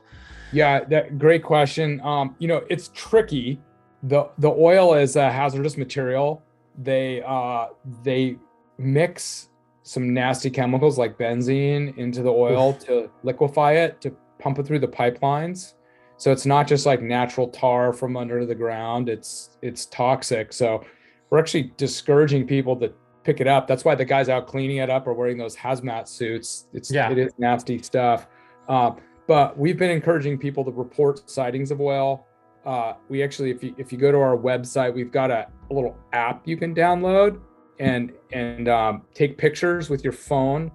Yeah, 0.52 0.84
that 0.84 1.18
great 1.18 1.42
question. 1.42 2.00
Um, 2.02 2.36
you 2.38 2.46
know, 2.46 2.62
it's 2.70 2.88
tricky. 2.94 3.60
The 4.04 4.30
the 4.38 4.50
oil 4.50 4.94
is 4.94 5.16
a 5.16 5.30
hazardous 5.30 5.76
material. 5.76 6.42
They 6.78 7.22
uh 7.26 7.66
they 8.04 8.36
mix 8.78 9.48
some 9.84 10.12
nasty 10.14 10.48
chemicals 10.50 10.98
like 10.98 11.16
benzene 11.18 11.96
into 11.98 12.22
the 12.22 12.30
oil 12.32 12.72
to 12.72 13.10
liquefy 13.22 13.72
it 13.72 14.00
to 14.00 14.10
pump 14.38 14.58
it 14.58 14.66
through 14.66 14.78
the 14.80 14.88
pipelines. 14.88 15.74
So 16.16 16.32
it's 16.32 16.46
not 16.46 16.66
just 16.66 16.86
like 16.86 17.02
natural 17.02 17.48
tar 17.48 17.92
from 17.92 18.16
under 18.16 18.46
the 18.46 18.54
ground. 18.54 19.08
It's 19.08 19.50
it's 19.62 19.86
toxic. 19.86 20.52
So 20.52 20.82
we're 21.28 21.38
actually 21.38 21.72
discouraging 21.76 22.46
people 22.46 22.76
to 22.76 22.92
pick 23.24 23.40
it 23.40 23.46
up. 23.46 23.66
That's 23.66 23.84
why 23.84 23.94
the 23.94 24.04
guys 24.04 24.28
out 24.28 24.46
cleaning 24.46 24.78
it 24.78 24.88
up 24.88 25.06
are 25.06 25.12
wearing 25.12 25.36
those 25.36 25.54
hazmat 25.54 26.08
suits. 26.08 26.66
It's 26.72 26.90
Yeah. 26.90 27.10
it 27.10 27.18
is 27.18 27.32
nasty 27.38 27.78
stuff. 27.82 28.26
Um, 28.68 28.96
but 29.26 29.58
we've 29.58 29.78
been 29.78 29.90
encouraging 29.90 30.38
people 30.38 30.64
to 30.64 30.70
report 30.70 31.28
sightings 31.28 31.70
of 31.70 31.80
oil. 31.80 32.26
Uh, 32.64 32.94
we 33.10 33.22
actually, 33.22 33.50
if 33.50 33.62
you 33.62 33.74
if 33.76 33.92
you 33.92 33.98
go 33.98 34.10
to 34.10 34.18
our 34.18 34.36
website, 34.36 34.94
we've 34.94 35.12
got 35.12 35.30
a, 35.30 35.48
a 35.70 35.74
little 35.74 35.94
app 36.14 36.48
you 36.48 36.56
can 36.56 36.74
download 36.74 37.38
and 37.78 38.12
and 38.32 38.68
um, 38.68 39.02
take 39.14 39.36
pictures 39.38 39.90
with 39.90 40.04
your 40.04 40.12
phone 40.12 40.70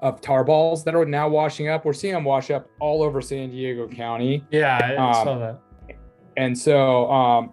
of 0.00 0.20
tar 0.20 0.44
balls 0.44 0.82
that 0.84 0.94
are 0.94 1.04
now 1.04 1.28
washing 1.28 1.68
up. 1.68 1.84
We're 1.84 1.92
seeing 1.92 2.14
them 2.14 2.24
wash 2.24 2.50
up 2.50 2.68
all 2.80 3.02
over 3.02 3.20
San 3.20 3.50
Diego 3.50 3.86
County, 3.86 4.44
yeah 4.50 4.78
i 4.82 4.96
Um, 4.96 5.14
saw 5.14 5.38
that 5.38 5.60
and 6.36 6.56
so 6.56 7.10
um, 7.10 7.52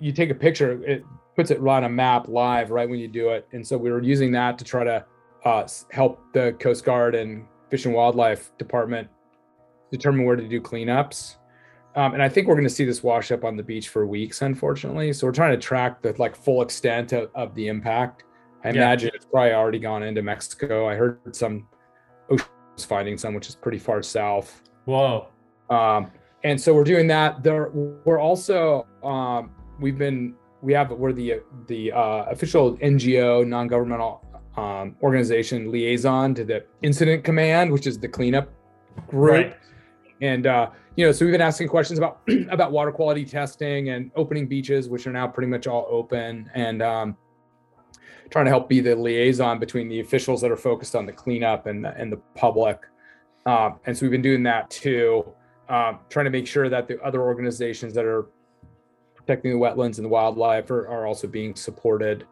you 0.00 0.12
take 0.12 0.30
a 0.30 0.34
picture. 0.34 0.82
It 0.84 1.04
puts 1.36 1.50
it 1.50 1.60
right 1.60 1.78
on 1.78 1.84
a 1.84 1.88
map 1.88 2.28
live 2.28 2.70
right 2.70 2.88
when 2.88 2.98
you 2.98 3.08
do 3.08 3.30
it. 3.30 3.46
And 3.52 3.66
so 3.66 3.76
we 3.76 3.90
were 3.90 4.02
using 4.02 4.32
that 4.32 4.58
to 4.58 4.64
try 4.64 4.84
to 4.84 5.04
uh, 5.44 5.68
help 5.90 6.20
the 6.32 6.56
Coast 6.58 6.84
Guard 6.84 7.14
and 7.14 7.46
Fish 7.70 7.84
and 7.84 7.94
Wildlife 7.94 8.56
Department 8.58 9.08
determine 9.90 10.24
where 10.24 10.36
to 10.36 10.48
do 10.48 10.60
cleanups. 10.60 11.36
Um, 11.96 12.14
and 12.14 12.22
I 12.22 12.28
think 12.28 12.46
we're 12.46 12.54
going 12.54 12.64
to 12.68 12.70
see 12.74 12.84
this 12.84 13.02
wash 13.02 13.32
up 13.32 13.44
on 13.44 13.56
the 13.56 13.62
beach 13.62 13.88
for 13.88 14.06
weeks, 14.06 14.42
unfortunately. 14.42 15.12
So 15.12 15.26
we're 15.26 15.32
trying 15.32 15.52
to 15.52 15.58
track 15.58 16.02
the 16.02 16.14
like 16.18 16.36
full 16.36 16.62
extent 16.62 17.12
of, 17.12 17.30
of 17.34 17.54
the 17.54 17.66
impact. 17.68 18.24
I 18.62 18.68
Yeah. 18.68 18.74
imagine 18.74 19.10
it's 19.14 19.24
probably 19.24 19.52
already 19.52 19.78
gone 19.80 20.02
into 20.02 20.22
Mexico. 20.22 20.88
I 20.88 20.94
heard 20.94 21.34
some 21.34 21.66
oceans 22.30 22.48
finding 22.86 23.18
some, 23.18 23.34
which 23.34 23.48
is 23.48 23.56
pretty 23.56 23.78
far 23.78 24.02
south. 24.02 24.62
whoa 24.84 25.28
Um, 25.68 26.10
and 26.44 26.60
so 26.60 26.72
we're 26.74 26.84
doing 26.84 27.06
that. 27.08 27.42
There, 27.42 27.70
we're 27.70 28.20
also 28.20 28.86
um, 29.02 29.50
we've 29.80 29.98
been 29.98 30.34
we 30.62 30.72
have 30.74 30.90
we're 30.90 31.12
the 31.12 31.40
the 31.66 31.92
uh, 31.92 32.24
official 32.30 32.76
NGO 32.78 33.46
non-governmental 33.46 34.24
um, 34.56 34.96
organization 35.02 35.70
liaison 35.70 36.34
to 36.34 36.44
the 36.44 36.64
incident 36.82 37.24
command, 37.24 37.70
which 37.72 37.86
is 37.86 37.98
the 37.98 38.08
cleanup 38.08 38.48
group. 39.08 39.32
Right. 39.32 39.56
And 40.20 40.46
uh, 40.46 40.70
you 40.96 41.06
know, 41.06 41.12
so 41.12 41.24
we've 41.24 41.32
been 41.32 41.40
asking 41.40 41.68
questions 41.68 41.98
about 41.98 42.20
about 42.50 42.72
water 42.72 42.92
quality 42.92 43.24
testing 43.24 43.90
and 43.90 44.10
opening 44.16 44.46
beaches, 44.46 44.88
which 44.88 45.06
are 45.06 45.12
now 45.12 45.26
pretty 45.26 45.48
much 45.48 45.66
all 45.66 45.86
open, 45.90 46.50
and 46.54 46.82
um, 46.82 47.16
trying 48.30 48.44
to 48.44 48.50
help 48.50 48.68
be 48.68 48.80
the 48.80 48.94
liaison 48.94 49.58
between 49.58 49.88
the 49.88 50.00
officials 50.00 50.40
that 50.40 50.50
are 50.50 50.56
focused 50.56 50.94
on 50.94 51.04
the 51.04 51.12
cleanup 51.12 51.66
and 51.66 51.84
the, 51.84 51.94
and 51.96 52.12
the 52.12 52.18
public. 52.34 52.78
Um, 53.46 53.80
and 53.86 53.96
so 53.96 54.02
we've 54.02 54.10
been 54.10 54.22
doing 54.22 54.42
that 54.44 54.70
too, 54.70 55.26
um, 55.68 56.00
trying 56.08 56.24
to 56.24 56.30
make 56.30 56.46
sure 56.46 56.68
that 56.68 56.86
the 56.86 57.00
other 57.02 57.22
organizations 57.22 57.94
that 57.94 58.04
are 58.04 58.26
protecting 59.14 59.52
the 59.52 59.58
wetlands 59.58 59.96
and 59.96 60.04
the 60.04 60.08
wildlife 60.08 60.70
are, 60.70 60.86
are 60.88 61.06
also 61.06 61.26
being 61.26 61.54
supported 61.54 62.26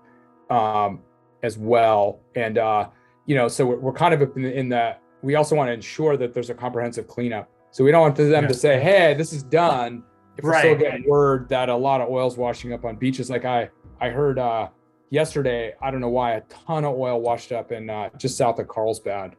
um, 0.50 1.00
as 1.42 1.58
well. 1.58 2.20
And 2.34 2.58
uh, 2.58 2.88
you 3.26 3.34
know, 3.34 3.48
so 3.48 3.66
we're, 3.66 3.78
we're 3.78 3.92
kind 3.92 4.14
of 4.14 4.36
in, 4.36 4.44
in 4.44 4.68
the. 4.68 4.96
We 5.20 5.34
also 5.34 5.56
want 5.56 5.68
to 5.68 5.72
ensure 5.72 6.16
that 6.16 6.32
there's 6.32 6.50
a 6.50 6.54
comprehensive 6.54 7.08
cleanup. 7.08 7.50
So 7.70 7.84
we 7.84 7.90
don't 7.92 8.00
want 8.02 8.16
them 8.16 8.30
Yeah. 8.30 8.46
to 8.48 8.54
say, 8.54 8.80
"Hey, 8.80 9.14
this 9.14 9.32
is 9.32 9.42
done." 9.42 10.02
If 10.36 10.44
we're 10.44 10.56
still 10.58 10.70
Right. 10.72 10.78
getting 10.78 11.08
word 11.08 11.48
that 11.48 11.68
a 11.68 11.74
lot 11.76 12.00
of 12.00 12.08
oil's 12.08 12.38
washing 12.38 12.72
up 12.72 12.84
on 12.84 12.96
beaches, 12.96 13.28
like 13.30 13.44
I 13.44 13.70
I 14.00 14.10
heard 14.10 14.38
uh, 14.38 14.68
yesterday, 15.10 15.74
I 15.82 15.90
don't 15.90 16.00
know 16.00 16.08
why, 16.08 16.34
a 16.34 16.40
ton 16.42 16.84
of 16.84 16.96
oil 16.96 17.20
washed 17.20 17.50
up 17.50 17.72
in 17.72 17.90
uh, 17.90 18.10
just 18.16 18.36
south 18.36 18.58
of 18.60 18.68
Carlsbad. 18.68 19.34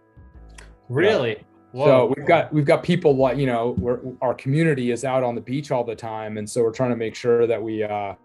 really 0.89 1.37
So 1.73 2.11
we've 2.17 2.25
got 2.25 2.51
we've 2.51 2.65
got 2.65 2.81
people 2.83 3.15
like 3.15 3.37
you 3.37 3.45
know 3.45 3.75
we're, 3.77 3.99
our 4.21 4.33
community 4.33 4.89
is 4.91 5.05
out 5.05 5.23
on 5.23 5.35
the 5.35 5.41
beach 5.41 5.71
all 5.71 5.83
the 5.83 5.95
time, 5.95 6.37
and 6.37 6.49
so 6.49 6.63
we're 6.63 6.71
trying 6.71 6.89
to 6.89 6.95
make 6.97 7.15
sure 7.15 7.45
that 7.47 7.61
we 7.61 7.83
uh, 7.83 8.15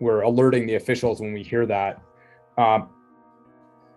we're 0.00 0.22
alerting 0.22 0.66
the 0.66 0.76
officials 0.76 1.20
when 1.20 1.32
we 1.32 1.42
hear 1.42 1.66
that. 1.66 2.00
Um, 2.56 2.88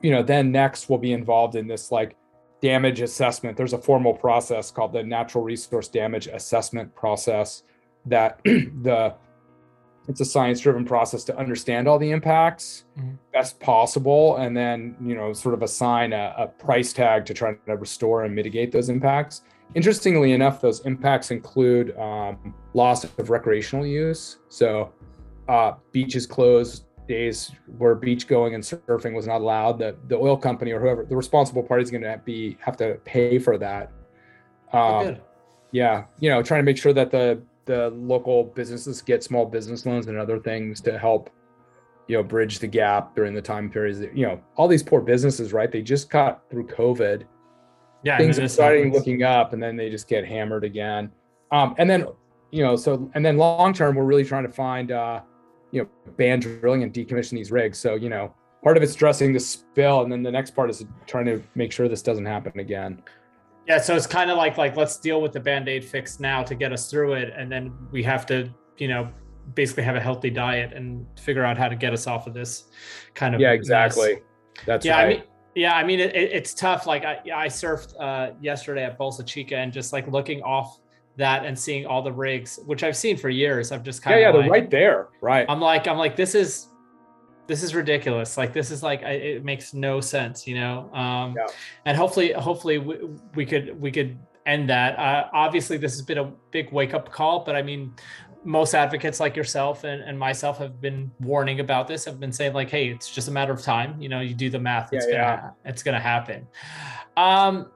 you 0.01 0.11
know, 0.11 0.21
then 0.21 0.51
next 0.51 0.89
we'll 0.89 0.99
be 0.99 1.13
involved 1.13 1.55
in 1.55 1.67
this 1.67 1.91
like 1.91 2.15
damage 2.61 3.01
assessment. 3.01 3.57
There's 3.57 3.73
a 3.73 3.77
formal 3.77 4.13
process 4.13 4.71
called 4.71 4.93
the 4.93 5.03
Natural 5.03 5.43
Resource 5.43 5.87
Damage 5.87 6.27
Assessment 6.27 6.93
Process 6.95 7.63
that 8.05 8.39
the 8.45 9.13
it's 10.07 10.21
a 10.21 10.25
science 10.25 10.59
driven 10.59 10.85
process 10.85 11.23
to 11.23 11.35
understand 11.35 11.87
all 11.87 11.97
the 11.97 12.11
impacts 12.11 12.83
Mhm. 12.99 13.17
best 13.33 13.59
possible 13.59 14.37
and 14.37 14.55
then 14.55 14.95
you 15.01 15.15
know 15.15 15.33
sort 15.33 15.55
of 15.55 15.63
assign 15.63 16.13
a, 16.13 16.33
a 16.37 16.47
price 16.47 16.93
tag 16.93 17.25
to 17.25 17.33
try 17.33 17.53
to 17.65 17.75
restore 17.75 18.23
and 18.23 18.33
mitigate 18.35 18.71
those 18.71 18.89
impacts 18.89 19.41
interestingly 19.73 20.31
enough 20.33 20.61
those 20.61 20.81
impacts 20.85 21.31
include 21.31 21.97
um, 21.97 22.53
loss 22.75 23.03
of 23.03 23.29
recreational 23.31 23.83
use 23.85 24.37
so 24.47 24.91
uh, 25.49 25.73
beaches 25.91 26.27
closed 26.27 26.84
days 27.07 27.51
where 27.77 27.95
beach 27.95 28.27
going 28.27 28.55
and 28.55 28.63
surfing 28.63 29.13
was 29.13 29.27
not 29.27 29.41
allowed 29.41 29.79
the, 29.79 29.95
the 30.07 30.15
oil 30.15 30.37
company 30.37 30.71
or 30.71 30.79
whoever 30.79 31.05
the 31.05 31.15
responsible 31.15 31.63
party 31.63 31.83
is 31.83 31.91
going 31.91 32.03
to 32.03 32.21
be 32.25 32.57
have 32.59 32.77
to 32.77 32.95
pay 33.05 33.39
for 33.39 33.57
that. 33.57 33.91
Oh, 34.73 35.07
um, 35.07 35.17
yeah 35.71 36.05
you 36.19 36.29
know 36.29 36.41
trying 36.41 36.59
to 36.59 36.63
make 36.63 36.77
sure 36.77 36.93
that 36.93 37.11
the 37.11 37.41
the 37.65 37.89
local 37.89 38.45
businesses 38.45 39.01
get 39.01 39.23
small 39.23 39.45
business 39.45 39.85
loans 39.85 40.07
and 40.07 40.17
other 40.17 40.39
things 40.39 40.79
to 40.81 40.97
help 40.97 41.29
you 42.07 42.15
know 42.15 42.23
bridge 42.23 42.59
the 42.59 42.67
gap 42.67 43.15
during 43.15 43.33
the 43.33 43.41
time 43.41 43.69
periods 43.69 43.99
that, 43.99 44.15
you 44.15 44.25
know 44.25 44.39
all 44.55 44.67
these 44.67 44.83
poor 44.83 45.01
businesses 45.01 45.53
right? 45.53 45.71
They 45.71 45.81
just 45.81 46.09
got 46.09 46.49
through 46.49 46.67
covid. 46.67 47.23
Yeah 48.03 48.17
things 48.17 48.39
are 48.39 48.47
starting 48.47 48.85
happens. 48.85 48.95
looking 48.95 49.23
up 49.23 49.53
and 49.53 49.61
then 49.61 49.75
they 49.75 49.89
just 49.89 50.07
get 50.07 50.25
hammered 50.25 50.63
again. 50.63 51.11
Um 51.51 51.75
and 51.77 51.89
then 51.89 52.07
you 52.51 52.63
know 52.63 52.75
so 52.75 53.09
and 53.13 53.25
then 53.25 53.37
long 53.37 53.73
term 53.73 53.95
we're 53.95 54.05
really 54.05 54.23
trying 54.23 54.43
to 54.43 54.51
find 54.51 54.91
uh 54.91 55.21
you 55.75 55.81
know 55.83 55.89
ban 56.17 56.39
drilling 56.39 56.81
and 56.83 56.93
decommission 56.93 57.31
these 57.31 57.51
rigs 57.51 57.77
so 57.77 57.95
you 57.95 58.09
know 58.09 58.33
part 58.63 58.77
of 58.77 58.83
it's 58.83 58.95
addressing 58.95 59.33
the 59.33 59.39
spill 59.39 60.01
and 60.03 60.11
then 60.11 60.23
the 60.23 60.31
next 60.31 60.51
part 60.55 60.69
is 60.69 60.85
trying 61.05 61.25
to 61.25 61.43
make 61.53 61.71
sure 61.71 61.87
this 61.87 62.01
doesn't 62.01 62.25
happen 62.25 62.59
again 62.59 63.03
Yeah, 63.67 63.79
so 63.81 63.95
it's 63.95 64.07
kind 64.07 64.29
of 64.31 64.37
like 64.37 64.57
like 64.57 64.75
let's 64.77 64.97
deal 64.97 65.19
with 65.21 65.33
the 65.33 65.39
band-aid 65.39 65.83
fix 65.83 66.19
now 66.19 66.43
to 66.43 66.53
get 66.55 66.71
us 66.71 66.89
through 66.91 67.13
it, 67.21 67.33
and 67.35 67.51
then 67.51 67.73
we 67.91 68.03
have 68.03 68.23
to, 68.27 68.37
you 68.77 68.87
know, 68.87 69.09
basically 69.55 69.83
have 69.83 69.95
a 69.95 69.99
healthy 69.99 70.29
diet 70.29 70.71
and 70.77 71.05
figure 71.19 71.43
out 71.43 71.57
how 71.57 71.67
to 71.67 71.75
get 71.75 71.91
us 71.91 72.05
off 72.07 72.27
of 72.27 72.33
this 72.35 72.65
kind 73.15 73.33
of 73.35 73.41
yeah 73.41 73.49
mess. 73.51 73.57
exactly 73.61 74.11
that's 74.67 74.85
yeah, 74.85 74.97
right 74.97 75.05
I 75.05 75.09
mean, 75.09 75.23
yeah, 75.55 75.73
I 75.75 75.83
mean, 75.83 75.99
it, 75.99 76.15
it- 76.15 76.31
it's 76.37 76.53
tough. 76.53 76.85
Like 76.85 77.03
I, 77.05 77.15
I 77.45 77.47
surfed 77.47 77.93
uh, 77.99 78.33
yesterday 78.41 78.83
at 78.83 78.99
Bolsa 78.99 79.25
Chica, 79.25 79.55
and 79.57 79.73
just 79.73 79.93
like 79.93 80.05
looking 80.07 80.41
off 80.43 80.79
that 81.17 81.45
and 81.45 81.57
seeing 81.57 81.85
all 81.85 82.01
the 82.01 82.11
rigs, 82.11 82.59
which 82.65 82.83
I've 82.83 82.97
seen 82.97 83.17
for 83.17 83.29
years. 83.29 83.71
I've 83.71 83.83
just 83.83 84.01
Yeah, 84.01 84.03
kind 84.03 84.15
of 84.15 84.21
yeah, 84.21 84.41
they're 84.41 84.51
right 84.51 84.69
there. 84.69 85.09
Right. 85.21 85.45
I'm 85.49 85.61
like, 85.61 85.87
I'm 85.87 85.97
like, 85.97 86.15
this 86.15 86.35
is, 86.35 86.67
this 87.47 87.63
is 87.63 87.75
ridiculous. 87.75 88.37
Like, 88.37 88.53
this 88.53 88.71
is 88.71 88.83
like, 88.83 89.03
I, 89.03 89.11
it 89.11 89.45
makes 89.45 89.73
no 89.73 90.01
sense, 90.01 90.47
you 90.47 90.55
know? 90.55 90.91
Um, 90.93 91.35
Yeah. 91.37 91.47
and 91.85 91.97
hopefully, 91.97 92.33
hopefully 92.33 92.79
we, 92.79 92.97
we 93.35 93.45
could, 93.45 93.79
we 93.79 93.91
could 93.91 94.17
end 94.45 94.69
that. 94.69 94.97
Uh, 94.99 95.27
obviously 95.33 95.77
this 95.77 95.93
has 95.93 96.01
been 96.01 96.17
a 96.17 96.31
big 96.51 96.71
wake 96.71 96.93
up 96.93 97.11
call, 97.11 97.43
but 97.45 97.55
I 97.55 97.61
mean, 97.61 97.93
most 98.43 98.75
advocates 98.75 99.19
like 99.19 99.35
yourself 99.35 99.85
and, 99.85 100.03
and 100.03 100.19
myself 100.19 100.59
have 100.59 100.79
been 100.79 101.09
warning 101.19 101.61
about 101.61 101.87
this, 101.87 102.05
have 102.05 102.19
been 102.19 102.31
saying 102.31 102.53
like, 102.53 102.69
Hey, 102.69 102.89
it's 102.89 103.09
just 103.09 103.27
a 103.27 103.31
matter 103.31 103.53
of 103.53 103.61
time. 103.61 103.99
You 104.01 104.09
know, 104.09 104.19
you 104.19 104.35
do 104.35 104.49
the 104.49 104.59
math, 104.59 104.91
it's 104.93 105.07
Yeah, 105.09 105.37
gonna, 105.37 105.53
it's 105.65 105.81
gonna 105.81 105.99
happen. 105.99 106.47
Um, 107.17 107.71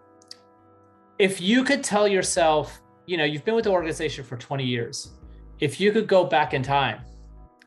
if 1.18 1.42
you 1.42 1.64
could 1.64 1.84
tell 1.84 2.08
yourself, 2.08 2.80
you 3.10 3.18
know, 3.18 3.24
you've 3.24 3.44
been 3.44 3.56
with 3.56 3.64
the 3.64 3.72
organization 3.72 4.24
for 4.24 4.38
20 4.38 4.64
years. 4.64 5.14
If 5.60 5.82
you 5.82 5.92
could 5.92 6.08
go 6.08 6.24
back 6.24 6.54
in 6.54 6.62
time 6.62 7.02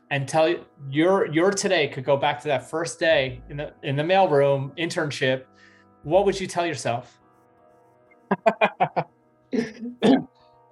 and 0.09 0.25
tell 0.25 0.47
you- 0.47 0.65
your 0.89 1.27
your 1.27 1.51
today 1.51 1.89
could 1.89 2.05
go 2.05 2.15
back 2.15 2.39
to 2.41 2.47
that 2.47 2.69
first 2.69 2.97
day 2.97 3.41
in 3.49 3.57
the 3.57 3.73
in 3.83 3.97
the 3.97 4.03
mailroom 4.03 4.71
internship, 4.77 5.43
what 6.03 6.25
would 6.25 6.39
you 6.39 6.47
tell 6.47 6.65
yourself? 6.65 7.19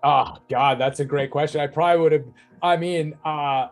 oh 0.04 0.38
God, 0.50 0.80
that's 0.80 1.02
a 1.02 1.06
great 1.06 1.32
question. 1.32 1.60
I 1.60 1.68
probably 1.68 2.02
would 2.02 2.12
have. 2.14 2.26
I 2.64 2.78
mean, 2.78 3.14
uh, 3.26 3.68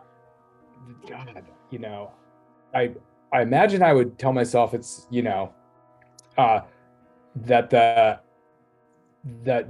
God, 1.08 1.42
you 1.70 1.78
know, 1.78 2.12
I 2.74 2.92
I 3.32 3.40
imagine 3.40 3.82
I 3.82 3.94
would 3.94 4.18
tell 4.18 4.34
myself 4.34 4.74
it's 4.74 5.06
you 5.10 5.22
know, 5.22 5.54
uh, 6.36 6.60
that 7.36 7.70
the 7.70 8.20
that 9.44 9.66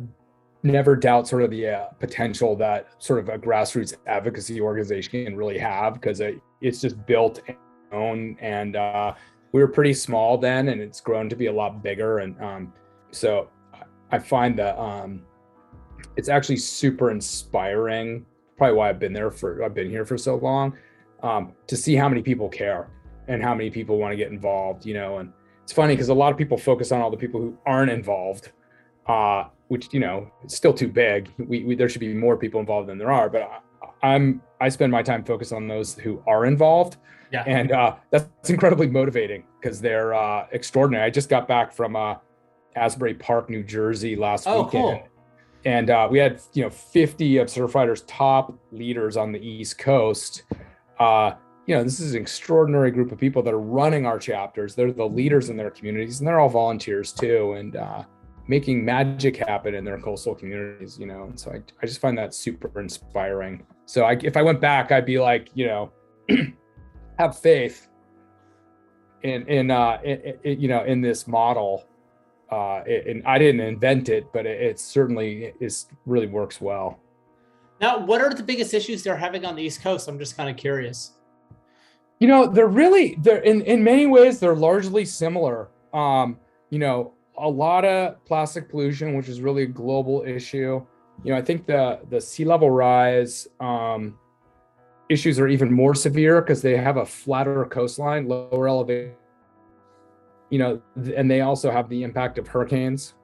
never 0.62 0.94
doubt 0.94 1.26
sort 1.26 1.42
of 1.42 1.50
the 1.50 1.66
uh, 1.66 1.86
potential 1.98 2.54
that 2.56 2.88
sort 2.98 3.18
of 3.18 3.28
a 3.28 3.38
grassroots 3.38 3.94
advocacy 4.06 4.60
organization 4.60 5.24
can 5.24 5.36
really 5.36 5.58
have 5.58 5.94
because 5.94 6.20
it, 6.20 6.40
it's 6.60 6.80
just 6.80 7.04
built 7.06 7.40
and 7.48 7.56
own 7.92 8.36
and 8.40 8.76
uh, 8.76 9.14
we 9.52 9.60
were 9.60 9.68
pretty 9.68 9.94
small 9.94 10.38
then 10.38 10.68
and 10.68 10.80
it's 10.80 11.00
grown 11.00 11.28
to 11.28 11.34
be 11.34 11.46
a 11.46 11.52
lot 11.52 11.82
bigger 11.82 12.18
and 12.18 12.40
um, 12.40 12.72
so 13.10 13.48
I 14.12 14.18
find 14.18 14.58
that 14.58 14.78
um, 14.78 15.22
it's 16.16 16.28
actually 16.28 16.56
super 16.56 17.10
inspiring. 17.10 18.26
Probably 18.56 18.76
why 18.76 18.88
I've 18.88 18.98
been 18.98 19.12
there 19.12 19.30
for 19.30 19.62
I've 19.64 19.74
been 19.74 19.90
here 19.90 20.04
for 20.04 20.18
so 20.18 20.36
long 20.36 20.76
um, 21.22 21.52
to 21.66 21.76
see 21.76 21.94
how 21.94 22.08
many 22.08 22.22
people 22.22 22.48
care 22.48 22.90
and 23.28 23.42
how 23.42 23.54
many 23.54 23.70
people 23.70 23.98
want 23.98 24.12
to 24.12 24.16
get 24.16 24.30
involved. 24.30 24.84
You 24.84 24.94
know, 24.94 25.18
and 25.18 25.32
it's 25.62 25.72
funny 25.72 25.94
because 25.94 26.08
a 26.08 26.14
lot 26.14 26.32
of 26.32 26.38
people 26.38 26.58
focus 26.58 26.92
on 26.92 27.00
all 27.00 27.10
the 27.10 27.16
people 27.16 27.40
who 27.40 27.56
aren't 27.66 27.90
involved, 27.90 28.52
uh, 29.06 29.44
which 29.70 29.88
you 29.94 30.00
know 30.00 30.28
it's 30.42 30.56
still 30.56 30.74
too 30.74 30.88
big. 30.88 31.30
We, 31.38 31.62
we 31.64 31.74
there 31.76 31.88
should 31.88 32.00
be 32.00 32.12
more 32.12 32.36
people 32.36 32.58
involved 32.60 32.88
than 32.88 32.98
there 32.98 33.12
are, 33.12 33.30
but 33.30 33.42
I, 34.02 34.08
I'm 34.14 34.42
I 34.60 34.68
spend 34.68 34.90
my 34.90 35.02
time 35.02 35.22
focused 35.24 35.52
on 35.52 35.68
those 35.68 35.94
who 35.94 36.20
are 36.26 36.44
involved 36.44 36.96
Yeah. 37.32 37.44
and 37.46 37.70
uh, 37.70 37.94
that's 38.10 38.50
incredibly 38.50 38.88
motivating 38.88 39.44
because 39.60 39.80
they're 39.80 40.12
uh, 40.12 40.46
extraordinary. 40.50 41.04
I 41.04 41.10
just 41.10 41.28
got 41.28 41.46
back 41.46 41.72
from 41.72 41.94
uh, 41.94 42.16
Asbury 42.74 43.14
Park, 43.14 43.48
New 43.48 43.62
Jersey 43.62 44.16
last 44.16 44.46
Oh, 44.48 44.64
weekend, 44.64 44.98
cool. 44.98 45.08
and 45.64 45.88
uh, 45.88 46.08
we 46.10 46.18
had 46.18 46.40
you 46.52 46.64
know 46.64 46.70
50 46.70 47.36
of 47.38 47.46
Surfriders' 47.46 48.02
top 48.08 48.52
leaders 48.72 49.16
on 49.16 49.30
the 49.30 49.38
East 49.38 49.78
Coast. 49.78 50.42
Uh, 50.98 51.34
you 51.66 51.76
know, 51.76 51.84
this 51.84 52.00
is 52.00 52.14
an 52.14 52.22
extraordinary 52.22 52.90
group 52.90 53.12
of 53.12 53.18
people 53.18 53.40
that 53.44 53.54
are 53.54 53.60
running 53.60 54.04
our 54.04 54.18
chapters. 54.18 54.74
They're 54.74 54.90
the 54.92 55.06
leaders 55.06 55.48
in 55.50 55.56
their 55.56 55.70
communities, 55.70 56.18
and 56.18 56.26
they're 56.26 56.40
all 56.40 56.48
volunteers 56.48 57.12
too, 57.12 57.52
and 57.52 57.76
uh, 57.76 58.02
making 58.50 58.84
magic 58.84 59.36
happen 59.36 59.74
in 59.74 59.84
their 59.84 59.98
coastal 59.98 60.34
communities. 60.34 60.98
You 60.98 61.06
know, 61.06 61.22
and 61.24 61.38
so 61.38 61.52
I, 61.52 61.58
I 61.82 61.86
just 61.86 62.00
find 62.00 62.16
that 62.18 62.34
super 62.34 62.68
inspiring. 62.80 63.64
So 63.86 64.04
I, 64.04 64.12
if 64.30 64.36
I 64.36 64.42
went 64.42 64.60
back, 64.60 64.92
I'd 64.92 65.06
be 65.06 65.18
like, 65.20 65.48
you 65.54 65.66
know, 65.66 65.92
have 67.18 67.38
faith 67.38 67.88
in 69.22 69.46
in 69.48 69.70
uh 69.70 69.98
in, 70.02 70.16
in, 70.44 70.60
you 70.60 70.68
know 70.68 70.82
in 70.84 71.02
this 71.02 71.26
model 71.28 71.84
uh 72.50 72.80
it- 72.86 73.06
and 73.06 73.22
i 73.26 73.36
didn't 73.38 73.60
invent 73.60 74.08
it 74.08 74.24
but 74.32 74.46
it, 74.46 74.58
it 74.68 74.80
certainly 74.80 75.52
is 75.60 75.86
really 76.06 76.26
works 76.26 76.58
well 76.62 76.98
Now, 77.80 77.98
what 77.98 78.20
are 78.22 78.32
the 78.32 78.42
biggest 78.42 78.72
issues 78.72 79.02
they're 79.02 79.16
having 79.26 79.44
on 79.44 79.54
the 79.56 79.62
East 79.62 79.82
Coast? 79.82 80.08
I'm 80.08 80.18
just 80.18 80.36
kind 80.38 80.48
of 80.48 80.56
curious. 80.56 80.98
you 82.18 82.28
know 82.28 82.46
they're 82.46 82.74
really 82.82 83.16
they're 83.24 83.42
in 83.50 83.60
in 83.72 83.84
many 83.84 84.06
ways 84.06 84.40
they're 84.40 84.56
largely 84.70 85.04
similar 85.04 85.68
um 85.92 86.38
you 86.70 86.78
know 86.78 87.12
a 87.40 87.48
lot 87.48 87.84
of 87.84 88.22
plastic 88.24 88.68
pollution 88.68 89.16
which 89.16 89.28
is 89.28 89.40
really 89.40 89.62
a 89.64 89.66
global 89.66 90.22
issue 90.26 90.84
you 91.24 91.32
know 91.32 91.36
i 91.38 91.42
think 91.42 91.66
the 91.66 91.98
the 92.10 92.20
sea 92.20 92.44
level 92.44 92.70
rise 92.70 93.48
um 93.60 94.18
issues 95.08 95.40
are 95.40 95.48
even 95.48 95.72
more 95.72 95.94
severe 95.94 96.40
because 96.40 96.62
they 96.62 96.76
have 96.76 96.96
a 96.96 97.04
flatter 97.06 97.64
coastline 97.66 98.28
lower 98.28 98.68
elevation 98.68 99.14
you 100.50 100.58
know 100.58 100.80
and 101.16 101.30
they 101.30 101.40
also 101.40 101.70
have 101.70 101.88
the 101.88 102.02
impact 102.02 102.38
of 102.38 102.46
hurricanes 102.46 103.14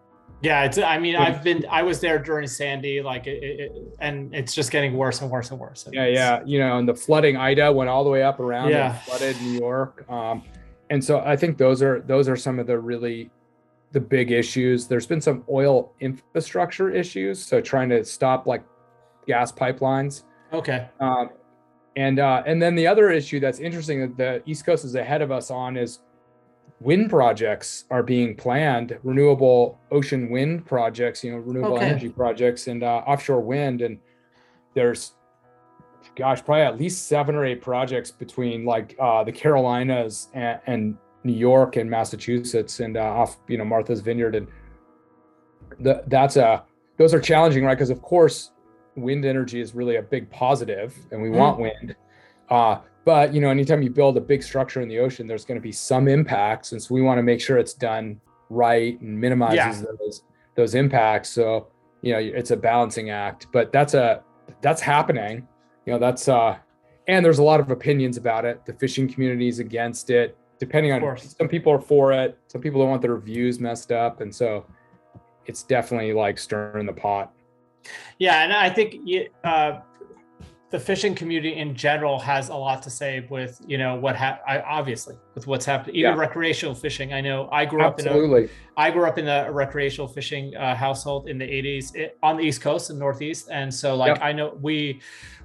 Yeah, 0.42 0.64
it's. 0.64 0.76
I 0.76 0.98
mean, 0.98 1.16
I've 1.16 1.42
been. 1.42 1.64
I 1.70 1.82
was 1.82 1.98
there 1.98 2.18
during 2.18 2.46
Sandy, 2.46 3.00
like, 3.00 3.26
it, 3.26 3.42
it, 3.42 3.72
and 4.00 4.34
it's 4.34 4.54
just 4.54 4.70
getting 4.70 4.92
worse 4.94 5.22
and 5.22 5.30
worse 5.30 5.50
and 5.50 5.58
worse. 5.58 5.88
Yeah, 5.90 6.06
yeah. 6.06 6.42
You 6.44 6.58
know, 6.58 6.76
and 6.78 6.86
the 6.86 6.94
flooding 6.94 7.38
Ida 7.38 7.72
went 7.72 7.88
all 7.88 8.04
the 8.04 8.10
way 8.10 8.22
up 8.22 8.38
around 8.38 8.68
Yeah. 8.68 8.92
and 8.92 9.02
flooded 9.06 9.40
New 9.40 9.58
York. 9.58 10.04
Um, 10.10 10.42
and 10.90 11.02
so 11.02 11.20
I 11.20 11.36
think 11.36 11.56
those 11.56 11.80
are 11.82 12.00
those 12.02 12.28
are 12.28 12.36
some 12.36 12.58
of 12.58 12.66
the 12.66 12.78
really 12.78 13.30
the 13.96 14.00
big 14.00 14.30
issues. 14.30 14.86
There's 14.86 15.06
been 15.06 15.22
some 15.22 15.42
oil 15.48 15.94
infrastructure 16.00 16.90
issues, 16.90 17.42
so 17.42 17.62
trying 17.62 17.88
to 17.88 18.04
stop 18.04 18.46
like 18.46 18.62
gas 19.26 19.50
pipelines. 19.50 20.24
Okay. 20.52 20.86
Um, 21.00 21.30
and 21.96 22.18
uh, 22.18 22.42
and 22.44 22.60
then 22.60 22.74
the 22.74 22.86
other 22.86 23.08
issue 23.10 23.40
that's 23.40 23.58
interesting 23.58 24.00
that 24.02 24.18
the 24.18 24.42
East 24.44 24.66
Coast 24.66 24.84
is 24.84 24.96
ahead 24.96 25.22
of 25.22 25.32
us 25.32 25.50
on 25.50 25.78
is 25.78 26.00
wind 26.78 27.08
projects 27.08 27.86
are 27.90 28.02
being 28.02 28.36
planned, 28.36 28.98
renewable 29.02 29.80
ocean 29.90 30.28
wind 30.28 30.66
projects, 30.66 31.24
you 31.24 31.32
know, 31.32 31.38
renewable 31.38 31.76
Okay. 31.76 31.86
energy 31.86 32.10
projects 32.10 32.66
and 32.66 32.82
uh, 32.82 32.96
offshore 33.06 33.40
wind. 33.40 33.80
And 33.80 33.98
there's, 34.74 35.14
gosh, 36.16 36.44
probably 36.44 36.64
at 36.64 36.78
least 36.78 37.08
seven 37.08 37.34
or 37.34 37.46
eight 37.46 37.62
projects 37.62 38.10
between 38.10 38.66
like 38.66 38.94
uh, 39.00 39.24
the 39.24 39.32
Carolinas 39.32 40.28
and, 40.34 40.60
and 40.66 40.98
New 41.26 41.32
York 41.34 41.76
and 41.76 41.90
Massachusetts 41.90 42.80
and 42.80 42.96
uh, 42.96 43.02
off, 43.02 43.36
you 43.48 43.58
know, 43.58 43.64
Martha's 43.64 44.00
Vineyard. 44.00 44.34
And 44.36 44.46
the, 45.80 46.02
that's 46.06 46.36
a, 46.36 46.64
those 46.96 47.12
are 47.12 47.20
challenging, 47.20 47.64
right? 47.64 47.74
Because 47.74 47.90
of 47.90 48.00
course, 48.00 48.52
wind 48.96 49.24
energy 49.24 49.60
is 49.60 49.74
really 49.74 49.96
a 49.96 50.02
big 50.02 50.30
positive 50.30 50.96
and 51.10 51.20
we 51.20 51.28
Mhm. 51.28 51.36
want 51.36 51.60
wind. 51.60 51.96
Uh, 52.48 52.78
but 53.04 53.34
you 53.34 53.40
know, 53.40 53.50
anytime 53.50 53.82
you 53.82 53.90
build 53.90 54.16
a 54.16 54.20
big 54.20 54.42
structure 54.42 54.80
in 54.80 54.88
the 54.88 54.98
ocean, 54.98 55.26
there's 55.26 55.44
going 55.44 55.58
to 55.58 55.62
be 55.62 55.72
some 55.72 56.08
impacts, 56.08 56.72
and 56.72 56.82
so 56.82 56.94
we 56.94 57.02
want 57.02 57.18
to 57.18 57.22
make 57.22 57.40
sure 57.40 57.56
it's 57.58 57.74
done 57.74 58.20
right 58.50 59.00
and 59.00 59.20
minimizes 59.20 59.84
those 59.98 60.22
those 60.56 60.74
impacts. 60.74 61.28
So 61.28 61.68
you 62.02 62.12
know, 62.12 62.18
it's 62.18 62.50
a 62.50 62.56
balancing 62.56 63.10
act. 63.10 63.46
But 63.52 63.72
that's 63.72 63.94
a 63.94 64.22
that's 64.60 64.80
happening. 64.80 65.46
You 65.84 65.92
know, 65.92 65.98
that's 66.00 66.26
uh, 66.28 66.56
and 67.06 67.24
there's 67.24 67.38
a 67.38 67.44
lot 67.44 67.60
of 67.60 67.70
opinions 67.70 68.16
about 68.16 68.44
it. 68.44 68.64
The 68.66 68.72
fishing 68.72 69.08
community 69.08 69.46
is 69.48 69.60
against 69.60 70.10
it. 70.10 70.36
Depending 70.58 70.92
on 70.92 71.18
some 71.18 71.48
people 71.48 71.72
are 71.72 71.80
for 71.80 72.12
it, 72.12 72.38
some 72.46 72.60
people 72.60 72.80
don't 72.80 72.90
want 72.90 73.02
their 73.02 73.16
views 73.18 73.60
messed 73.60 73.92
up, 73.92 74.20
and 74.20 74.34
so 74.34 74.64
it's 75.46 75.62
definitely 75.62 76.12
like 76.12 76.38
stirring 76.38 76.86
the 76.86 76.92
pot. 76.92 77.32
Yeah, 78.18 78.42
and 78.42 78.52
I 78.52 78.70
think 78.70 78.96
y- 79.06 79.28
uh, 79.44 79.80
the 80.70 80.80
fishing 80.80 81.14
community 81.14 81.54
in 81.54 81.76
general 81.76 82.18
has 82.18 82.48
a 82.48 82.54
lot 82.54 82.82
to 82.82 82.90
say 82.90 83.24
with 83.30 83.60
you 83.66 83.78
know 83.78 83.94
what 83.94 84.16
ha- 84.16 84.40
I, 84.46 84.60
obviously 84.60 85.16
with 85.34 85.46
what's 85.46 85.64
happening. 85.64 85.94
Even 85.96 86.12
Yeah. 86.14 86.18
recreational 86.18 86.74
fishing. 86.74 87.12
I 87.12 87.20
know 87.20 87.48
I 87.52 87.64
grew 87.64 87.82
up 87.82 88.00
in 88.00 88.06
a 88.06 88.10
Absolutely. 88.10 88.48
I 88.76 88.90
grew 88.90 89.06
up 89.06 89.16
in 89.18 89.28
a 89.28 89.50
recreational 89.52 90.08
fishing 90.08 90.56
uh, 90.56 90.74
household 90.74 91.28
in 91.28 91.38
the 91.38 91.44
80s 91.46 91.94
it, 91.94 92.18
on 92.22 92.36
the 92.36 92.42
East 92.42 92.60
Coast 92.62 92.90
and 92.90 92.98
Northeast. 92.98 93.48
And 93.50 93.72
so 93.72 93.94
like 93.94 94.16
Yep. 94.16 94.18
I 94.22 94.32
know 94.32 94.58
we 94.60 95.00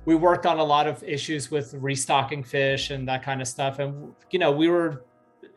we 0.05 0.15
worked 0.15 0.47
on 0.47 0.57
a 0.57 0.63
lot 0.63 0.87
of 0.87 1.03
issues 1.03 1.51
with 1.51 1.75
restocking 1.75 2.43
fish 2.43 2.89
and 2.89 3.07
that 3.07 3.21
kind 3.21 3.39
of 3.41 3.47
stuff. 3.47 3.77
And 3.77 4.13
you 4.31 4.39
know, 4.39 4.51
we 4.51 4.67
were 4.69 5.05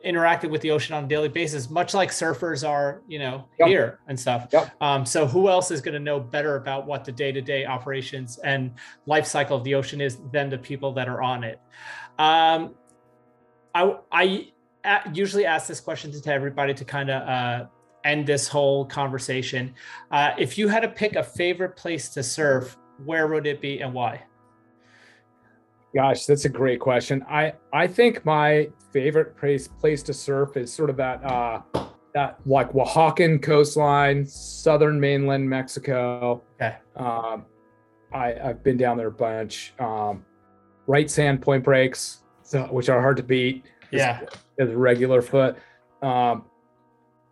interacting 0.05 0.51
with 0.51 0.61
the 0.61 0.71
ocean 0.71 0.95
on 0.95 1.05
a 1.05 1.07
daily 1.09 1.29
basis, 1.29 1.71
much 1.71 1.95
like 1.95 2.11
surfers 2.11 2.69
are, 2.69 3.03
you 3.09 3.19
know, 3.19 3.49
Yep. 3.59 3.69
here 3.69 3.99
and 4.07 4.19
stuff. 4.21 4.49
Yep. 4.53 4.71
Um, 4.81 5.07
so 5.07 5.27
who 5.27 5.49
else 5.49 5.71
is 5.71 5.81
going 5.81 5.95
to 5.95 6.01
know 6.01 6.21
better 6.21 6.57
about 6.57 6.87
what 6.87 7.05
the 7.05 7.13
day-to-day 7.13 7.65
operations 7.65 8.39
and 8.39 8.73
life 9.07 9.27
cycle 9.27 9.57
of 9.57 9.65
the 9.65 9.75
ocean 9.75 10.01
is 10.01 10.19
than 10.31 10.51
the 10.51 10.59
people 10.59 10.93
that 10.93 11.09
are 11.09 11.23
on 11.23 11.43
it? 11.43 11.59
Um, 12.19 12.75
I, 13.75 13.97
I 14.13 14.49
usually 15.13 15.47
ask 15.47 15.67
this 15.67 15.81
question 15.81 16.13
to 16.13 16.33
everybody 16.33 16.75
to 16.75 16.85
kind 16.85 17.11
of 17.11 17.29
uh, 17.29 17.67
end 18.05 18.27
this 18.27 18.47
whole 18.47 18.85
conversation. 18.85 19.75
Uh, 20.11 20.33
if 20.39 20.59
you 20.59 20.69
had 20.69 20.81
to 20.81 20.89
pick 20.89 21.17
a 21.17 21.23
favorite 21.23 21.77
place 21.77 22.11
to 22.11 22.23
surf, 22.23 22.77
where 23.05 23.27
would 23.27 23.47
it 23.47 23.61
be 23.61 23.81
and 23.81 23.93
why? 23.93 24.23
Gosh, 25.95 26.27
that's 26.27 26.45
a 26.45 26.49
great 26.49 26.81
question. 26.81 27.25
I 27.29 27.53
I 27.73 27.87
think 27.87 28.25
my 28.25 28.69
favorite 28.93 29.37
place 29.37 29.69
place 29.69 30.03
to 30.05 30.15
surf 30.15 30.57
is 30.57 30.73
sort 30.73 30.91
of 30.91 30.97
that 30.97 31.25
uh 31.25 31.61
that 32.15 32.39
like 32.47 32.73
Oaxacan 32.73 33.43
coastline, 33.43 34.27
southern 34.27 34.99
mainland 34.99 35.49
Mexico. 35.49 36.43
Okay. 36.61 36.77
Um, 36.97 37.45
I 38.13 38.35
I've 38.43 38.63
been 38.63 38.77
down 38.77 38.97
there 38.97 39.09
a 39.09 39.13
bunch. 39.13 39.75
Um, 39.79 40.25
right-hand 40.87 41.43
point 41.43 41.65
breaks, 41.65 42.23
so 42.43 42.65
which 42.65 42.89
are 42.89 43.01
hard 43.01 43.17
to 43.17 43.23
beat. 43.23 43.65
Yeah. 43.91 44.23
as 44.59 44.71
a 44.71 44.77
regular 44.77 45.23
foot. 45.23 45.57
Um, 46.03 46.45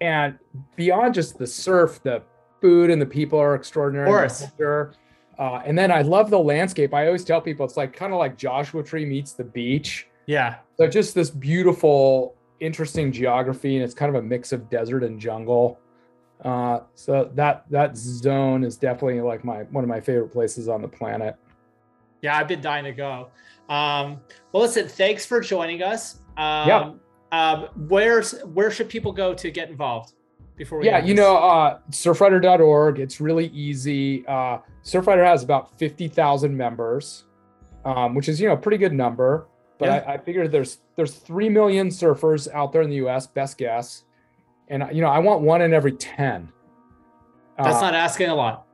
and 0.00 0.38
beyond 0.76 1.14
just 1.14 1.38
the 1.38 1.46
surf, 1.46 2.00
the 2.02 2.22
food 2.60 2.90
and 2.90 3.02
the 3.02 3.06
people 3.06 3.38
are 3.38 3.54
extraordinary. 3.54 4.08
Of 4.08 4.14
course. 4.14 4.46
Uh, 5.38 5.62
and 5.64 5.76
then 5.76 5.90
I 5.90 6.02
love 6.02 6.30
the 6.30 6.38
landscape. 6.38 6.92
I 6.94 7.06
always 7.06 7.24
tell 7.24 7.40
people 7.40 7.64
it's 7.64 7.76
like 7.76 7.94
kind 7.94 8.12
of 8.12 8.18
like 8.18 8.36
Joshua 8.36 8.82
Tree 8.82 9.04
meets 9.04 9.32
the 9.32 9.44
beach. 9.44 10.08
Yeah. 10.26 10.56
So 10.76 10.86
just 10.86 11.14
this 11.14 11.30
beautiful, 11.30 12.36
interesting 12.60 13.12
geography, 13.12 13.76
and 13.76 13.84
it's 13.84 13.94
kind 13.94 14.14
of 14.14 14.22
a 14.22 14.26
mix 14.26 14.52
of 14.52 14.68
desert 14.70 15.02
and 15.02 15.18
jungle. 15.18 15.78
Uh, 16.44 16.80
so 16.94 17.30
that 17.34 17.64
that 17.70 17.96
zone 17.96 18.64
is 18.64 18.76
definitely 18.76 19.20
like 19.20 19.44
my 19.44 19.62
one 19.64 19.84
of 19.84 19.88
my 19.88 20.00
favorite 20.00 20.30
places 20.30 20.68
on 20.68 20.82
the 20.82 20.88
planet. 20.88 21.36
Yeah, 22.20 22.36
I've 22.36 22.48
been 22.48 22.60
dying 22.60 22.84
to 22.84 22.92
go. 22.92 23.30
Um, 23.68 24.20
well, 24.52 24.62
listen, 24.62 24.86
thanks 24.88 25.24
for 25.24 25.40
joining 25.40 25.82
us. 25.82 26.20
Um, 26.36 26.68
Yeah. 26.68 26.92
Um, 27.32 27.68
where's 27.88 28.40
where 28.42 28.70
should 28.70 28.90
people 28.90 29.10
go 29.10 29.32
to 29.32 29.50
get 29.50 29.70
involved 29.70 30.12
before 30.64 30.78
we? 30.78 30.86
yeah, 30.86 31.04
you 31.04 31.14
know, 31.14 31.36
uh, 31.36 31.78
surfrider.org. 31.90 32.98
It's 33.00 33.20
really 33.20 33.46
easy. 33.48 34.24
Uh, 34.26 34.58
Surfrider 34.84 35.24
has 35.24 35.42
about 35.42 35.76
50,000 35.78 36.56
members, 36.56 37.24
um, 37.84 38.14
which 38.14 38.28
is, 38.28 38.40
you 38.40 38.48
know, 38.48 38.54
a 38.54 38.56
pretty 38.56 38.78
good 38.78 38.92
number. 38.92 39.46
But 39.78 39.86
Yeah. 39.86 40.04
I, 40.06 40.12
I 40.14 40.18
figured 40.18 40.50
there's 40.52 40.78
there's 40.96 41.14
3 41.14 41.48
million 41.48 41.88
surfers 41.88 42.52
out 42.52 42.72
there 42.72 42.82
in 42.82 42.90
the 42.90 42.96
US, 43.06 43.26
best 43.26 43.58
guess. 43.58 44.04
And, 44.68 44.84
you 44.92 45.00
know, 45.02 45.08
I 45.08 45.18
want 45.18 45.40
one 45.42 45.62
in 45.62 45.72
every 45.74 45.92
10. 45.92 46.48
that's 47.58 47.76
Uh, 47.78 47.80
not 47.80 47.94
asking 47.94 48.28
a 48.30 48.34
lot. 48.34 48.66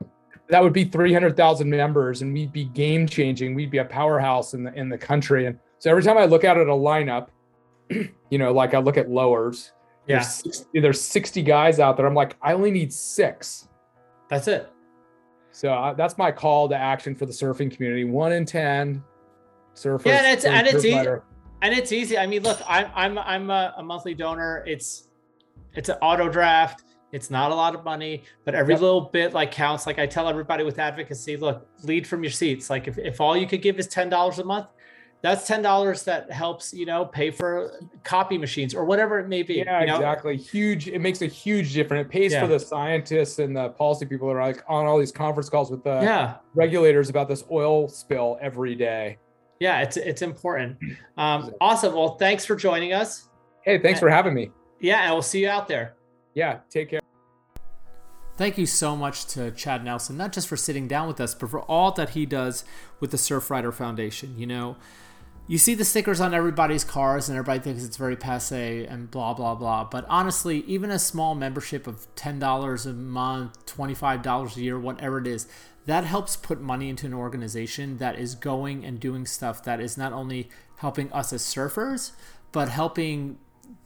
that 0.49 0.61
would 0.63 0.73
be 0.73 0.83
300,000 0.83 1.69
members 1.69 2.21
and 2.21 2.33
we'd 2.33 2.51
be 2.53 2.65
game 2.65 3.07
changing. 3.07 3.55
We'd 3.55 3.71
be 3.71 3.79
a 3.79 3.85
powerhouse 3.85 4.53
in 4.53 4.63
the, 4.63 4.73
in 4.73 4.89
the 4.89 4.97
country. 4.97 5.45
And 5.47 5.57
so 5.79 5.89
every 5.91 6.03
time 6.03 6.17
I 6.17 6.25
look 6.25 6.43
out 6.43 6.57
at 6.57 6.67
a 6.67 6.71
lineup, 6.71 7.27
you 7.89 8.37
know, 8.37 8.51
like 8.51 8.73
I 8.73 8.79
look 8.79 8.97
at 8.97 9.09
lowers, 9.09 9.71
Yeah, 10.09 10.15
there's, 10.17 10.27
60, 10.33 10.79
there's 10.81 11.01
60 11.01 11.41
guys 11.43 11.79
out 11.79 11.95
there. 11.95 12.05
I'm 12.05 12.13
like, 12.15 12.35
I 12.41 12.53
only 12.53 12.71
need 12.71 12.91
six. 12.91 13.67
that's 14.29 14.47
it. 14.47 14.69
So 15.51 15.73
uh, 15.73 15.93
that's 15.93 16.17
my 16.17 16.31
call 16.31 16.67
to 16.69 16.75
action 16.75 17.15
for 17.15 17.25
the 17.25 17.31
surfing 17.33 17.73
community. 17.73 18.03
One 18.05 18.31
in 18.33 18.45
ten 18.45 19.03
surfers. 19.75 20.05
Yeah, 20.05 20.17
and 20.17 20.27
it's- 20.27 20.45
and 20.45 20.67
it's 20.67 20.85
e- 20.85 20.93
rider. 20.95 21.23
and 21.61 21.73
it's 21.73 21.91
easy. 21.91 22.17
I 22.17 22.25
mean, 22.27 22.43
look, 22.43 22.59
I'm 22.67 22.89
I'm 22.95 23.17
I'm 23.17 23.49
a, 23.49 23.73
a 23.77 23.83
monthly 23.83 24.13
donor. 24.13 24.63
It's 24.67 25.09
it's 25.75 25.89
an 25.89 25.97
auto 26.01 26.29
draft. 26.29 26.83
It's 27.11 27.29
not 27.31 27.51
a 27.51 27.55
lot 27.55 27.73
of 27.73 27.83
money, 27.83 28.23
but 28.45 28.53
every 28.53 28.75
Yep. 28.75 28.81
little 28.81 29.01
bit 29.01 29.33
like 29.33 29.51
counts. 29.51 29.87
Like 29.87 29.97
I 29.99 30.05
tell 30.05 30.29
everybody 30.29 30.63
with 30.63 30.77
advocacy, 30.79 31.35
look, 31.37 31.67
lead 31.83 32.05
from 32.05 32.23
your 32.23 32.31
seats. 32.31 32.69
Like 32.69 32.87
if, 32.87 32.97
if 32.99 33.19
all 33.19 33.35
you 33.35 33.47
could 33.47 33.63
give 33.63 33.79
is 33.79 33.87
ten 33.87 34.07
dollars 34.09 34.37
a 34.39 34.45
month, 34.45 34.67
that's 35.21 35.45
ten 35.47 35.61
dollars 35.61 36.03
that 36.03 36.31
helps 36.31 36.73
you 36.73 36.85
know 36.85 37.05
pay 37.05 37.29
for 37.31 37.79
copy 38.03 38.37
machines 38.37 38.73
or 38.73 38.85
whatever 38.85 39.19
it 39.19 39.27
may 39.27 39.43
be. 39.43 39.55
Yeah, 39.55 39.81
you 39.81 39.87
know? 39.87 39.95
exactly. 39.95 40.37
Huge. 40.37 40.87
It 40.87 40.99
makes 40.99 41.21
a 41.21 41.25
huge 41.27 41.73
difference. 41.73 42.05
It 42.07 42.11
pays 42.11 42.31
Yeah. 42.31 42.41
for 42.41 42.47
the 42.47 42.59
scientists 42.59 43.39
and 43.39 43.55
the 43.55 43.69
policy 43.69 44.05
people 44.05 44.27
that 44.29 44.35
are 44.35 44.41
like 44.47 44.63
on 44.67 44.85
all 44.85 44.97
these 44.97 45.11
conference 45.11 45.49
calls 45.49 45.69
with 45.71 45.83
the 45.83 45.99
Yeah, 46.01 46.35
regulators 46.53 47.09
about 47.09 47.27
this 47.27 47.43
oil 47.51 47.87
spill 47.89 48.37
every 48.41 48.75
day. 48.75 49.17
yeah, 49.59 49.81
it's 49.81 49.97
it's 49.97 50.21
important. 50.21 50.77
Um, 51.17 51.53
awesome. 51.59 51.93
Well, 51.93 52.15
thanks 52.15 52.45
for 52.45 52.55
joining 52.55 52.93
us. 52.93 53.27
Hey, 53.63 53.77
thanks 53.77 53.99
for 53.99 54.09
having 54.09 54.33
me. 54.33 54.51
Yeah, 54.79 55.01
and 55.03 55.11
we'll 55.13 55.21
see 55.21 55.41
you 55.41 55.49
out 55.49 55.67
there. 55.67 55.95
Yeah, 56.33 56.59
take 56.69 56.89
care. 56.91 57.01
Thank 58.37 58.57
you 58.57 58.65
so 58.65 58.95
much 58.95 59.25
to 59.33 59.51
Chad 59.51 59.83
Nelson, 59.83 60.15
not 60.15 60.31
just 60.31 60.47
for 60.47 60.55
sitting 60.55 60.87
down 60.87 61.09
with 61.09 61.19
us, 61.19 61.35
but 61.35 61.49
for 61.49 61.59
all 61.63 61.91
that 61.91 62.11
he 62.11 62.25
does 62.25 62.63
with 63.01 63.11
the 63.11 63.17
Surfrider 63.17 63.73
Foundation. 63.73 64.35
You 64.37 64.47
know, 64.47 64.77
you 65.49 65.57
see 65.57 65.73
the 65.73 65.83
stickers 65.83 66.21
on 66.21 66.35
everybody's 66.35 66.83
cars, 66.83 67.27
and 67.27 67.35
everybody 67.35 67.59
thinks 67.59 67.83
it's 67.83 67.97
very 67.97 68.15
passe 68.15 68.85
and 68.85 69.09
blah, 69.09 69.33
blah, 69.33 69.55
blah. 69.55 69.83
But 69.83 70.05
honestly, 70.07 70.59
even 70.67 70.91
a 70.91 70.99
small 70.99 71.33
membership 71.33 71.87
of 71.87 72.07
$10 72.15 72.85
a 72.85 72.93
month, 72.93 73.65
$25 73.65 74.55
a 74.55 74.61
year, 74.61 74.79
whatever 74.79 75.17
it 75.17 75.25
is, 75.25 75.47
that 75.87 76.03
helps 76.03 76.35
put 76.35 76.61
money 76.61 76.87
into 76.87 77.07
an 77.07 77.15
organization 77.15 77.97
that 77.97 78.19
is 78.19 78.35
going 78.35 78.85
and 78.85 78.99
doing 78.99 79.25
stuff 79.25 79.63
that 79.63 79.81
is 79.81 79.97
not 79.97 80.13
only 80.13 80.51
helping 80.77 81.11
us 81.11 81.33
as 81.33 81.41
surfers, 81.41 82.11
but 82.51 82.69
helping 82.69 83.39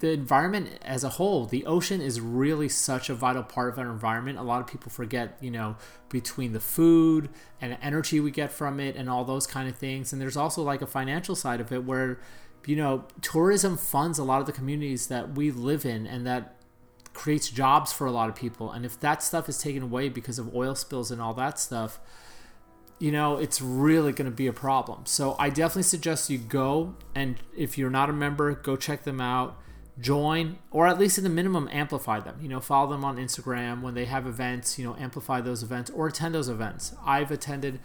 the 0.03 0.11
environment 0.11 0.67
as 0.81 1.05
a 1.05 1.07
whole 1.07 1.45
the 1.45 1.65
ocean 1.65 2.01
is 2.01 2.19
really 2.19 2.67
such 2.67 3.09
a 3.09 3.15
vital 3.15 3.41
part 3.41 3.71
of 3.71 3.79
our 3.79 3.89
environment. 3.89 4.37
A 4.37 4.43
lot 4.43 4.59
of 4.59 4.67
people 4.67 4.91
forget 4.91 5.37
you 5.39 5.49
know 5.49 5.77
between 6.09 6.51
the 6.51 6.59
food 6.59 7.29
and 7.61 7.77
energy 7.81 8.19
we 8.19 8.29
get 8.29 8.51
from 8.51 8.81
it 8.81 8.97
and 8.97 9.09
all 9.09 9.23
those 9.23 9.47
kind 9.47 9.69
of 9.69 9.77
things. 9.77 10.11
And 10.11 10.21
there's 10.21 10.35
also 10.35 10.61
like 10.61 10.81
a 10.81 10.87
financial 10.87 11.37
side 11.37 11.61
of 11.61 11.71
it 11.71 11.85
where 11.85 12.19
you 12.65 12.75
know 12.75 13.05
tourism 13.21 13.77
funds 13.77 14.19
a 14.19 14.25
lot 14.25 14.41
of 14.41 14.45
the 14.45 14.51
communities 14.51 15.07
that 15.07 15.35
we 15.35 15.51
live 15.51 15.85
in 15.85 16.05
and 16.05 16.27
that 16.27 16.57
creates 17.13 17.49
jobs 17.49 17.93
for 17.93 18.05
a 18.05 18.11
lot 18.11 18.27
of 18.27 18.35
people. 18.35 18.73
And 18.73 18.85
if 18.85 18.99
that 18.99 19.23
stuff 19.23 19.47
is 19.47 19.57
taken 19.57 19.83
away 19.83 20.09
because 20.09 20.37
of 20.37 20.53
oil 20.53 20.75
spills 20.75 21.11
and 21.11 21.21
all 21.21 21.33
that 21.35 21.57
stuff 21.57 22.01
you 22.99 23.11
know, 23.11 23.37
it's 23.37 23.59
really 23.59 24.13
going 24.13 24.29
to 24.29 24.35
be 24.35 24.47
a 24.47 24.53
problem. 24.53 25.05
So 25.05 25.35
I 25.37 25.49
definitely 25.49 25.83
suggest 25.83 26.29
you 26.29 26.37
go 26.37 26.95
and 27.13 27.37
if 27.57 27.77
you're 27.77 27.89
not 27.89 28.09
a 28.09 28.13
member, 28.13 28.53
go 28.53 28.77
check 28.77 29.03
them 29.03 29.19
out, 29.19 29.57
join, 29.99 30.57
or 30.71 30.87
at 30.87 30.99
least 30.99 31.17
at 31.17 31.23
the 31.23 31.29
minimum, 31.29 31.69
amplify 31.71 32.19
them. 32.19 32.37
You 32.41 32.49
know, 32.49 32.59
follow 32.59 32.91
them 32.91 33.05
on 33.05 33.17
Instagram 33.17 33.81
when 33.81 33.93
they 33.93 34.05
have 34.05 34.25
events, 34.25 34.79
you 34.79 34.85
know, 34.85 34.95
amplify 34.97 35.41
those 35.41 35.63
events 35.63 35.89
or 35.91 36.07
attend 36.07 36.35
those 36.35 36.49
events. 36.49 36.95
I've 37.05 37.31
attended 37.31 37.79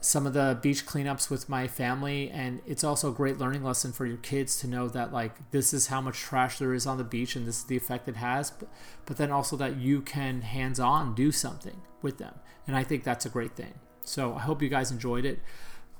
some 0.00 0.26
of 0.26 0.32
the 0.32 0.58
beach 0.60 0.84
cleanups 0.84 1.30
with 1.30 1.48
my 1.48 1.68
family 1.68 2.28
and 2.28 2.60
it's 2.66 2.82
also 2.82 3.08
a 3.08 3.14
great 3.14 3.38
learning 3.38 3.62
lesson 3.62 3.92
for 3.92 4.04
your 4.04 4.16
kids 4.16 4.58
to 4.58 4.66
know 4.66 4.88
that 4.88 5.12
like 5.12 5.52
this 5.52 5.72
is 5.72 5.86
how 5.86 6.00
much 6.00 6.18
trash 6.18 6.58
there 6.58 6.74
is 6.74 6.88
on 6.88 6.98
the 6.98 7.04
beach 7.04 7.36
and 7.36 7.46
this 7.46 7.58
is 7.58 7.64
the 7.66 7.76
effect 7.76 8.08
it 8.08 8.16
has 8.16 8.50
but, 8.50 8.68
but 9.06 9.16
then 9.16 9.30
also 9.30 9.56
that 9.56 9.76
you 9.76 10.00
can 10.00 10.40
hands 10.40 10.80
on 10.80 11.14
do 11.14 11.30
something 11.30 11.80
with 12.02 12.18
them 12.18 12.34
and 12.66 12.74
i 12.74 12.82
think 12.82 13.04
that's 13.04 13.24
a 13.24 13.28
great 13.28 13.54
thing 13.54 13.74
so 14.04 14.34
I 14.34 14.40
hope 14.40 14.62
you 14.62 14.68
guys 14.68 14.90
enjoyed 14.90 15.24
it. 15.24 15.40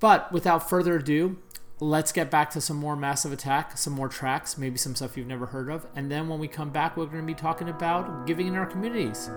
But 0.01 0.33
without 0.33 0.69
further 0.69 0.97
ado, 0.97 1.39
let's 1.83 2.13
get 2.13 2.31
back 2.31 2.51
to 2.51 2.61
some 2.61 2.77
more 2.77 2.95
Massive 2.95 3.33
Attack, 3.33 3.77
some 3.77 3.93
more 3.93 4.09
tracks, 4.09 4.57
maybe 4.57 4.79
some 4.79 4.95
stuff 4.95 5.17
you've 5.17 5.27
never 5.27 5.47
heard 5.47 5.69
of. 5.69 5.85
And 5.97 6.11
then 6.11 6.29
when 6.29 6.39
we 6.39 6.47
come 6.47 6.71
back, 6.71 6.97
we're 6.97 7.07
going 7.07 7.19
to 7.19 7.27
be 7.27 7.35
talking 7.35 7.69
about 7.69 8.25
giving 8.25 8.47
in 8.47 8.55
our 8.55 8.67
communities. 8.67 9.29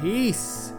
Peace. 0.00 0.72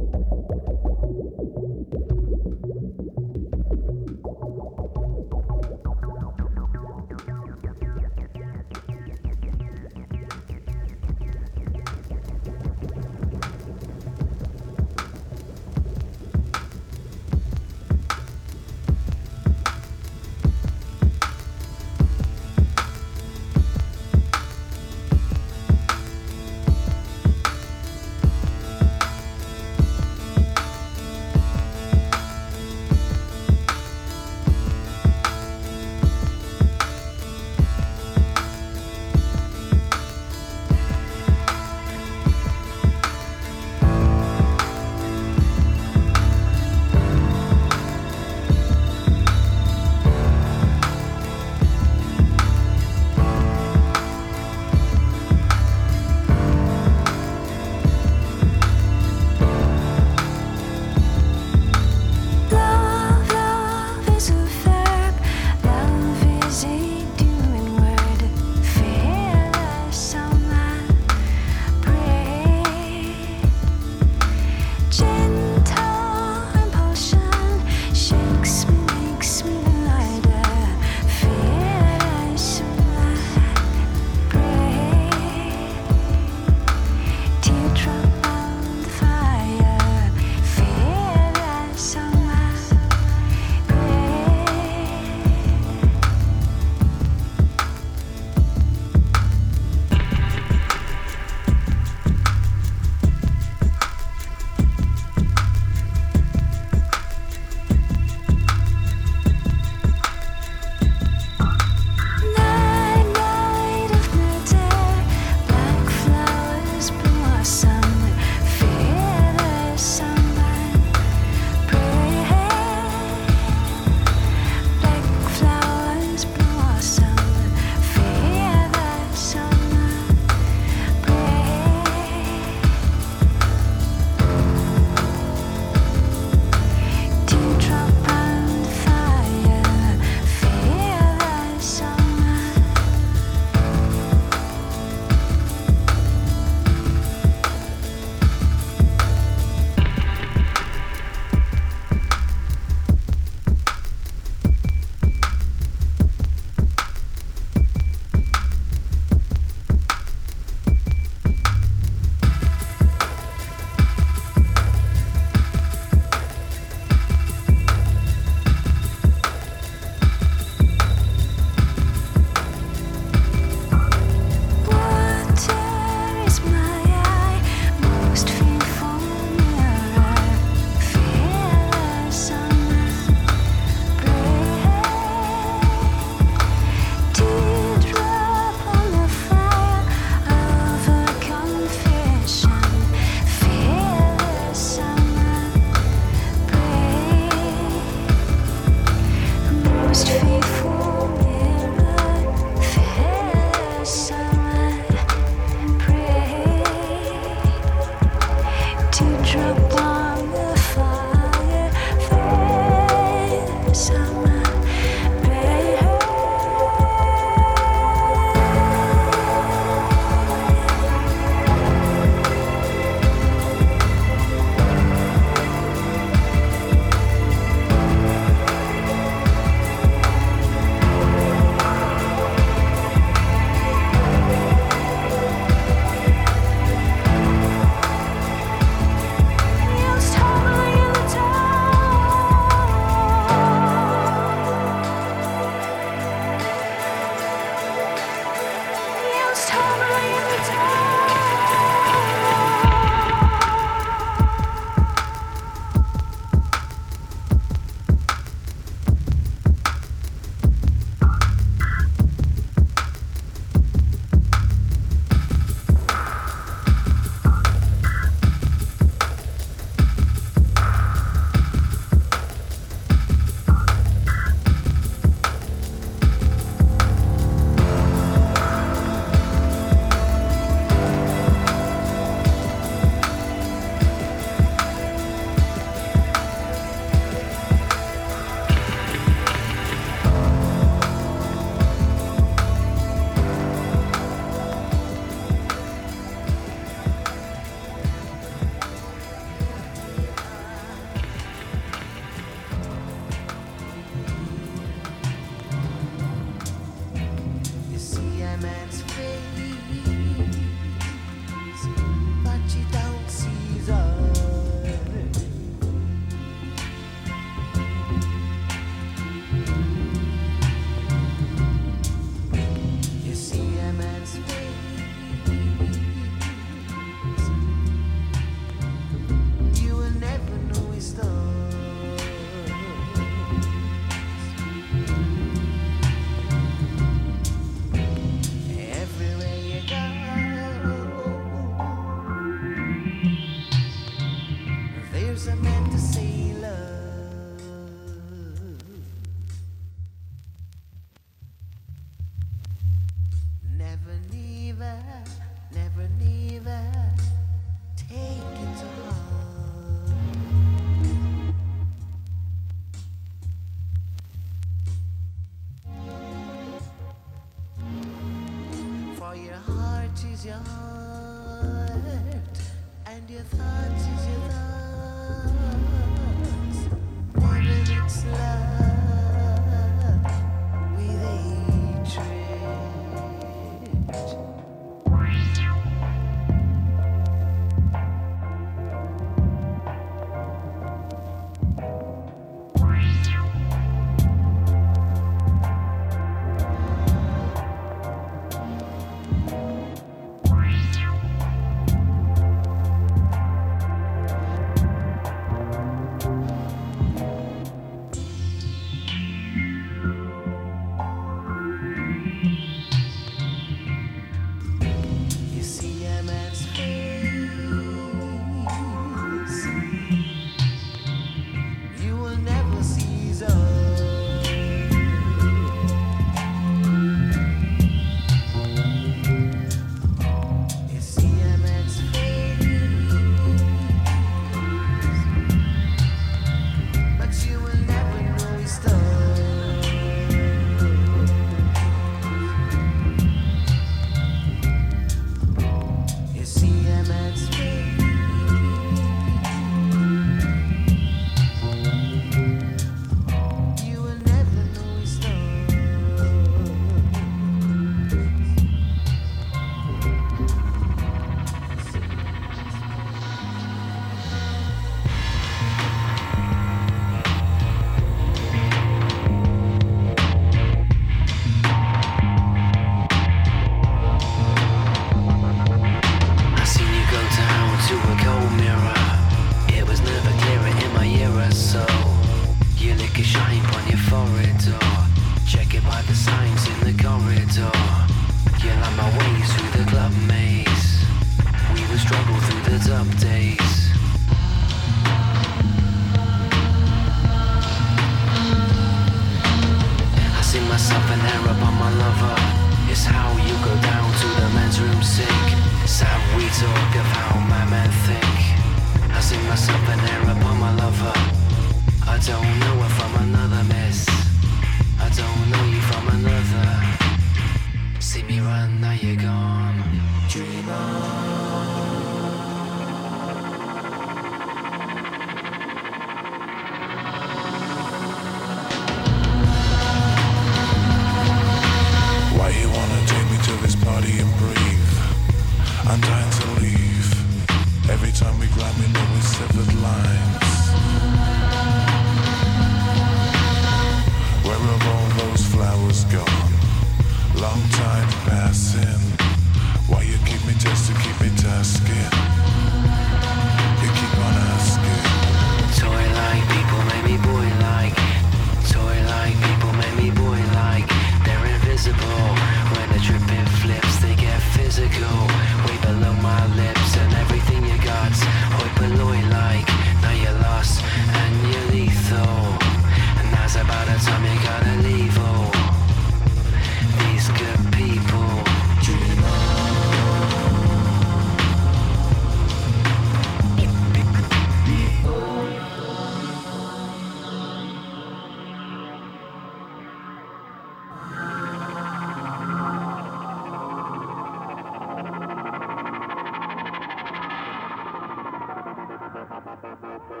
Nicer 599.88 600.00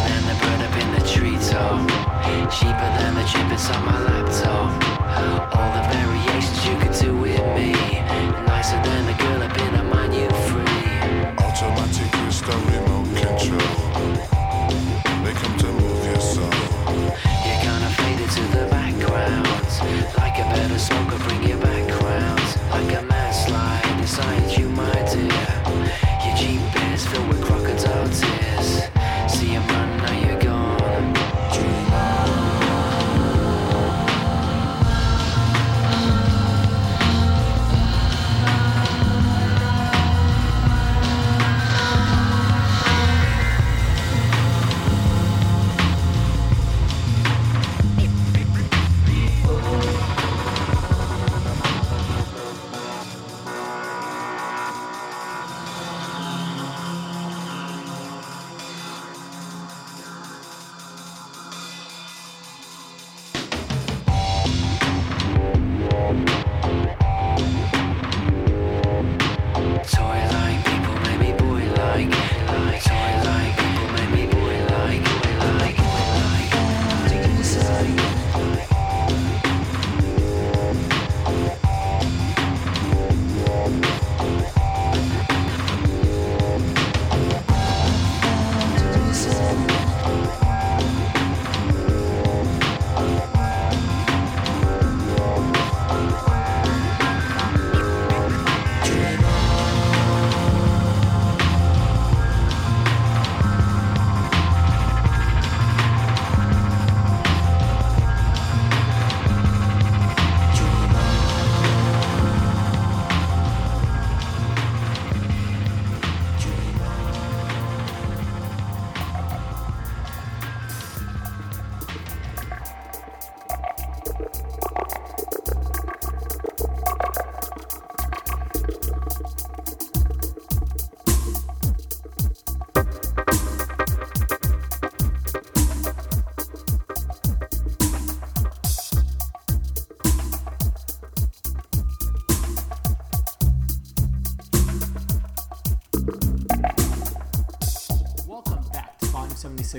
than 0.00 0.22
the 0.24 0.34
bird 0.40 0.60
up 0.62 0.76
in 0.80 0.88
the 0.94 1.02
tree 1.06 1.36
top, 1.50 1.84
Cheaper 2.50 2.90
than 2.96 3.12
the 3.14 3.24
chip 3.24 3.52
it's 3.52 3.68
on 3.68 3.84
my 3.84 3.98
laptop. 4.00 4.72
All 5.54 5.70
the 5.74 5.82
variations 5.92 6.66
you 6.66 6.74
could 6.78 6.94
do 6.98 7.13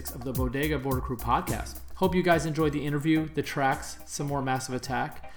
76 0.06 0.15
of 0.15 0.23
the 0.23 0.34
Bodega 0.34 0.80
Border 0.80 1.02
Crew 1.02 1.18
podcast. 1.18 1.80
Hope 1.95 2.15
you 2.15 2.23
guys 2.23 2.45
enjoyed 2.45 2.73
the 2.73 2.86
interview, 2.86 3.27
the 3.34 3.41
tracks, 3.41 3.98
some 4.06 4.27
more 4.27 4.41
Massive 4.41 4.76
Attack. 4.76 5.32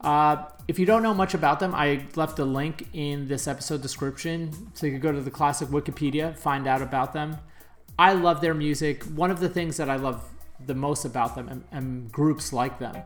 Uh, 0.00 0.44
if 0.66 0.78
you 0.78 0.86
don't 0.86 1.02
know 1.02 1.14
much 1.14 1.34
about 1.34 1.60
them, 1.60 1.74
I 1.74 2.04
left 2.16 2.38
a 2.38 2.44
link 2.44 2.88
in 2.92 3.28
this 3.28 3.46
episode 3.46 3.82
description 3.82 4.70
so 4.74 4.86
you 4.86 4.92
can 4.92 5.00
go 5.00 5.12
to 5.12 5.20
the 5.20 5.30
classic 5.30 5.68
Wikipedia, 5.68 6.36
find 6.36 6.66
out 6.66 6.82
about 6.82 7.12
them. 7.12 7.38
I 7.98 8.14
love 8.14 8.40
their 8.40 8.54
music. 8.54 9.04
One 9.04 9.30
of 9.30 9.38
the 9.38 9.48
things 9.48 9.76
that 9.76 9.88
I 9.88 9.96
love 9.96 10.28
the 10.64 10.74
most 10.74 11.04
about 11.04 11.34
them 11.34 11.48
and, 11.48 11.64
and 11.70 12.12
groups 12.12 12.52
like 12.52 12.78
them 12.78 12.96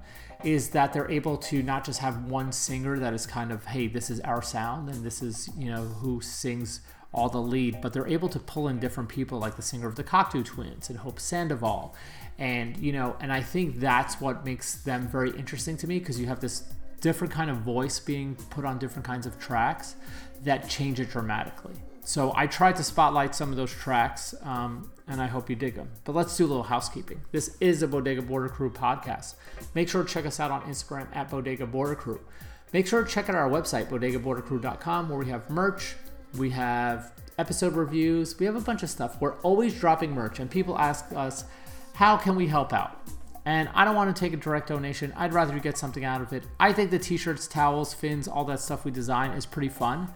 is 0.44 0.70
that 0.70 0.92
they're 0.92 1.10
able 1.10 1.36
to 1.36 1.62
not 1.62 1.84
just 1.84 2.00
have 2.00 2.24
one 2.24 2.52
singer 2.52 2.98
that 2.98 3.12
is 3.12 3.26
kind 3.26 3.50
of, 3.50 3.64
hey, 3.66 3.86
this 3.88 4.10
is 4.10 4.20
our 4.20 4.42
sound 4.42 4.88
and 4.88 5.04
this 5.04 5.22
is, 5.22 5.50
you 5.56 5.70
know, 5.70 5.82
who 5.82 6.20
sings 6.20 6.80
all 7.16 7.28
the 7.30 7.40
lead, 7.40 7.80
but 7.80 7.93
they're 7.93 8.06
able 8.06 8.28
to 8.28 8.38
pull 8.38 8.68
in 8.68 8.78
different 8.78 9.09
people 9.09 9.38
like 9.38 9.56
the 9.56 9.62
singer 9.62 9.88
of 9.88 9.97
the 9.97 10.05
Cocteau 10.05 10.44
Twins 10.44 10.90
and 10.90 10.98
Hope 10.98 11.18
Sandoval. 11.18 11.97
And, 12.38 12.76
you 12.76 12.93
know, 12.93 13.16
and 13.20 13.32
I 13.32 13.40
think 13.40 13.80
that's 13.80 14.20
what 14.20 14.44
makes 14.44 14.82
them 14.82 15.09
very 15.09 15.30
interesting 15.30 15.76
to 15.78 15.86
me 15.86 15.98
because 15.98 16.20
you 16.20 16.26
have 16.26 16.40
this 16.40 16.64
different 17.01 17.32
kind 17.32 17.51
of 17.51 17.59
voice 17.59 17.98
being 17.98 18.36
put 18.51 18.64
on 18.64 18.78
different 18.78 19.06
kinds 19.06 19.26
of 19.26 19.38
tracks 19.38 19.97
that 20.44 20.68
change 20.68 21.01
it 21.01 21.10
dramatically. 21.10 21.74
So 22.05 22.32
I 22.36 22.47
tried 22.47 22.76
to 22.76 22.84
spotlight 22.84 23.34
some 23.34 23.51
of 23.51 23.56
those 23.56 23.72
tracks, 23.72 24.32
um, 24.43 24.93
and 25.09 25.20
I 25.20 25.26
hope 25.26 25.51
you 25.51 25.56
dig 25.56 25.74
them. 25.74 25.90
But 26.05 26.14
let's 26.14 26.36
do 26.36 26.44
a 26.44 26.47
little 26.47 26.62
housekeeping. 26.62 27.22
This 27.32 27.56
is 27.60 27.82
a 27.82 27.88
Bodega 27.88 28.22
Border 28.22 28.48
Crew 28.48 28.70
podcast. 28.70 29.34
Make 29.74 29.88
sure 29.88 30.05
to 30.05 30.09
check 30.09 30.24
us 30.24 30.38
out 30.38 30.52
on 30.52 30.62
Instagram 30.62 31.09
at 31.16 31.30
Bodega 31.30 31.66
Border 31.66 31.97
Crew. 31.97 32.20
Make 32.72 32.86
sure 32.86 33.02
to 33.02 33.10
check 33.10 33.28
out 33.28 33.34
our 33.34 33.48
website, 33.48 33.88
bodegabordercrew.com, 33.88 35.09
where 35.09 35.18
we 35.18 35.26
have 35.26 35.51
merch, 35.51 35.97
we 36.36 36.51
have 36.51 37.12
episode 37.39 37.74
reviews, 37.74 38.39
we 38.39 38.47
have 38.47 38.57
a 38.57 38.61
bunch 38.61 38.82
of 38.82 38.90
stuff. 38.90 39.20
We're 39.20 39.39
always 39.40 39.78
dropping 39.78 40.12
merch, 40.12 40.39
and 40.39 40.51
people 40.51 40.78
ask 40.78 41.12
us, 41.12 41.44
how 41.94 42.16
can 42.16 42.36
we 42.36 42.47
help 42.47 42.73
out? 42.73 43.01
And 43.44 43.69
I 43.74 43.85
don't 43.85 43.94
want 43.94 44.15
to 44.15 44.19
take 44.19 44.32
a 44.32 44.36
direct 44.36 44.69
donation. 44.69 45.12
I'd 45.16 45.32
rather 45.32 45.55
you 45.55 45.61
get 45.61 45.78
something 45.78 46.05
out 46.05 46.20
of 46.20 46.32
it. 46.32 46.44
I 46.59 46.73
think 46.73 46.90
the 46.90 46.98
t 46.98 47.16
shirts, 47.16 47.47
towels, 47.47 47.94
fins, 47.94 48.27
all 48.27 48.44
that 48.47 48.61
stuff 48.61 48.85
we 48.85 48.90
design 48.90 49.31
is 49.31 49.47
pretty 49.47 49.69
fun. 49.69 50.09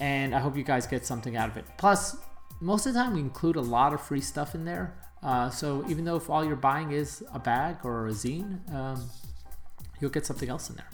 And 0.00 0.34
I 0.34 0.38
hope 0.38 0.56
you 0.56 0.64
guys 0.64 0.86
get 0.86 1.04
something 1.04 1.36
out 1.36 1.50
of 1.50 1.58
it. 1.58 1.66
Plus, 1.76 2.16
most 2.60 2.86
of 2.86 2.94
the 2.94 3.00
time 3.00 3.14
we 3.14 3.20
include 3.20 3.56
a 3.56 3.60
lot 3.60 3.92
of 3.92 4.00
free 4.00 4.22
stuff 4.22 4.54
in 4.54 4.64
there. 4.64 4.94
Uh, 5.22 5.50
so 5.50 5.84
even 5.90 6.06
though 6.06 6.16
if 6.16 6.30
all 6.30 6.42
you're 6.42 6.56
buying 6.56 6.92
is 6.92 7.22
a 7.34 7.38
bag 7.38 7.76
or 7.84 8.06
a 8.06 8.12
zine, 8.12 8.58
um, 8.74 9.10
you'll 10.00 10.10
get 10.10 10.24
something 10.24 10.48
else 10.48 10.70
in 10.70 10.76
there. 10.76 10.88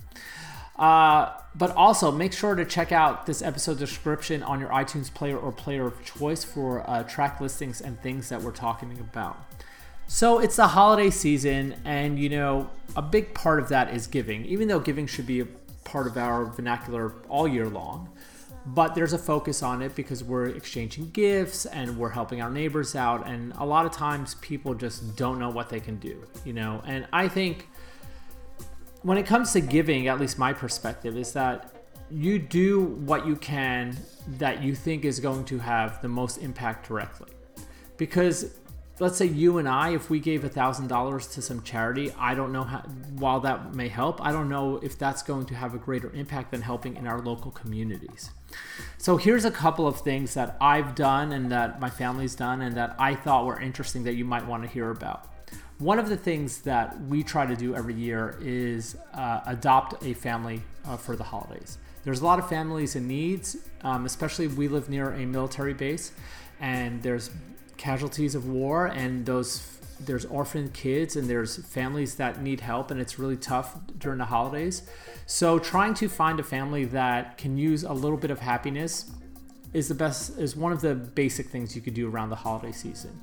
Uh, 0.79 1.33
but 1.55 1.75
also 1.75 2.13
make 2.13 2.35
sure 2.35 2.55
to 2.55 2.65
check 2.65 2.93
out 2.93 3.25
this 3.25 3.41
episode 3.41 3.79
description 3.79 4.43
on 4.43 4.61
your 4.61 4.69
iTunes 4.69 5.13
player 5.13 5.39
or 5.39 5.51
player 5.51 5.87
of 5.87 6.05
choice 6.05 6.45
for 6.45 6.89
uh, 6.89 7.03
track 7.05 7.41
listings 7.41 7.81
and 7.81 8.01
things 8.03 8.29
that 8.29 8.43
we're 8.43 8.53
talking 8.53 8.99
about. 9.01 9.39
So 10.07 10.39
it's 10.39 10.57
the 10.57 10.69
holiday 10.69 11.11
season, 11.11 11.77
and 11.85 12.19
you 12.19 12.29
know, 12.29 12.71
a 12.95 13.03
big 13.03 13.35
part 13.35 13.59
of 13.59 13.71
that 13.71 13.93
is 13.93 14.07
giving, 14.07 14.45
even 14.45 14.69
though 14.69 14.79
giving 14.79 15.07
should 15.07 15.27
be 15.27 15.41
a 15.41 15.47
part 15.85 16.07
of 16.07 16.17
our 16.17 16.45
vernacular 16.45 17.15
all 17.29 17.49
year 17.49 17.69
long. 17.69 18.11
But 18.67 18.95
there's 18.95 19.13
a 19.13 19.19
focus 19.19 19.63
on 19.63 19.81
it 19.81 19.95
because 19.95 20.25
we're 20.25 20.47
exchanging 20.47 21.11
gifts 21.11 21.67
and 21.67 21.97
we're 21.97 22.11
helping 22.11 22.43
our 22.43 22.51
neighbors 22.51 22.97
out. 22.97 23.27
And 23.27 23.53
a 23.59 23.65
lot 23.65 23.87
of 23.87 23.93
times 23.93 24.35
people 24.37 24.75
just 24.75 25.17
don't 25.17 25.39
know 25.39 25.51
what 25.51 25.71
they 25.71 25.79
can 25.79 25.99
do, 25.99 26.25
you 26.45 26.53
know. 26.53 26.83
And 26.85 27.07
I 27.13 27.29
think 27.29 27.69
when 29.07 29.19
it 29.19 29.25
comes 29.25 29.53
to 29.53 29.61
giving, 29.61 30.09
at 30.09 30.19
least 30.19 30.37
my 30.37 30.53
perspective 30.53 31.17
is 31.17 31.33
that 31.33 31.73
you 32.11 32.41
do 32.41 32.81
what 32.81 33.25
you 33.25 33.37
can 33.37 33.97
that 34.39 34.65
you 34.65 34.75
think 34.75 35.05
is 35.05 35.21
going 35.21 35.45
to 35.45 35.61
have 35.61 36.03
the 36.03 36.09
most 36.09 36.39
impact 36.39 36.89
directly. 36.89 37.31
Because 37.99 38.59
let's 38.99 39.17
say 39.17 39.27
you 39.27 39.59
and 39.59 39.69
I, 39.69 39.91
if 39.91 40.11
we 40.11 40.19
gave 40.19 40.43
a 40.43 40.49
thousand 40.49 40.89
dollars 40.89 41.29
to 41.29 41.41
some 41.41 41.63
charity, 41.63 42.13
I 42.19 42.35
don't 42.35 42.51
know 42.53 42.65
how. 42.65 42.81
While 43.17 43.39
that 43.41 43.77
may 43.77 43.87
help, 43.87 44.21
I 44.21 44.33
don't 44.33 44.49
know 44.49 44.79
if 44.79 44.99
that's 44.99 45.23
going 45.23 45.47
to 45.47 45.55
have 45.55 45.73
a 45.73 45.79
greater 45.79 46.11
impact 46.11 46.51
than 46.51 46.63
helping 46.63 46.97
in 46.97 47.07
our 47.07 47.21
local 47.21 47.53
communities. 47.53 48.31
So 48.99 49.19
here's 49.19 49.45
a 49.45 49.53
couple 49.53 49.87
of 49.87 50.01
things 50.01 50.35
that 50.35 50.57
I've 50.61 50.97
done 50.97 51.31
and 51.31 51.53
that 51.53 51.81
my 51.81 51.91
family's 51.91 52.35
done 52.35 52.61
and 52.61 52.77
that 52.77 52.97
I 52.99 53.15
thought 53.15 53.47
were 53.47 53.61
interesting 53.61 54.03
that 54.03 54.15
you 54.15 54.25
might 54.25 54.45
want 54.45 54.65
to 54.65 54.69
hear 54.69 54.91
about. 54.91 55.29
One 55.79 55.99
of 55.99 56.09
the 56.09 56.17
things 56.17 56.63
that 56.63 56.99
we 57.03 57.23
try 57.23 57.45
to 57.45 57.55
do 57.55 57.75
every 57.75 57.93
year 57.93 58.39
is 58.41 58.97
uh, 59.13 59.41
adopt 59.45 60.03
a 60.03 60.15
family 60.15 60.63
uh, 60.87 60.97
for 60.97 61.17
the 61.17 61.25
holidays. 61.25 61.77
There's 62.03 62.21
a 62.21 62.25
lot 62.25 62.39
of 62.39 62.49
families 62.49 62.97
in 62.97 63.07
needs, 63.07 63.59
um, 63.83 64.07
especially 64.07 64.49
we 64.49 64.69
live 64.69 64.89
near 64.89 65.13
a 65.13 65.27
military 65.27 65.75
base, 65.75 66.13
and 66.61 67.03
there's 67.03 67.31
casualties 67.77 68.35
of 68.35 68.49
war, 68.49 68.87
and 68.87 69.27
those 69.27 69.73
there's 69.99 70.27
orphan 70.27 70.71
kids 70.71 71.17
and 71.17 71.29
there's 71.29 71.57
families 71.67 72.17
that 72.17 72.43
need 72.43 72.61
help, 72.61 72.91
and 72.91 73.01
it's 73.01 73.19
really 73.19 73.37
tough 73.37 73.79
during 73.99 74.19
the 74.19 74.27
holidays. 74.27 74.83
So 75.27 75.59
trying 75.59 75.95
to 75.95 76.09
find 76.09 76.39
a 76.41 76.43
family 76.43 76.85
that 76.87 77.39
can 77.39 77.59
use 77.59 77.83
a 77.83 77.93
little 77.93 78.19
bit 78.19 78.31
of 78.31 78.41
happiness 78.41 79.11
is 79.73 79.89
the 79.89 79.95
best 79.95 80.39
is 80.39 80.57
one 80.57 80.73
of 80.73 80.81
the 80.81 80.95
basic 80.95 81.49
things 81.49 81.77
you 81.77 81.83
could 81.83 81.95
do 81.95 82.09
around 82.09 82.31
the 82.31 82.37
holiday 82.37 82.73
season. 82.73 83.21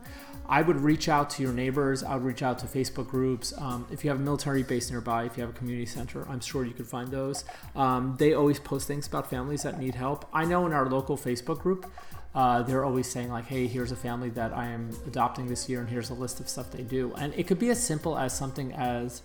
I 0.48 0.62
would 0.62 0.82
reach 0.82 1.08
out 1.08 1.30
to 1.32 1.44
your 1.44 1.54
neighbors. 1.54 2.04
I 2.04 2.16
would 2.16 2.24
reach 2.24 2.44
out 2.44 2.60
to 2.60 2.66
Facebook 2.66 3.08
groups. 3.08 3.54
Um, 3.58 3.88
if 3.92 4.04
you 4.04 4.10
have 4.10 4.20
a 4.20 4.24
military 4.24 4.64
base 4.64 4.92
nearby, 4.92 5.26
if 5.26 5.38
you 5.38 5.42
have 5.42 5.52
a 5.52 5.58
community 5.58 5.86
center, 5.86 6.28
I'm 6.30 6.40
sure 6.40 6.66
you 6.66 6.74
could 6.74 6.88
find 6.88 7.10
those. 7.10 7.46
Um, 7.76 8.16
they 8.18 8.34
always 8.34 8.60
post 8.60 8.88
things 8.88 9.08
about 9.08 9.30
families 9.30 9.64
that 9.64 9.80
need 9.80 9.96
help. 9.96 10.28
I 10.34 10.46
know 10.46 10.66
in 10.66 10.74
our 10.74 10.90
local 10.90 11.18
Facebook 11.18 11.60
group, 11.60 11.90
uh, 12.36 12.64
they're 12.64 12.84
always 12.84 13.10
saying 13.10 13.30
like, 13.30 13.46
"Hey, 13.46 13.68
here's 13.68 13.92
a 13.92 13.96
family 13.96 14.30
that 14.32 14.54
I 14.54 14.68
am 14.68 14.90
adopting 15.06 15.48
this 15.48 15.70
year, 15.70 15.80
and 15.80 15.90
here's 15.90 16.10
a 16.10 16.16
list 16.16 16.40
of 16.40 16.50
stuff 16.50 16.72
they 16.72 16.82
do." 16.82 17.14
And 17.16 17.34
it 17.36 17.48
could 17.48 17.60
be 17.60 17.70
as 17.70 17.82
simple 17.82 18.18
as 18.18 18.36
something 18.36 18.74
as 18.74 19.22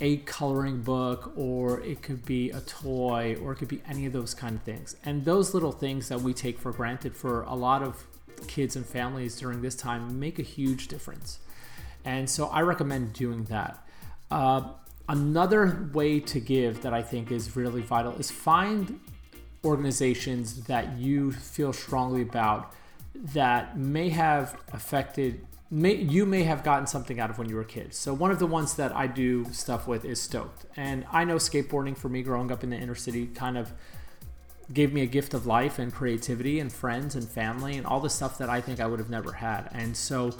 a 0.00 0.18
coloring 0.18 0.82
book 0.82 1.32
or 1.36 1.80
it 1.80 2.02
could 2.02 2.24
be 2.26 2.50
a 2.50 2.60
toy 2.60 3.36
or 3.42 3.52
it 3.52 3.56
could 3.56 3.68
be 3.68 3.80
any 3.88 4.04
of 4.04 4.12
those 4.12 4.34
kind 4.34 4.56
of 4.56 4.62
things 4.62 4.94
and 5.04 5.24
those 5.24 5.54
little 5.54 5.72
things 5.72 6.10
that 6.10 6.20
we 6.20 6.34
take 6.34 6.58
for 6.58 6.70
granted 6.70 7.16
for 7.16 7.42
a 7.44 7.54
lot 7.54 7.82
of 7.82 8.06
kids 8.46 8.76
and 8.76 8.84
families 8.84 9.38
during 9.38 9.62
this 9.62 9.74
time 9.74 10.18
make 10.18 10.38
a 10.38 10.42
huge 10.42 10.88
difference. 10.88 11.38
And 12.04 12.28
so 12.30 12.46
i 12.46 12.60
recommend 12.60 13.12
doing 13.12 13.44
that. 13.44 13.84
Uh, 14.30 14.62
another 15.08 15.88
way 15.92 16.18
to 16.18 16.40
give 16.40 16.82
that 16.82 16.92
i 16.92 17.00
think 17.00 17.30
is 17.30 17.54
really 17.54 17.80
vital 17.80 18.12
is 18.14 18.28
find 18.28 18.98
organizations 19.64 20.64
that 20.64 20.96
you 20.98 21.30
feel 21.30 21.72
strongly 21.72 22.22
about 22.22 22.72
that 23.14 23.78
may 23.78 24.08
have 24.08 24.56
affected 24.72 25.46
may, 25.70 25.94
you 25.94 26.24
may 26.26 26.44
have 26.44 26.62
gotten 26.62 26.86
something 26.86 27.18
out 27.18 27.30
of 27.30 27.38
when 27.38 27.48
you 27.48 27.56
were 27.56 27.62
a 27.62 27.66
kid. 27.66 27.92
So 27.92 28.14
one 28.14 28.30
of 28.30 28.38
the 28.38 28.46
ones 28.46 28.74
that 28.74 28.94
I 28.94 29.06
do 29.06 29.46
stuff 29.52 29.88
with 29.88 30.04
is 30.04 30.20
Stoked, 30.20 30.66
and 30.76 31.04
I 31.10 31.24
know 31.24 31.36
skateboarding 31.36 31.96
for 31.96 32.08
me 32.08 32.22
growing 32.22 32.52
up 32.52 32.62
in 32.62 32.70
the 32.70 32.76
inner 32.76 32.94
city 32.94 33.26
kind 33.26 33.58
of 33.58 33.72
gave 34.72 34.92
me 34.92 35.02
a 35.02 35.06
gift 35.06 35.34
of 35.34 35.46
life 35.46 35.78
and 35.78 35.92
creativity 35.92 36.58
and 36.58 36.72
friends 36.72 37.14
and 37.14 37.28
family 37.28 37.76
and 37.76 37.86
all 37.86 38.00
the 38.00 38.10
stuff 38.10 38.38
that 38.38 38.48
I 38.48 38.60
think 38.60 38.80
I 38.80 38.86
would 38.86 38.98
have 38.98 39.10
never 39.10 39.32
had. 39.32 39.68
And 39.72 39.96
so 39.96 40.32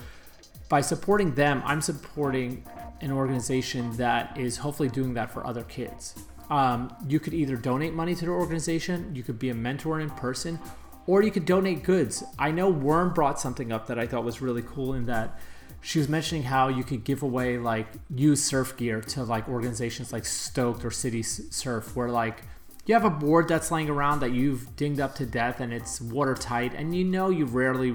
by 0.69 0.81
supporting 0.81 1.35
them, 1.35 1.63
I'm 1.65 1.81
supporting 1.81 2.65
an 3.01 3.13
organization 3.13 3.97
that 3.97 4.37
is 4.37 4.57
hopefully 4.57 4.89
doing 4.89 5.15
that 5.15 5.31
for 5.31 5.47
other 5.47 5.63
kids. 5.65 6.15
Um, 6.51 6.95
you 7.09 7.21
could 7.21 7.35
either 7.35 7.57
donate 7.57 7.93
money 7.93 8.15
to 8.15 8.25
the 8.25 8.31
organization, 8.31 9.15
you 9.15 9.23
could 9.23 9.39
be 9.39 9.51
a 9.51 9.55
mentor 9.55 10.01
in 10.01 10.11
person, 10.11 10.59
or 11.07 11.23
you 11.23 11.31
could 11.31 11.45
donate 11.45 11.83
goods. 11.83 12.25
I 12.39 12.51
know 12.51 12.69
Worm 12.69 13.13
brought 13.13 13.41
something 13.41 13.73
up 13.73 13.87
that 13.87 13.99
I 13.99 14.07
thought 14.07 14.25
was 14.25 14.41
really 14.41 14.63
cool 14.63 14.95
in 14.95 15.07
that 15.07 15.39
she 15.81 15.99
was 15.99 16.09
mentioning 16.09 16.45
how 16.45 16.69
you 16.69 16.83
could 16.83 17.05
give 17.05 17.23
away 17.23 17.59
like 17.59 17.87
used 18.15 18.45
surf 18.45 18.77
gear 18.77 19.01
to 19.01 19.23
like 19.23 19.49
organizations 19.49 20.13
like 20.13 20.25
Stoked 20.25 20.85
or 20.85 20.91
City 20.91 21.23
Surf, 21.23 21.95
where 21.95 22.09
like 22.09 22.43
you 22.87 22.95
have 22.95 23.05
a 23.05 23.11
board 23.11 23.49
that's 23.49 23.71
laying 23.71 23.91
around 23.91 24.21
that 24.21 24.33
you've 24.33 24.77
dinged 24.77 25.01
up 25.01 25.15
to 25.17 25.27
death 25.27 25.61
and 25.61 25.73
it's 25.73 26.01
watertight 26.01 26.73
and 26.75 26.95
you 26.95 27.05
know 27.05 27.31
you 27.31 27.45
rarely 27.45 27.95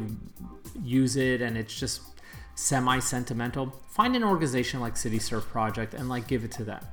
use 0.84 1.16
it 1.16 1.42
and 1.42 1.58
it's 1.58 1.78
just 1.78 2.02
semi 2.56 3.00
sentimental. 3.00 3.74
Find 3.90 4.16
an 4.16 4.24
organization 4.24 4.80
like 4.80 4.98
City 4.98 5.20
Surf 5.20 5.48
Project 5.48 5.94
and 5.94 6.10
like 6.10 6.28
give 6.28 6.44
it 6.44 6.52
to 6.54 6.64
them 6.64 6.84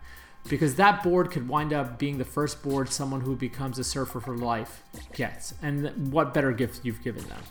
because 0.48 0.76
that 0.76 1.02
board 1.02 1.30
could 1.30 1.48
wind 1.48 1.72
up 1.72 1.98
being 1.98 2.18
the 2.18 2.24
first 2.24 2.62
board 2.62 2.90
someone 2.90 3.20
who 3.20 3.36
becomes 3.36 3.78
a 3.78 3.84
surfer 3.84 4.20
for 4.20 4.36
life 4.36 4.82
gets. 5.12 5.54
And 5.62 6.12
what 6.12 6.32
better 6.32 6.52
gift 6.52 6.84
you've 6.84 7.02
given 7.02 7.24
them? 7.24 7.42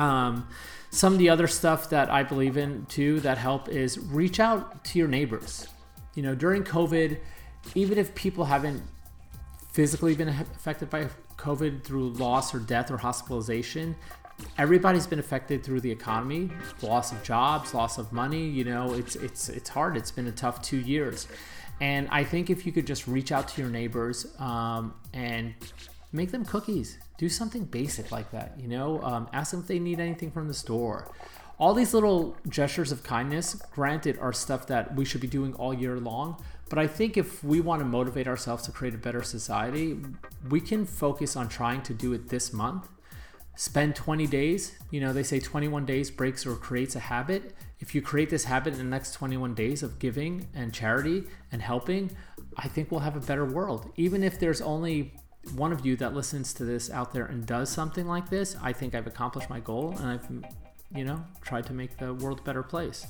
Um, 0.00 0.48
some 0.90 1.12
of 1.12 1.18
the 1.18 1.28
other 1.28 1.46
stuff 1.46 1.90
that 1.90 2.10
I 2.10 2.22
believe 2.22 2.56
in 2.56 2.86
too 2.86 3.20
that 3.20 3.38
help 3.38 3.68
is 3.68 3.98
reach 3.98 4.38
out 4.38 4.84
to 4.84 4.98
your 4.98 5.08
neighbors. 5.08 5.68
You 6.14 6.22
know, 6.22 6.34
during 6.34 6.64
COVID, 6.64 7.18
even 7.74 7.98
if 7.98 8.14
people 8.14 8.44
haven't 8.44 8.82
physically 9.78 10.12
been 10.16 10.28
affected 10.28 10.90
by 10.90 11.06
COVID 11.36 11.84
through 11.84 12.08
loss 12.14 12.52
or 12.52 12.58
death 12.58 12.90
or 12.90 12.96
hospitalization, 12.96 13.94
everybody's 14.58 15.06
been 15.06 15.20
affected 15.20 15.62
through 15.62 15.80
the 15.80 15.92
economy, 15.92 16.50
loss 16.82 17.12
of 17.12 17.22
jobs, 17.22 17.72
loss 17.74 17.96
of 17.96 18.12
money. 18.12 18.44
You 18.44 18.64
know, 18.64 18.92
it's 18.94 19.14
it's 19.14 19.48
it's 19.48 19.68
hard. 19.68 19.96
It's 19.96 20.10
been 20.10 20.26
a 20.26 20.32
tough 20.32 20.62
two 20.62 20.80
years, 20.80 21.28
and 21.80 22.08
I 22.10 22.24
think 22.24 22.50
if 22.50 22.66
you 22.66 22.72
could 22.72 22.88
just 22.88 23.06
reach 23.06 23.30
out 23.30 23.46
to 23.50 23.60
your 23.60 23.70
neighbors 23.70 24.26
um, 24.40 24.94
and 25.14 25.54
make 26.10 26.32
them 26.32 26.44
cookies, 26.44 26.98
do 27.16 27.28
something 27.28 27.62
basic 27.62 28.10
like 28.10 28.32
that. 28.32 28.58
You 28.58 28.66
know, 28.66 29.00
um, 29.04 29.28
ask 29.32 29.52
them 29.52 29.60
if 29.60 29.68
they 29.68 29.78
need 29.78 30.00
anything 30.00 30.32
from 30.32 30.48
the 30.48 30.54
store. 30.54 31.06
all 31.58 31.74
these 31.74 31.92
little 31.92 32.36
gestures 32.48 32.92
of 32.92 33.02
kindness, 33.02 33.54
granted, 33.72 34.16
are 34.18 34.32
stuff 34.32 34.66
that 34.68 34.94
we 34.94 35.04
should 35.04 35.20
be 35.20 35.26
doing 35.26 35.54
all 35.54 35.74
year 35.74 35.98
long. 35.98 36.36
But 36.68 36.78
I 36.78 36.86
think 36.86 37.16
if 37.16 37.42
we 37.42 37.60
want 37.60 37.80
to 37.80 37.86
motivate 37.86 38.28
ourselves 38.28 38.64
to 38.64 38.72
create 38.72 38.94
a 38.94 38.98
better 38.98 39.22
society, 39.22 39.96
we 40.48 40.60
can 40.60 40.84
focus 40.84 41.36
on 41.36 41.48
trying 41.48 41.82
to 41.82 41.94
do 41.94 42.12
it 42.12 42.28
this 42.28 42.52
month. 42.52 42.88
Spend 43.56 43.96
20 43.96 44.26
days. 44.26 44.78
You 44.90 45.00
know, 45.00 45.12
they 45.12 45.22
say 45.22 45.40
21 45.40 45.84
days 45.86 46.10
breaks 46.10 46.46
or 46.46 46.54
creates 46.54 46.94
a 46.94 47.00
habit. 47.00 47.54
If 47.80 47.94
you 47.94 48.02
create 48.02 48.30
this 48.30 48.44
habit 48.44 48.74
in 48.74 48.78
the 48.78 48.84
next 48.84 49.12
21 49.14 49.54
days 49.54 49.82
of 49.82 49.98
giving 49.98 50.48
and 50.54 50.72
charity 50.72 51.24
and 51.50 51.62
helping, 51.62 52.10
I 52.56 52.68
think 52.68 52.90
we'll 52.90 53.00
have 53.00 53.16
a 53.16 53.20
better 53.20 53.44
world. 53.44 53.90
Even 53.96 54.22
if 54.22 54.38
there's 54.38 54.60
only 54.60 55.14
one 55.54 55.72
of 55.72 55.86
you 55.86 55.96
that 55.96 56.14
listens 56.14 56.52
to 56.54 56.64
this 56.64 56.90
out 56.90 57.12
there 57.12 57.24
and 57.24 57.46
does 57.46 57.70
something 57.70 58.06
like 58.06 58.28
this, 58.28 58.56
I 58.62 58.72
think 58.72 58.94
I've 58.94 59.06
accomplished 59.06 59.48
my 59.48 59.60
goal 59.60 59.94
and 59.98 60.06
I've, 60.06 60.26
you 60.94 61.04
know, 61.04 61.24
tried 61.40 61.66
to 61.66 61.72
make 61.72 61.96
the 61.98 62.14
world 62.14 62.40
a 62.40 62.42
better 62.42 62.62
place. 62.62 63.06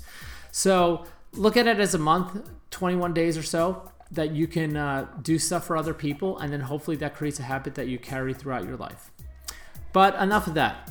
So 0.51 1.05
look 1.39 1.57
at 1.57 1.67
it 1.67 1.79
as 1.81 1.95
a 1.95 1.99
month, 1.99 2.49
21 2.71 3.15
days 3.15 3.39
or 3.39 3.43
so 3.43 3.91
that 4.11 4.33
you 4.33 4.47
can 4.47 4.77
uh, 4.77 5.07
do 5.23 5.39
stuff 5.39 5.67
for 5.67 5.77
other 5.77 5.95
people, 5.95 6.39
and 6.39 6.53
then 6.53 6.61
hopefully 6.61 6.97
that 6.97 7.15
creates 7.15 7.39
a 7.39 7.43
habit 7.43 7.75
that 7.75 7.89
you 7.89 7.99
carry 7.99 8.35
throughout 8.35 8.65
your 8.65 8.77
life. 8.77 9.11
But 9.93 10.15
enough 10.17 10.47
of 10.47 10.55
that. 10.55 10.91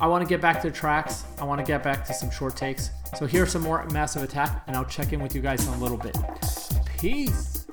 I 0.00 0.06
want 0.06 0.22
to 0.22 0.28
get 0.28 0.40
back 0.40 0.62
to 0.62 0.70
the 0.70 0.74
tracks. 0.74 1.24
I 1.38 1.44
want 1.44 1.60
to 1.60 1.64
get 1.64 1.82
back 1.82 2.04
to 2.06 2.14
some 2.14 2.30
short 2.30 2.56
takes. 2.56 2.90
So 3.18 3.26
here's 3.26 3.52
some 3.52 3.62
more 3.62 3.84
Massive 3.90 4.22
Attack, 4.22 4.64
and 4.66 4.76
I'll 4.76 4.84
check 4.84 5.12
in 5.12 5.20
with 5.20 5.34
you 5.34 5.42
guys 5.42 5.66
in 5.66 5.74
a 5.74 5.78
little 5.78 5.98
bit. 5.98 6.16
Peace. 6.98 7.66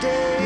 Day, 0.00 0.39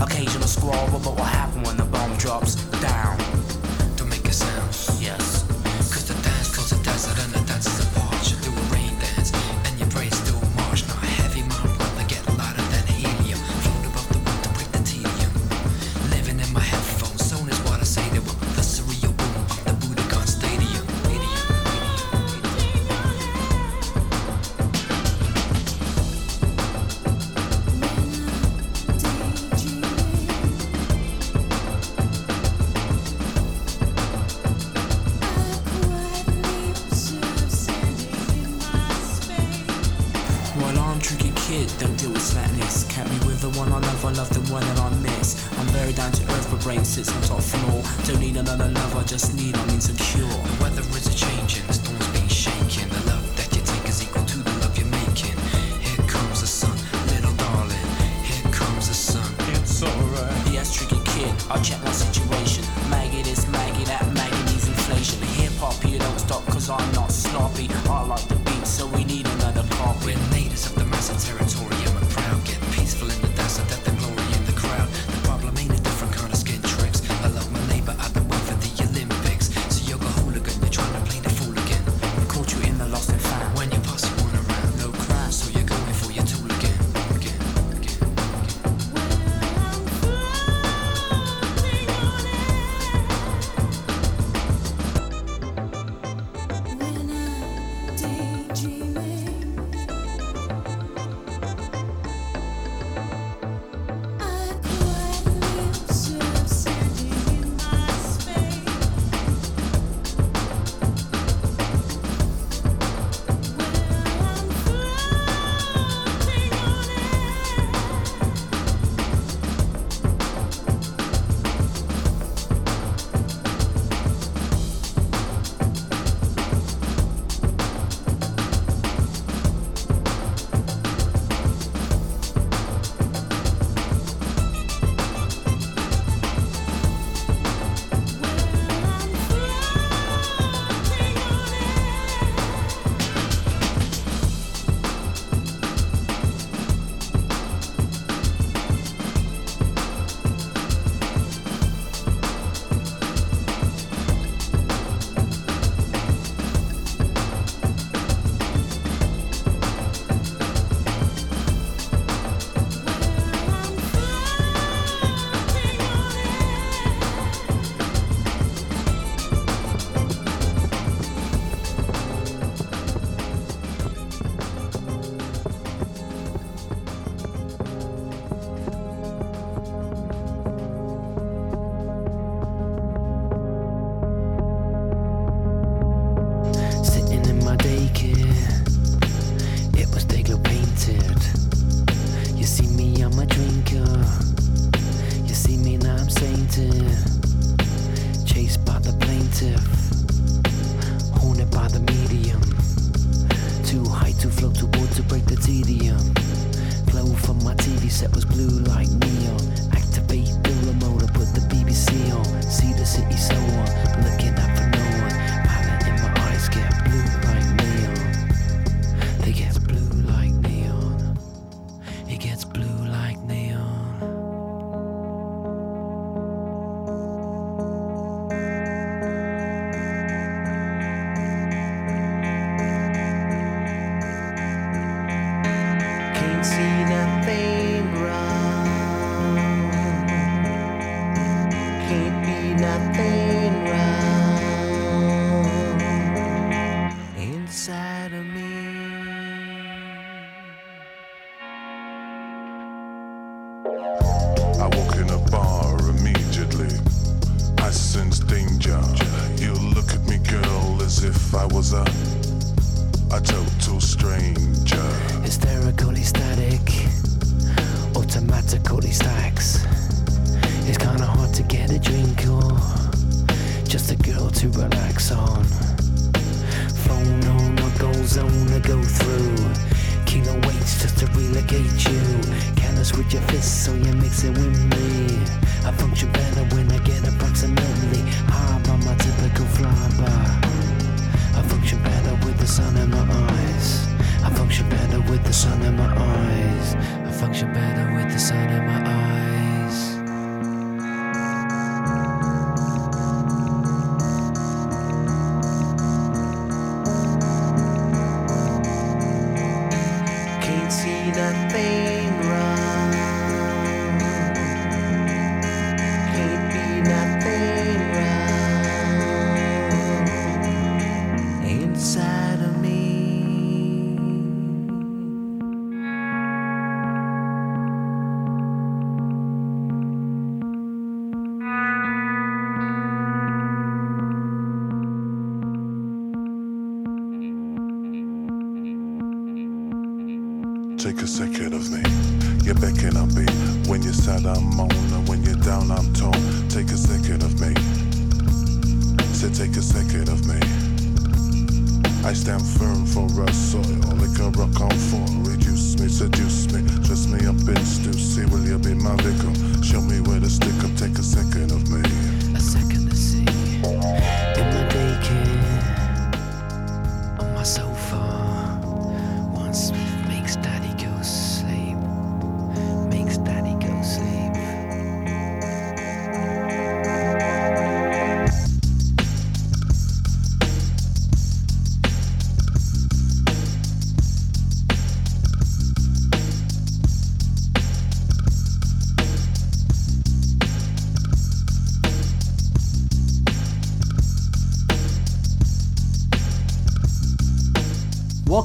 occasional 0.00 0.48
squabble, 0.48 0.98
but 0.98 1.14
what 1.16 1.28
happens 1.28 1.66
when 1.66 1.76
the 1.76 1.84
bomb 1.84 2.16
drops 2.16 2.56
down? 2.80 3.07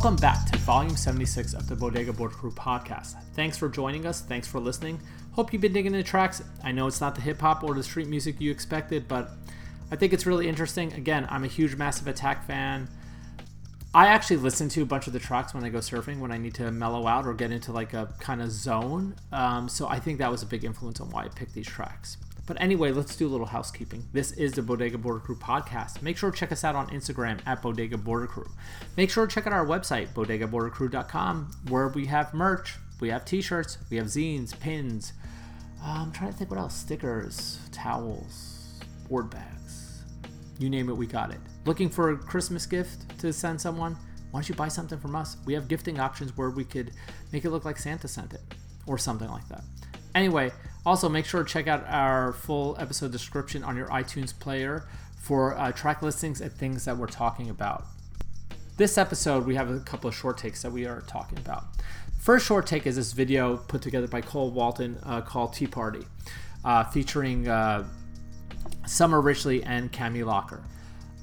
Welcome 0.03 0.19
back 0.19 0.45
to 0.51 0.57
volume 0.57 0.97
76 0.97 1.53
of 1.53 1.69
the 1.69 1.77
Bodega 1.77 2.11
Border 2.11 2.35
Crew 2.35 2.51
podcast. 2.51 3.15
Thanks 3.35 3.57
for 3.57 3.69
joining 3.69 4.05
us. 4.05 4.19
Thanks 4.19 4.45
for 4.45 4.59
listening. 4.59 4.99
Hope 5.31 5.53
you've 5.53 5.61
been 5.61 5.71
digging 5.71 5.93
the 5.93 6.03
tracks. 6.03 6.43
I 6.61 6.73
know 6.73 6.87
it's 6.87 6.99
not 6.99 7.15
the 7.15 7.21
hip 7.21 7.39
hop 7.39 7.63
or 7.63 7.73
the 7.73 7.83
street 7.83 8.09
music 8.09 8.41
you 8.41 8.51
expected, 8.51 9.07
but 9.07 9.29
I 9.91 9.95
think 9.95 10.11
it's 10.11 10.25
really 10.25 10.49
interesting. 10.49 10.91
Again, 10.91 11.25
I'm 11.29 11.45
a 11.45 11.47
huge 11.47 11.77
Massive 11.77 12.07
Attack 12.07 12.45
fan. 12.45 12.89
I 13.93 14.07
actually 14.07 14.37
listen 14.37 14.67
to 14.69 14.81
a 14.81 14.85
bunch 14.85 15.07
of 15.07 15.13
the 15.13 15.19
tracks 15.19 15.53
when 15.53 15.63
I 15.63 15.69
go 15.69 15.77
surfing 15.77 16.19
when 16.19 16.33
I 16.33 16.37
need 16.37 16.55
to 16.55 16.69
mellow 16.69 17.07
out 17.07 17.25
or 17.25 17.33
get 17.33 17.53
into 17.53 17.71
like 17.71 17.93
a 17.93 18.13
kind 18.19 18.41
of 18.41 18.51
zone. 18.51 19.15
Um, 19.31 19.69
so 19.69 19.87
I 19.87 19.99
think 19.99 20.17
that 20.17 20.29
was 20.29 20.43
a 20.43 20.47
big 20.47 20.65
influence 20.65 20.99
on 20.99 21.11
why 21.11 21.23
I 21.23 21.27
picked 21.29 21.53
these 21.53 21.67
tracks. 21.67 22.17
But 22.45 22.61
anyway, 22.61 22.91
let's 22.91 23.15
do 23.15 23.25
a 23.25 23.29
little 23.29 23.45
housekeeping. 23.45 24.03
This 24.11 24.33
is 24.33 24.51
the 24.51 24.61
Bodega 24.61 24.97
Border 24.97 25.19
Crew 25.21 25.37
podcast. 25.37 26.01
Make 26.01 26.17
sure 26.17 26.29
to 26.29 26.37
check 26.37 26.51
us 26.51 26.65
out 26.65 26.75
on 26.75 26.89
Instagram 26.89 27.39
at 27.45 27.61
Bodega 27.61 27.97
Border 27.97 28.27
Crew. 28.27 28.49
Make 28.97 29.09
sure 29.09 29.25
to 29.25 29.33
check 29.33 29.47
out 29.47 29.53
our 29.53 29.65
website, 29.65 30.13
bodegabordercrew.com, 30.13 31.51
where 31.69 31.87
we 31.87 32.05
have 32.07 32.33
merch, 32.33 32.75
we 32.99 33.09
have 33.09 33.23
t 33.23 33.41
shirts, 33.41 33.77
we 33.89 33.95
have 33.95 34.07
zines, 34.07 34.59
pins. 34.59 35.13
Uh, 35.81 35.99
I'm 35.99 36.11
trying 36.11 36.33
to 36.33 36.37
think 36.37 36.49
what 36.51 36.59
else 36.59 36.75
stickers, 36.75 37.59
towels, 37.71 38.81
board 39.07 39.29
bags. 39.29 40.03
You 40.59 40.69
name 40.69 40.89
it, 40.89 40.97
we 40.97 41.07
got 41.07 41.31
it. 41.31 41.39
Looking 41.65 41.89
for 41.89 42.11
a 42.11 42.17
Christmas 42.17 42.65
gift 42.65 43.17
to 43.19 43.31
send 43.31 43.59
someone? 43.59 43.93
Why 44.31 44.41
don't 44.41 44.49
you 44.49 44.55
buy 44.55 44.67
something 44.67 44.99
from 44.99 45.15
us? 45.15 45.37
We 45.45 45.53
have 45.53 45.69
gifting 45.69 45.97
options 45.97 46.35
where 46.35 46.49
we 46.49 46.65
could 46.65 46.91
make 47.31 47.45
it 47.45 47.51
look 47.51 47.63
like 47.63 47.77
Santa 47.77 48.09
sent 48.09 48.33
it 48.33 48.41
or 48.85 48.97
something 48.97 49.29
like 49.29 49.47
that. 49.47 49.63
Anyway, 50.15 50.51
also 50.85 51.09
make 51.09 51.25
sure 51.25 51.43
to 51.43 51.49
check 51.49 51.67
out 51.67 51.85
our 51.87 52.33
full 52.33 52.75
episode 52.79 53.11
description 53.11 53.63
on 53.63 53.75
your 53.75 53.87
iTunes 53.87 54.37
player 54.37 54.87
for 55.19 55.57
uh, 55.57 55.71
track 55.71 56.01
listings 56.01 56.41
and 56.41 56.51
things 56.51 56.85
that 56.85 56.97
we're 56.97 57.07
talking 57.07 57.49
about. 57.49 57.85
This 58.77 58.97
episode, 58.97 59.45
we 59.45 59.55
have 59.55 59.69
a 59.69 59.79
couple 59.79 60.07
of 60.07 60.15
short 60.15 60.37
takes 60.37 60.61
that 60.63 60.71
we 60.71 60.85
are 60.85 61.01
talking 61.01 61.37
about. 61.37 61.65
First 62.19 62.45
short 62.45 62.65
take 62.67 62.87
is 62.87 62.95
this 62.95 63.13
video 63.13 63.57
put 63.57 63.81
together 63.81 64.07
by 64.07 64.21
Cole 64.21 64.51
Walton 64.51 64.97
uh, 65.03 65.21
called 65.21 65.53
Tea 65.53 65.67
Party, 65.67 66.05
uh, 66.63 66.83
featuring 66.85 67.47
uh, 67.47 67.85
Summer 68.85 69.21
Richley 69.21 69.63
and 69.65 69.91
Cami 69.91 70.25
Locker. 70.25 70.63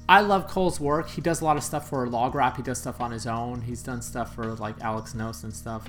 I 0.07 0.21
love 0.21 0.47
Cole's 0.47 0.79
work. 0.79 1.09
He 1.09 1.21
does 1.21 1.41
a 1.41 1.45
lot 1.45 1.57
of 1.57 1.63
stuff 1.63 1.89
for 1.89 2.07
Log 2.07 2.35
Rap. 2.35 2.57
He 2.57 2.63
does 2.63 2.79
stuff 2.79 2.99
on 2.99 3.11
his 3.11 3.27
own. 3.27 3.61
He's 3.61 3.81
done 3.81 4.01
stuff 4.01 4.35
for 4.35 4.55
like 4.55 4.75
Alex 4.81 5.13
Knost 5.13 5.43
and 5.43 5.53
stuff. 5.53 5.87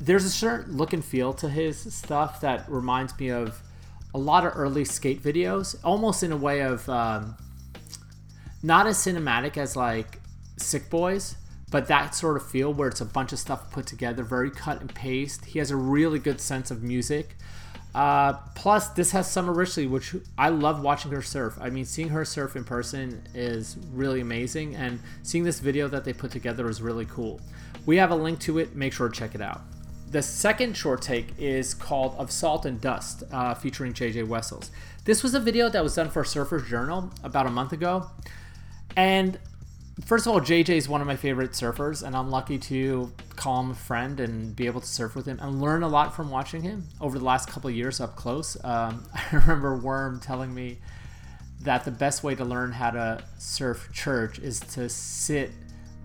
There's 0.00 0.24
a 0.24 0.30
certain 0.30 0.78
look 0.78 0.94
and 0.94 1.04
feel 1.04 1.34
to 1.34 1.48
his 1.48 1.92
stuff 1.94 2.40
that 2.40 2.64
reminds 2.70 3.18
me 3.18 3.30
of 3.30 3.62
a 4.14 4.18
lot 4.18 4.46
of 4.46 4.52
early 4.56 4.84
skate 4.84 5.22
videos, 5.22 5.76
almost 5.84 6.22
in 6.22 6.32
a 6.32 6.36
way 6.36 6.60
of 6.60 6.88
um, 6.88 7.36
not 8.62 8.86
as 8.86 8.96
cinematic 8.96 9.58
as 9.58 9.76
like 9.76 10.18
Sick 10.56 10.88
Boys, 10.88 11.36
but 11.70 11.86
that 11.88 12.14
sort 12.14 12.36
of 12.36 12.46
feel 12.46 12.72
where 12.72 12.88
it's 12.88 13.02
a 13.02 13.04
bunch 13.04 13.32
of 13.32 13.38
stuff 13.38 13.70
put 13.70 13.86
together, 13.86 14.24
very 14.24 14.50
cut 14.50 14.80
and 14.80 14.92
paste. 14.94 15.44
He 15.44 15.58
has 15.58 15.70
a 15.70 15.76
really 15.76 16.18
good 16.18 16.40
sense 16.40 16.70
of 16.70 16.82
music. 16.82 17.36
Uh, 17.94 18.34
plus, 18.54 18.88
this 18.90 19.10
has 19.10 19.30
Summer 19.30 19.52
Richley, 19.52 19.88
which 19.88 20.14
I 20.38 20.48
love 20.48 20.80
watching 20.80 21.10
her 21.12 21.22
surf. 21.22 21.58
I 21.60 21.70
mean, 21.70 21.84
seeing 21.84 22.08
her 22.08 22.24
surf 22.24 22.56
in 22.56 22.64
person 22.64 23.22
is 23.34 23.76
really 23.92 24.20
amazing, 24.20 24.76
and 24.76 25.00
seeing 25.22 25.44
this 25.44 25.60
video 25.60 25.88
that 25.88 26.04
they 26.04 26.12
put 26.12 26.30
together 26.30 26.68
is 26.68 26.80
really 26.80 27.06
cool. 27.06 27.40
We 27.86 27.96
have 27.98 28.10
a 28.10 28.16
link 28.16 28.40
to 28.40 28.58
it. 28.58 28.74
Make 28.74 28.92
sure 28.92 29.08
to 29.08 29.14
check 29.14 29.34
it 29.34 29.40
out. 29.40 29.60
The 30.10 30.22
second 30.22 30.76
short 30.76 31.02
take 31.02 31.38
is 31.38 31.72
called 31.72 32.16
Of 32.18 32.32
Salt 32.32 32.66
and 32.66 32.80
Dust, 32.80 33.22
uh, 33.30 33.54
featuring 33.54 33.92
JJ 33.92 34.26
Wessels. 34.26 34.72
This 35.04 35.22
was 35.22 35.34
a 35.34 35.40
video 35.40 35.68
that 35.68 35.84
was 35.84 35.94
done 35.94 36.10
for 36.10 36.24
Surfer's 36.24 36.68
Journal 36.68 37.10
about 37.22 37.46
a 37.46 37.50
month 37.50 37.72
ago. 37.72 38.10
And 38.96 39.38
first 40.04 40.26
of 40.26 40.32
all, 40.32 40.40
JJ 40.40 40.70
is 40.70 40.88
one 40.88 41.00
of 41.00 41.06
my 41.06 41.14
favorite 41.14 41.52
surfers, 41.52 42.04
and 42.04 42.16
I'm 42.16 42.28
lucky 42.28 42.58
to 42.58 43.12
call 43.36 43.60
him 43.60 43.70
a 43.70 43.74
friend 43.74 44.18
and 44.18 44.56
be 44.56 44.66
able 44.66 44.80
to 44.80 44.86
surf 44.86 45.14
with 45.14 45.26
him 45.26 45.38
and 45.40 45.60
learn 45.60 45.84
a 45.84 45.88
lot 45.88 46.16
from 46.16 46.28
watching 46.28 46.62
him 46.62 46.88
over 47.00 47.16
the 47.16 47.24
last 47.24 47.48
couple 47.48 47.70
years 47.70 48.00
up 48.00 48.16
close. 48.16 48.56
Um, 48.64 49.06
I 49.14 49.36
remember 49.36 49.76
Worm 49.76 50.18
telling 50.18 50.52
me 50.52 50.78
that 51.60 51.84
the 51.84 51.92
best 51.92 52.24
way 52.24 52.34
to 52.34 52.44
learn 52.44 52.72
how 52.72 52.90
to 52.90 53.22
surf 53.38 53.90
church 53.92 54.40
is 54.40 54.58
to 54.58 54.88
sit 54.88 55.52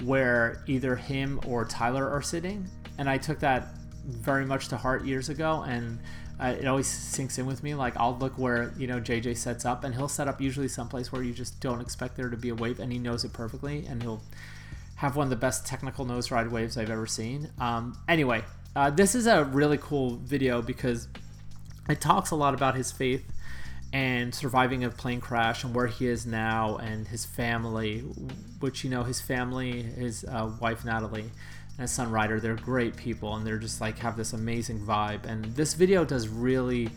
where 0.03 0.63
either 0.67 0.95
him 0.95 1.39
or 1.47 1.65
Tyler 1.65 2.07
are 2.07 2.21
sitting. 2.21 2.69
And 2.97 3.09
I 3.09 3.17
took 3.17 3.39
that 3.39 3.74
very 4.05 4.45
much 4.45 4.67
to 4.69 4.77
heart 4.77 5.05
years 5.05 5.29
ago, 5.29 5.63
and 5.67 5.99
uh, 6.39 6.55
it 6.59 6.65
always 6.67 6.87
sinks 6.87 7.37
in 7.37 7.45
with 7.45 7.63
me. 7.63 7.75
Like 7.75 7.95
I'll 7.97 8.17
look 8.17 8.37
where 8.37 8.73
you 8.77 8.87
know 8.87 8.99
JJ 8.99 9.37
sets 9.37 9.65
up, 9.65 9.83
and 9.83 9.95
he'll 9.95 10.07
set 10.07 10.27
up 10.27 10.41
usually 10.41 10.67
someplace 10.67 11.11
where 11.11 11.23
you 11.23 11.33
just 11.33 11.59
don't 11.59 11.81
expect 11.81 12.17
there 12.17 12.29
to 12.29 12.37
be 12.37 12.49
a 12.49 12.55
wave, 12.55 12.79
and 12.79 12.91
he 12.91 12.99
knows 12.99 13.23
it 13.23 13.33
perfectly, 13.33 13.85
and 13.87 14.01
he'll 14.01 14.21
have 14.95 15.15
one 15.15 15.25
of 15.25 15.29
the 15.29 15.35
best 15.35 15.65
technical 15.65 16.05
nose 16.05 16.31
ride 16.31 16.51
waves 16.51 16.77
I've 16.77 16.89
ever 16.89 17.05
seen. 17.05 17.49
Um, 17.59 17.97
anyway, 18.07 18.43
uh, 18.75 18.89
this 18.89 19.15
is 19.15 19.27
a 19.27 19.43
really 19.43 19.77
cool 19.77 20.15
video 20.17 20.61
because 20.61 21.07
it 21.89 22.01
talks 22.01 22.31
a 22.31 22.35
lot 22.35 22.53
about 22.53 22.75
his 22.75 22.91
faith 22.91 23.31
and 23.93 24.33
surviving 24.33 24.83
a 24.83 24.89
plane 24.89 25.21
crash 25.21 25.63
and 25.63 25.73
where 25.73 25.87
he 25.87 26.07
is 26.07 26.25
now 26.25 26.75
and 26.77 27.07
his 27.07 27.23
family 27.23 27.99
which 28.59 28.83
you 28.83 28.89
know 28.89 29.03
his 29.03 29.21
family 29.21 29.83
his 29.83 30.25
uh, 30.25 30.51
wife 30.59 30.83
natalie 30.83 31.31
and 31.77 31.89
son 31.89 32.11
they're 32.39 32.55
great 32.55 32.95
people 32.95 33.35
and 33.35 33.45
they're 33.45 33.57
just 33.57 33.81
like 33.81 33.99
have 33.99 34.17
this 34.17 34.33
amazing 34.33 34.79
vibe 34.79 35.25
and 35.25 35.45
this 35.55 35.73
video 35.73 36.05
does 36.05 36.27
really 36.27 36.89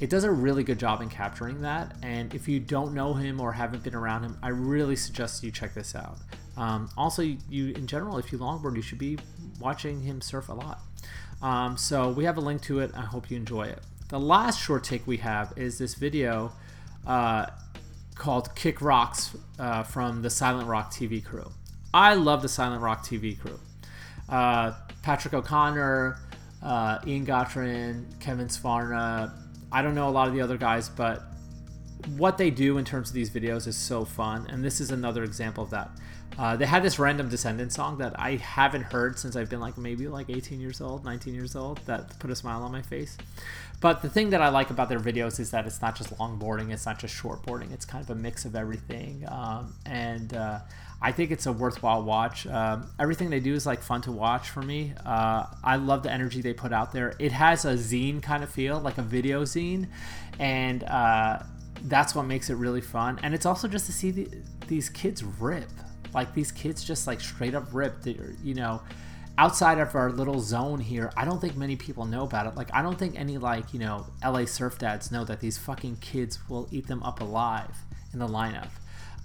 it 0.00 0.10
does 0.10 0.24
a 0.24 0.30
really 0.30 0.64
good 0.64 0.78
job 0.78 1.00
in 1.00 1.08
capturing 1.08 1.62
that 1.62 1.94
and 2.02 2.34
if 2.34 2.48
you 2.48 2.58
don't 2.58 2.92
know 2.92 3.14
him 3.14 3.40
or 3.40 3.52
haven't 3.52 3.82
been 3.82 3.94
around 3.94 4.22
him 4.22 4.36
i 4.42 4.48
really 4.48 4.96
suggest 4.96 5.42
you 5.42 5.50
check 5.50 5.74
this 5.74 5.94
out 5.94 6.18
um, 6.56 6.88
also 6.96 7.22
you 7.22 7.72
in 7.74 7.86
general 7.86 8.18
if 8.18 8.32
you 8.32 8.38
longboard 8.38 8.76
you 8.76 8.82
should 8.82 8.98
be 8.98 9.18
watching 9.60 10.00
him 10.00 10.20
surf 10.20 10.48
a 10.48 10.52
lot 10.52 10.80
um, 11.42 11.76
so 11.76 12.10
we 12.10 12.24
have 12.24 12.36
a 12.36 12.40
link 12.40 12.62
to 12.62 12.80
it 12.80 12.90
i 12.94 13.02
hope 13.02 13.30
you 13.30 13.36
enjoy 13.36 13.62
it 13.62 13.80
the 14.08 14.20
last 14.20 14.62
short 14.62 14.84
take 14.84 15.06
we 15.06 15.16
have 15.18 15.52
is 15.56 15.78
this 15.78 15.94
video 15.94 16.52
uh, 17.06 17.46
called 18.14 18.54
Kick 18.54 18.80
Rocks 18.80 19.36
uh, 19.58 19.82
from 19.82 20.22
the 20.22 20.30
Silent 20.30 20.68
Rock 20.68 20.92
TV 20.92 21.24
crew. 21.24 21.50
I 21.92 22.14
love 22.14 22.42
the 22.42 22.48
Silent 22.48 22.82
Rock 22.82 23.04
TV 23.04 23.38
crew. 23.38 23.58
Uh, 24.28 24.72
Patrick 25.02 25.34
O'Connor, 25.34 26.18
uh, 26.62 26.98
Ian 27.06 27.26
Gottrin, 27.26 28.06
Kevin 28.20 28.48
Svarna. 28.48 29.32
I 29.70 29.82
don't 29.82 29.94
know 29.94 30.08
a 30.08 30.10
lot 30.10 30.28
of 30.28 30.34
the 30.34 30.40
other 30.40 30.56
guys, 30.56 30.88
but 30.88 31.22
what 32.16 32.38
they 32.38 32.50
do 32.50 32.78
in 32.78 32.84
terms 32.84 33.08
of 33.08 33.14
these 33.14 33.30
videos 33.30 33.66
is 33.66 33.76
so 33.76 34.04
fun. 34.04 34.46
And 34.50 34.64
this 34.64 34.80
is 34.80 34.90
another 34.90 35.24
example 35.24 35.64
of 35.64 35.70
that. 35.70 35.90
Uh, 36.36 36.56
they 36.56 36.66
had 36.66 36.82
this 36.82 36.98
random 36.98 37.28
Descendant 37.28 37.72
song 37.72 37.98
that 37.98 38.18
I 38.18 38.36
haven't 38.36 38.82
heard 38.82 39.18
since 39.18 39.36
I've 39.36 39.48
been 39.48 39.60
like 39.60 39.78
maybe 39.78 40.08
like 40.08 40.30
18 40.30 40.60
years 40.60 40.80
old, 40.80 41.04
19 41.04 41.32
years 41.32 41.54
old, 41.54 41.78
that 41.86 42.18
put 42.18 42.30
a 42.30 42.34
smile 42.34 42.62
on 42.62 42.72
my 42.72 42.82
face. 42.82 43.16
But 43.80 44.02
the 44.02 44.08
thing 44.08 44.30
that 44.30 44.42
I 44.42 44.48
like 44.48 44.70
about 44.70 44.88
their 44.88 44.98
videos 44.98 45.38
is 45.38 45.50
that 45.52 45.66
it's 45.66 45.80
not 45.80 45.94
just 45.94 46.16
longboarding, 46.16 46.72
it's 46.72 46.86
not 46.86 46.98
just 46.98 47.14
shortboarding, 47.14 47.72
it's 47.72 47.84
kind 47.84 48.02
of 48.02 48.10
a 48.10 48.14
mix 48.14 48.44
of 48.44 48.56
everything. 48.56 49.24
Um, 49.28 49.74
and 49.86 50.34
uh, 50.34 50.60
I 51.04 51.12
think 51.12 51.30
it's 51.30 51.44
a 51.44 51.52
worthwhile 51.52 52.02
watch. 52.02 52.46
Um, 52.46 52.90
everything 52.98 53.28
they 53.28 53.38
do 53.38 53.52
is 53.52 53.66
like 53.66 53.82
fun 53.82 54.00
to 54.02 54.10
watch 54.10 54.48
for 54.48 54.62
me. 54.62 54.94
Uh, 55.04 55.44
I 55.62 55.76
love 55.76 56.02
the 56.02 56.10
energy 56.10 56.40
they 56.40 56.54
put 56.54 56.72
out 56.72 56.92
there. 56.92 57.14
It 57.18 57.30
has 57.30 57.66
a 57.66 57.74
zine 57.74 58.22
kind 58.22 58.42
of 58.42 58.48
feel, 58.48 58.80
like 58.80 58.96
a 58.96 59.02
video 59.02 59.42
zine. 59.42 59.88
And 60.38 60.82
uh, 60.84 61.40
that's 61.82 62.14
what 62.14 62.22
makes 62.22 62.48
it 62.48 62.54
really 62.54 62.80
fun. 62.80 63.20
And 63.22 63.34
it's 63.34 63.44
also 63.44 63.68
just 63.68 63.84
to 63.84 63.92
see 63.92 64.12
the, 64.12 64.28
these 64.66 64.88
kids 64.88 65.22
rip. 65.22 65.68
Like 66.14 66.32
these 66.32 66.50
kids 66.50 66.82
just 66.82 67.06
like 67.06 67.20
straight 67.20 67.54
up 67.54 67.66
rip. 67.74 67.96
You 68.42 68.54
know, 68.54 68.80
outside 69.36 69.80
of 69.80 69.94
our 69.94 70.10
little 70.10 70.40
zone 70.40 70.80
here, 70.80 71.12
I 71.18 71.26
don't 71.26 71.38
think 71.38 71.54
many 71.54 71.76
people 71.76 72.06
know 72.06 72.22
about 72.22 72.46
it. 72.46 72.56
Like 72.56 72.70
I 72.72 72.80
don't 72.80 72.98
think 72.98 73.20
any 73.20 73.36
like 73.36 73.74
you 73.74 73.78
know 73.78 74.06
LA 74.24 74.46
surf 74.46 74.78
dads 74.78 75.12
know 75.12 75.26
that 75.26 75.40
these 75.40 75.58
fucking 75.58 75.96
kids 75.96 76.38
will 76.48 76.66
eat 76.70 76.86
them 76.86 77.02
up 77.02 77.20
alive 77.20 77.76
in 78.14 78.20
the 78.20 78.26
lineup. 78.26 78.70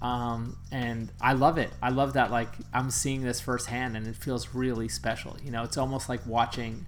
Um, 0.02 0.56
and 0.72 1.10
I 1.20 1.34
love 1.34 1.58
it. 1.58 1.70
I 1.82 1.90
love 1.90 2.14
that 2.14 2.30
like 2.30 2.48
I'm 2.72 2.90
seeing 2.90 3.22
this 3.22 3.40
firsthand, 3.40 3.96
and 3.96 4.06
it 4.06 4.16
feels 4.16 4.54
really 4.54 4.88
special. 4.88 5.36
You 5.44 5.50
know, 5.50 5.62
it's 5.62 5.76
almost 5.76 6.08
like 6.08 6.26
watching. 6.26 6.86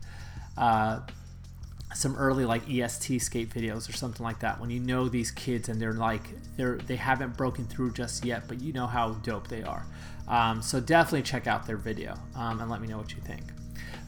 Uh, 0.56 1.00
some 1.94 2.16
early 2.16 2.44
like 2.44 2.62
EST 2.70 3.20
skate 3.20 3.50
videos 3.50 3.88
or 3.88 3.92
something 3.92 4.24
like 4.24 4.40
that 4.40 4.60
when 4.60 4.70
you 4.70 4.80
know 4.80 5.08
these 5.08 5.30
kids 5.30 5.68
and 5.68 5.80
they're 5.80 5.92
like 5.92 6.22
they're 6.56 6.78
they 6.78 6.96
haven't 6.96 7.36
broken 7.36 7.66
through 7.66 7.92
just 7.92 8.24
yet 8.24 8.44
but 8.48 8.60
you 8.60 8.72
know 8.72 8.86
how 8.86 9.10
dope 9.10 9.48
they 9.48 9.62
are 9.62 9.84
um, 10.28 10.62
so 10.62 10.80
definitely 10.80 11.22
check 11.22 11.46
out 11.46 11.66
their 11.66 11.76
video 11.76 12.14
um, 12.36 12.60
and 12.60 12.70
let 12.70 12.80
me 12.80 12.88
know 12.88 12.96
what 12.96 13.12
you 13.12 13.20
think 13.20 13.42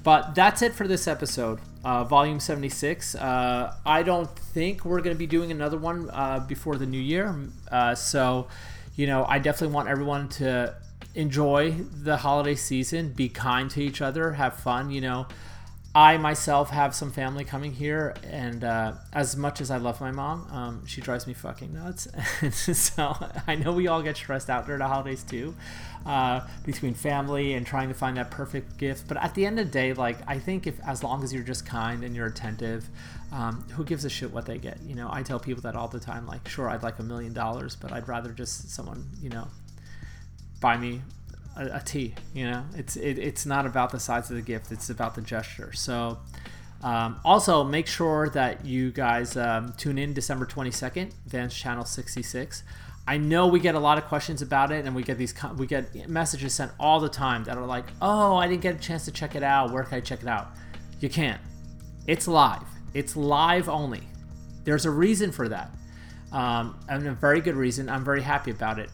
but 0.03 0.35
that's 0.35 0.63
it 0.63 0.73
for 0.73 0.87
this 0.89 1.07
episode 1.07 1.59
uh, 1.85 2.05
volume 2.05 2.41
76 2.41 3.15
uh, 3.17 3.75
i 3.85 4.03
don't 4.03 4.31
think 4.39 4.85
we're 4.85 5.01
going 5.01 5.15
to 5.15 5.19
be 5.19 5.27
doing 5.27 5.51
another 5.51 5.79
one 5.79 6.09
uh, 6.11 6.41
before 6.41 6.77
the 6.77 6.87
new 6.87 7.01
year 7.01 7.35
uh, 7.71 7.95
so 7.95 8.47
you 8.97 9.07
know 9.07 9.25
i 9.29 9.39
definitely 9.39 9.75
want 9.75 9.89
everyone 9.89 10.29
to 10.29 10.75
enjoy 11.15 11.71
the 11.71 12.17
holiday 12.19 12.55
season 12.55 13.11
be 13.11 13.29
kind 13.29 13.71
to 13.71 13.83
each 13.83 14.01
other 14.01 14.33
have 14.33 14.55
fun 14.55 14.91
you 14.91 15.01
know 15.01 15.27
I 15.97 16.17
myself 16.17 16.71
have 16.71 16.93
some 16.93 17.13
family 17.13 17.45
coming 17.45 17.73
here, 17.73 18.17
and 18.25 18.65
uh, 18.65 18.95
as 19.13 19.37
much 19.37 19.61
as 19.61 19.71
I 19.71 19.77
love 19.77 20.01
my 20.01 20.11
mom, 20.11 20.49
um, 20.51 20.87
she 20.87 21.01
drives 21.01 21.29
me 21.29 21.35
fucking 21.35 21.73
nuts. 21.73 22.09
so 22.51 23.15
I 23.47 23.55
know 23.55 23.73
we 23.73 23.87
all 23.87 24.03
get 24.03 24.17
stressed 24.17 24.51
out 24.51 24.67
during 24.67 24.81
the 24.81 24.89
holidays 24.89 25.23
too, 25.23 25.55
uh, 26.05 26.41
between 26.65 26.95
family 26.95 27.53
and 27.53 27.65
trying 27.65 27.87
to 27.91 27.95
find 27.95 28.17
that 28.17 28.33
perfect 28.33 28.77
gift. 28.77 29.07
But 29.07 29.19
at 29.19 29.37
the 29.37 29.47
end 29.47 29.61
of 29.61 29.67
the 29.67 29.73
day, 29.73 29.93
like 29.93 30.19
I 30.27 30.41
think 30.41 30.67
if 30.67 30.81
as 30.85 31.05
long 31.05 31.23
as 31.23 31.33
you're 31.33 31.45
just 31.45 31.65
kind 31.65 32.03
and 32.03 32.17
you're 32.17 32.27
attentive, 32.27 32.89
um, 33.31 33.65
who 33.71 33.85
gives 33.85 34.05
a 34.05 34.11
shit 34.11 34.33
what 34.33 34.47
they 34.47 34.59
get? 34.59 34.81
You 34.83 34.97
know, 34.97 35.09
I 35.13 35.23
tell 35.23 35.39
people 35.39 35.63
that 35.63 35.77
all 35.77 35.87
the 35.87 36.01
time. 36.01 36.27
Like, 36.27 36.49
sure, 36.49 36.69
I'd 36.69 36.83
like 36.83 36.99
a 36.99 37.05
million 37.05 37.33
dollars, 37.33 37.77
but 37.77 37.93
I'd 37.93 38.09
rather 38.09 38.33
just 38.33 38.69
someone, 38.71 39.07
you 39.21 39.31
know, 39.31 39.47
buy 40.61 40.77
me 40.77 41.03
a, 41.57 41.81
tea. 41.85 42.15
You 42.35 42.51
know, 42.51 42.65
it's 42.77 42.97
it, 42.97 43.19
it's 43.19 43.47
not 43.47 43.67
about 43.67 43.91
the 43.91 44.01
size 44.01 44.31
of 44.31 44.37
the 44.37 44.43
gift; 44.43 44.73
it's 44.73 44.91
about 44.91 45.15
the 45.15 45.23
gesture. 45.23 45.73
So, 45.73 46.19
um, 46.83 47.21
also 47.25 47.65
make 47.65 47.87
sure 47.87 48.29
that 48.31 48.65
you 48.65 48.91
guys 48.91 49.37
um, 49.37 49.75
tune 49.77 49.99
in 49.99 50.13
December 50.13 50.47
twenty 50.47 50.71
second, 50.71 51.15
Vans 51.27 51.55
Channel 51.55 51.85
sixty 51.85 52.23
six. 52.23 52.63
I 53.07 53.19
know 53.19 53.49
we 53.49 53.61
get 53.61 53.75
a 53.75 53.79
lot 53.79 53.99
of 53.99 54.05
questions 54.07 54.41
about 54.41 54.73
it, 54.73 54.87
and 54.87 54.95
we 54.95 55.03
get 55.03 55.19
these 55.19 55.35
we 55.57 55.67
get 55.67 56.09
messages 56.09 56.55
sent 56.55 56.73
all 56.81 57.01
the 57.01 57.09
time 57.09 57.45
that 57.45 57.59
are 57.59 57.67
like, 57.67 57.85
"Oh, 58.01 58.37
I 58.37 58.49
didn't 58.49 58.63
get 58.63 58.77
a 58.77 58.79
chance 58.79 59.05
to 59.05 59.13
check 59.13 59.35
it 59.35 59.43
out. 59.43 59.73
Where 59.73 59.85
can 59.85 59.99
I 59.99 60.01
check 60.01 60.23
it 60.23 60.29
out?" 60.29 60.49
You 61.01 61.09
can't. 61.09 61.41
It's 62.07 62.27
live. 62.27 62.67
It's 62.95 63.17
live 63.17 63.69
only. 63.69 64.03
There's 64.65 64.87
a 64.87 64.91
reason 64.91 65.33
for 65.33 65.49
that, 65.49 65.71
um, 66.33 66.79
and 66.89 67.07
a 67.07 67.13
very 67.13 67.41
good 67.43 67.57
reason. 67.57 67.91
I'm 67.91 68.05
very 68.05 68.23
happy 68.23 68.51
about 68.51 68.79
it. 68.79 68.89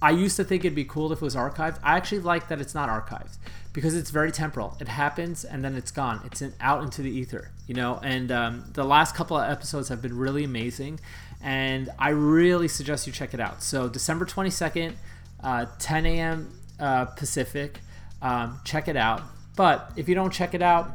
I 0.00 0.10
used 0.10 0.36
to 0.36 0.44
think 0.44 0.64
it'd 0.64 0.76
be 0.76 0.84
cool 0.84 1.12
if 1.12 1.20
it 1.20 1.24
was 1.24 1.34
archived. 1.34 1.78
I 1.82 1.96
actually 1.96 2.20
like 2.20 2.48
that 2.48 2.60
it's 2.60 2.74
not 2.74 2.88
archived 2.88 3.36
because 3.72 3.96
it's 3.96 4.10
very 4.10 4.30
temporal. 4.30 4.76
It 4.80 4.88
happens 4.88 5.44
and 5.44 5.64
then 5.64 5.74
it's 5.74 5.90
gone. 5.90 6.20
It's 6.24 6.40
in, 6.40 6.52
out 6.60 6.84
into 6.84 7.02
the 7.02 7.10
ether, 7.10 7.50
you 7.66 7.74
know. 7.74 7.98
And 8.02 8.30
um, 8.30 8.64
the 8.74 8.84
last 8.84 9.16
couple 9.16 9.36
of 9.36 9.50
episodes 9.50 9.88
have 9.88 10.00
been 10.00 10.16
really 10.16 10.44
amazing, 10.44 11.00
and 11.42 11.90
I 11.98 12.10
really 12.10 12.68
suggest 12.68 13.06
you 13.06 13.12
check 13.12 13.34
it 13.34 13.40
out. 13.40 13.62
So 13.62 13.88
December 13.88 14.24
twenty 14.24 14.50
second, 14.50 14.96
uh, 15.42 15.66
10 15.78 16.06
a.m. 16.06 16.52
Uh, 16.78 17.06
Pacific. 17.06 17.80
Um, 18.22 18.60
check 18.64 18.88
it 18.88 18.96
out. 18.96 19.22
But 19.56 19.92
if 19.96 20.08
you 20.08 20.14
don't 20.14 20.32
check 20.32 20.54
it 20.54 20.62
out, 20.62 20.90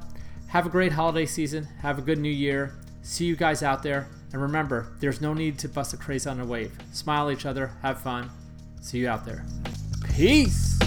have 0.48 0.66
a 0.66 0.70
great 0.70 0.92
holiday 0.94 1.26
season. 1.26 1.66
Have 1.82 2.00
a 2.00 2.02
good 2.02 2.20
new 2.20 2.30
year. 2.30 2.76
See 3.02 3.26
you 3.26 3.36
guys 3.36 3.64
out 3.64 3.84
there. 3.84 4.08
And 4.32 4.42
remember, 4.42 4.88
there's 5.00 5.22
no 5.22 5.34
need 5.34 5.60
to 5.60 5.70
bust 5.70 5.94
a 5.94 5.98
craze 5.98 6.26
on 6.26 6.40
a 6.40 6.46
wave. 6.46 6.72
Smile 6.92 7.30
at 7.30 7.38
each 7.38 7.46
other. 7.46 7.72
Have 7.82 8.02
fun. 8.02 8.30
See 8.84 8.98
you 9.00 9.08
out 9.08 9.26
there. 9.26 9.46
Peace. 10.14 10.78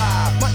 five. 0.00 0.49